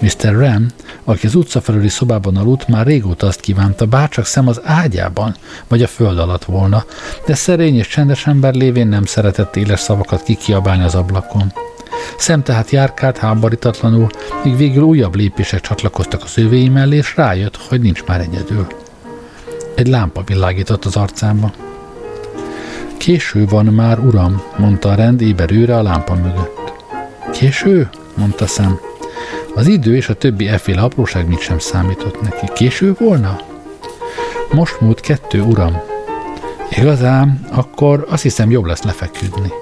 Mr. 0.00 0.32
Ram, 0.32 0.66
aki 1.04 1.26
az 1.26 1.34
utca 1.34 1.60
felüli 1.60 1.88
szobában 1.88 2.36
aludt, 2.36 2.68
már 2.68 2.86
régóta 2.86 3.26
azt 3.26 3.40
kívánta, 3.40 3.86
bárcsak 3.86 4.24
szem 4.24 4.48
az 4.48 4.60
ágyában, 4.64 5.36
vagy 5.68 5.82
a 5.82 5.86
föld 5.86 6.18
alatt 6.18 6.44
volna, 6.44 6.84
de 7.26 7.34
szerény 7.34 7.76
és 7.76 7.88
csendes 7.88 8.26
ember 8.26 8.54
lévén 8.54 8.88
nem 8.88 9.04
szeretett 9.04 9.56
éles 9.56 9.80
szavakat 9.80 10.22
kikiabálni 10.22 10.84
az 10.84 10.94
ablakon. 10.94 11.52
Szem 12.18 12.42
tehát 12.42 12.70
járkált 12.70 13.18
háborítatlanul, 13.18 14.08
míg 14.44 14.56
végül 14.56 14.82
újabb 14.82 15.14
lépések 15.14 15.60
csatlakoztak 15.60 16.22
az 16.22 16.38
övéi 16.38 16.68
mellé, 16.68 16.96
és 16.96 17.16
rájött, 17.16 17.56
hogy 17.56 17.80
nincs 17.80 18.04
már 18.04 18.20
egyedül. 18.20 18.66
Egy 19.74 19.86
lámpa 19.86 20.22
világított 20.26 20.84
az 20.84 20.96
arcába. 20.96 21.67
Késő 22.98 23.46
van 23.46 23.64
már, 23.66 23.98
uram, 23.98 24.42
mondta 24.56 24.88
a 24.88 24.94
rend 24.94 25.20
éberőre 25.20 25.76
a 25.76 25.82
lámpa 25.82 26.14
mögött. 26.14 26.72
Késő? 27.32 27.88
mondta 28.14 28.46
szem. 28.46 28.78
Az 29.54 29.66
idő 29.66 29.96
és 29.96 30.08
a 30.08 30.14
többi 30.14 30.48
efféle 30.48 30.80
apróság 30.80 31.28
mit 31.28 31.40
sem 31.40 31.58
számított 31.58 32.22
neki. 32.22 32.46
Késő 32.54 32.94
volna? 32.98 33.40
Most 34.52 34.80
múlt 34.80 35.00
kettő, 35.00 35.42
uram. 35.42 35.76
Igazán, 36.70 37.46
akkor 37.52 38.06
azt 38.10 38.22
hiszem 38.22 38.50
jobb 38.50 38.64
lesz 38.64 38.82
lefeküdni. 38.82 39.52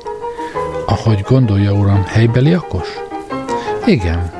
Ahogy 0.86 1.24
gondolja, 1.28 1.72
uram, 1.72 2.04
helybeli 2.06 2.52
akos? 2.52 2.88
Igen, 3.86 4.35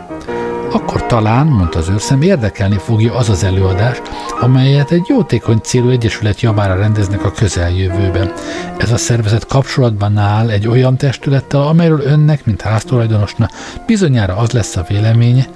akkor 0.76 1.06
talán, 1.06 1.46
mondta 1.46 1.78
az 1.78 1.88
őrszem, 1.88 2.22
érdekelni 2.22 2.78
fogja 2.78 3.14
az 3.14 3.28
az 3.28 3.44
előadás, 3.44 4.02
amelyet 4.40 4.90
egy 4.90 5.04
jótékony 5.08 5.58
célú 5.58 5.88
egyesület 5.88 6.40
javára 6.40 6.76
rendeznek 6.76 7.24
a 7.24 7.32
közeljövőben. 7.32 8.32
Ez 8.78 8.92
a 8.92 8.96
szervezet 8.96 9.46
kapcsolatban 9.46 10.16
áll 10.16 10.48
egy 10.50 10.68
olyan 10.68 10.96
testülettel, 10.96 11.62
amelyről 11.62 12.00
önnek, 12.00 12.44
mint 12.44 12.60
háztulajdonosnak, 12.60 13.50
bizonyára 13.86 14.36
az 14.36 14.50
lesz 14.50 14.76
a 14.76 14.84
véleménye, 14.88 15.46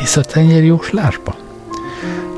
hisz 0.00 0.16
a 0.16 0.22
tenyérjóslásban. 0.22 1.34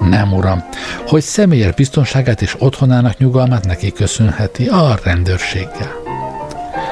Nem, 0.08 0.32
uram, 0.32 0.64
hogy 1.06 1.22
személyes 1.22 1.74
biztonságát 1.74 2.42
és 2.42 2.56
otthonának 2.58 3.18
nyugalmát 3.18 3.66
neki 3.66 3.92
köszönheti 3.92 4.66
a 4.66 4.98
rendőrséggel. 5.02 5.99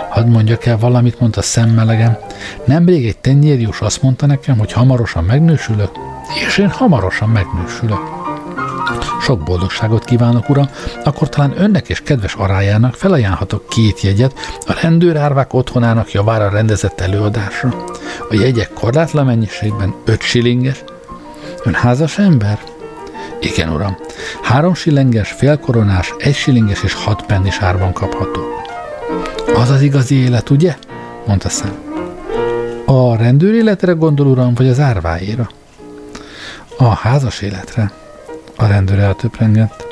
Hadd 0.09 0.26
mondjak 0.26 0.66
el 0.66 0.78
valamit, 0.78 1.20
mondta 1.20 1.42
szemmelegem. 1.42 2.16
Nemrég 2.64 3.06
egy 3.06 3.18
tenyérjós 3.18 3.80
azt 3.80 4.02
mondta 4.02 4.26
nekem, 4.26 4.59
hogy 4.59 4.72
hamarosan 4.72 5.24
megnősülök, 5.24 5.90
és 6.46 6.59
én 6.59 6.70
hamarosan 6.70 7.28
megnősülök. 7.28 8.00
Sok 9.20 9.42
boldogságot 9.42 10.04
kívánok, 10.04 10.48
uram, 10.48 10.68
akkor 11.04 11.28
talán 11.28 11.54
önnek 11.56 11.88
és 11.88 12.00
kedves 12.00 12.34
arájának 12.34 12.94
felajánlhatok 12.94 13.68
két 13.68 14.00
jegyet 14.00 14.34
a 14.66 14.78
rendőrárvák 14.82 15.54
otthonának 15.54 16.12
javára 16.12 16.48
rendezett 16.48 17.00
előadásra. 17.00 17.84
A 18.30 18.34
jegyek 18.34 18.72
korlátlan 18.72 19.26
mennyiségben 19.26 19.94
öt 20.04 20.22
silinges. 20.22 20.84
Ön 21.64 21.74
házas 21.74 22.18
ember? 22.18 22.59
Igen, 23.40 23.68
uram. 23.68 23.96
Három 24.42 24.74
silinges, 24.74 25.30
félkoronás, 25.30 26.14
egy 26.18 26.34
silinges 26.34 26.82
és 26.82 26.94
hat 26.94 27.26
pennis 27.26 27.59
árban 27.59 27.92
kapható. 27.92 28.57
Az 29.55 29.70
az 29.70 29.82
igazi 29.82 30.14
élet, 30.14 30.51
ugye? 30.51 30.76
mondta 31.26 31.49
szem. 31.49 31.72
A 32.84 33.16
rendőr 33.16 33.55
életre 33.55 33.92
gondol, 33.92 34.26
uram, 34.26 34.55
vagy 34.55 34.68
az 34.68 34.80
árváira? 34.80 35.51
A 36.76 36.84
házas 36.84 37.40
életre. 37.40 37.92
A 38.57 38.66
rendőr 38.66 38.99
eltöprengett. 38.99 39.86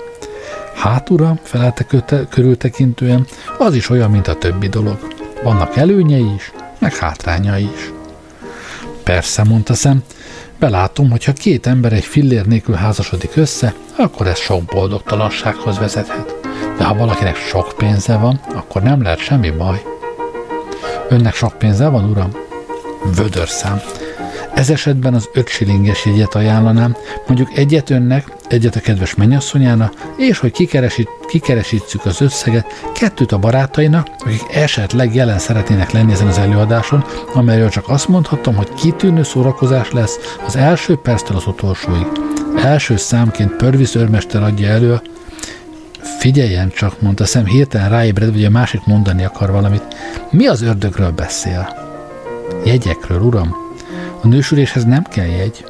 Hát, 0.74 1.10
uram, 1.10 1.38
felelte 1.42 1.86
körültekintően, 2.30 3.26
az 3.58 3.74
is 3.74 3.90
olyan, 3.90 4.10
mint 4.10 4.28
a 4.28 4.34
többi 4.34 4.68
dolog. 4.68 4.98
Vannak 5.42 5.76
előnyei 5.76 6.34
is, 6.34 6.52
meg 6.78 6.94
hátrányai 6.96 7.70
is. 7.74 7.92
Persze, 9.02 9.44
mondta 9.44 9.74
szem, 9.74 10.02
belátom, 10.58 11.10
hogy 11.10 11.24
ha 11.24 11.32
két 11.32 11.66
ember 11.66 11.92
egy 11.92 12.04
fillér 12.04 12.46
nélkül 12.46 12.74
házasodik 12.74 13.36
össze, 13.36 13.74
akkor 13.96 14.26
ez 14.26 14.38
sok 14.38 14.64
boldogtalansághoz 14.64 15.78
vezethet. 15.78 16.35
De 16.78 16.84
ha 16.84 16.94
valakinek 16.94 17.36
sok 17.36 17.74
pénze 17.76 18.16
van, 18.16 18.40
akkor 18.54 18.82
nem 18.82 19.02
lehet 19.02 19.18
semmi 19.18 19.50
baj. 19.50 19.82
Önnek 21.08 21.34
sok 21.34 21.58
pénze 21.58 21.88
van, 21.88 22.10
uram? 22.10 22.30
Vödörszám. 23.16 23.80
Ez 24.54 24.70
esetben 24.70 25.14
az 25.14 25.28
öt 25.32 25.48
silinges 25.48 26.04
jegyet 26.04 26.34
ajánlanám, 26.34 26.96
mondjuk 27.26 27.56
egyet 27.56 27.90
önnek, 27.90 28.32
egyet 28.48 28.76
a 28.76 28.80
kedves 28.80 29.14
mennyasszonyának, 29.14 29.92
és 30.16 30.38
hogy 30.38 30.52
kikeresít, 30.52 31.08
kikeresítsük 31.28 32.04
az 32.04 32.20
összeget, 32.20 32.66
kettőt 32.94 33.32
a 33.32 33.38
barátainak, 33.38 34.08
akik 34.18 34.42
esetleg 34.52 35.14
jelen 35.14 35.38
szeretnének 35.38 35.90
lenni 35.90 36.12
ezen 36.12 36.26
az 36.26 36.38
előadáson, 36.38 37.04
amelyről 37.34 37.68
csak 37.68 37.88
azt 37.88 38.08
mondhatom, 38.08 38.54
hogy 38.54 38.74
kitűnő 38.74 39.22
szórakozás 39.22 39.90
lesz 39.90 40.18
az 40.46 40.56
első 40.56 40.96
perctől 40.96 41.36
az 41.36 41.46
utolsóig. 41.46 42.06
Első 42.62 42.96
számként 42.96 43.56
Pörvis 43.56 43.94
őrmester 43.94 44.42
adja 44.42 44.68
elő 44.68 45.00
Figyeljen 46.18 46.70
csak, 46.70 47.00
mondta 47.00 47.24
szem 47.24 47.44
hirtelen 47.44 47.88
ráébred, 47.88 48.32
hogy 48.32 48.44
a 48.44 48.50
másik 48.50 48.84
mondani 48.84 49.24
akar 49.24 49.50
valamit. 49.50 49.82
Mi 50.30 50.46
az 50.46 50.62
ördögről 50.62 51.10
beszél? 51.10 51.68
Jegyekről, 52.64 53.20
uram. 53.20 53.56
A 54.22 54.26
nősüléshez 54.26 54.84
nem 54.84 55.02
kell 55.02 55.26
jegy. 55.26 55.64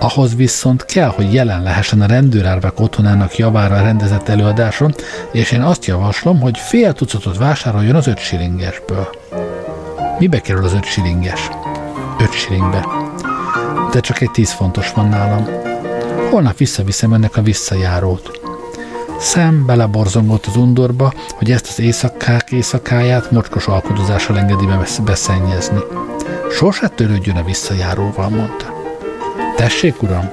Ahhoz 0.00 0.36
viszont 0.36 0.84
kell, 0.84 1.08
hogy 1.08 1.34
jelen 1.34 1.62
lehessen 1.62 2.00
a 2.00 2.06
rendőrárvák 2.06 2.80
otthonának 2.80 3.36
javára 3.36 3.82
rendezett 3.82 4.28
előadáson, 4.28 4.94
és 5.32 5.50
én 5.50 5.62
azt 5.62 5.84
javaslom, 5.84 6.40
hogy 6.40 6.58
fél 6.58 6.92
tucatot 6.92 7.36
vásároljon 7.36 7.94
az 7.94 8.06
öt 8.06 8.18
silingesből. 8.18 9.08
Mibe 10.18 10.40
kerül 10.40 10.64
az 10.64 10.72
öt 10.72 10.84
silinges? 10.84 11.48
De 13.92 14.00
csak 14.00 14.20
egy 14.20 14.30
tíz 14.30 14.52
fontos 14.52 14.92
van 14.92 15.08
nálam. 15.08 15.48
Holnap 16.30 16.56
visszaviszem 16.56 17.12
önnek 17.12 17.36
a 17.36 17.42
visszajárót. 17.42 18.41
Szem 19.22 19.66
beleborzongott 19.66 20.46
az 20.46 20.56
undorba, 20.56 21.12
hogy 21.34 21.50
ezt 21.50 21.68
az 21.68 21.80
éjszakák 21.80 22.50
éjszakáját 22.50 23.30
mocskos 23.30 23.66
alkodozással 23.66 24.38
engedi 24.38 24.66
beszennyezni. 25.04 25.78
Sose 26.50 26.88
törődjön 26.88 27.36
a 27.36 27.44
visszajáróval, 27.44 28.28
mondta. 28.28 28.66
Tessék, 29.56 30.02
uram, 30.02 30.30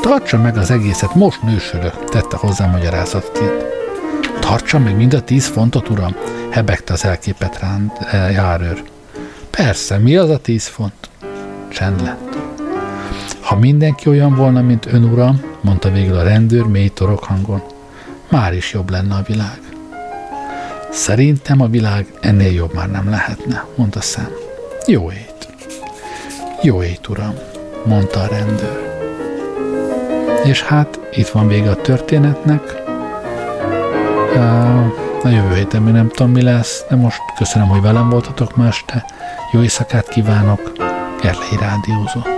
tartsa 0.00 0.38
meg 0.38 0.56
az 0.56 0.70
egészet, 0.70 1.14
most 1.14 1.42
nősülök, 1.42 2.04
tette 2.04 2.36
hozzá 2.36 2.66
magyarázatként. 2.66 3.64
Tartsa 4.40 4.78
meg 4.78 4.96
mind 4.96 5.14
a 5.14 5.24
tíz 5.24 5.46
fontot, 5.46 5.88
uram, 5.88 6.16
hebegte 6.50 6.92
az 6.92 7.04
elképet 7.04 7.58
rán, 7.58 7.92
e, 8.10 8.30
járőr. 8.30 8.82
Persze, 9.50 9.98
mi 9.98 10.16
az 10.16 10.30
a 10.30 10.38
tíz 10.38 10.66
font? 10.66 11.08
Csend 11.68 12.02
lett. 12.02 12.36
Ha 13.40 13.56
mindenki 13.56 14.08
olyan 14.08 14.34
volna, 14.34 14.62
mint 14.62 14.86
ön, 14.86 15.04
uram, 15.04 15.40
mondta 15.60 15.90
végül 15.90 16.16
a 16.16 16.22
rendőr 16.22 16.64
mély 16.64 16.88
torok 16.88 17.24
hangon, 17.24 17.62
már 18.28 18.54
is 18.54 18.72
jobb 18.72 18.90
lenne 18.90 19.14
a 19.14 19.22
világ. 19.26 19.60
Szerintem 20.90 21.60
a 21.60 21.66
világ 21.66 22.06
ennél 22.20 22.52
jobb 22.52 22.74
már 22.74 22.90
nem 22.90 23.10
lehetne, 23.10 23.64
mondta 23.74 24.00
Sam. 24.00 24.28
Jó 24.86 25.10
ét. 25.10 25.48
Jó 26.62 26.82
ét, 26.82 27.08
uram, 27.08 27.34
mondta 27.84 28.20
a 28.20 28.26
rendőr. 28.26 28.84
És 30.44 30.62
hát 30.62 31.00
itt 31.12 31.28
van 31.28 31.48
vége 31.48 31.70
a 31.70 31.80
történetnek. 31.80 32.84
A 35.22 35.28
jövő 35.28 35.54
héten 35.54 35.82
még 35.82 35.92
nem 35.92 36.08
tudom, 36.08 36.32
mi 36.32 36.42
lesz, 36.42 36.84
de 36.88 36.96
most 36.96 37.20
köszönöm, 37.38 37.68
hogy 37.68 37.80
velem 37.80 38.08
voltatok 38.08 38.56
ma 38.56 38.66
este. 38.66 39.04
Jó 39.52 39.62
éjszakát 39.62 40.08
kívánok, 40.08 40.72
Gerlei 41.20 41.56
Rádiózott. 41.60 42.35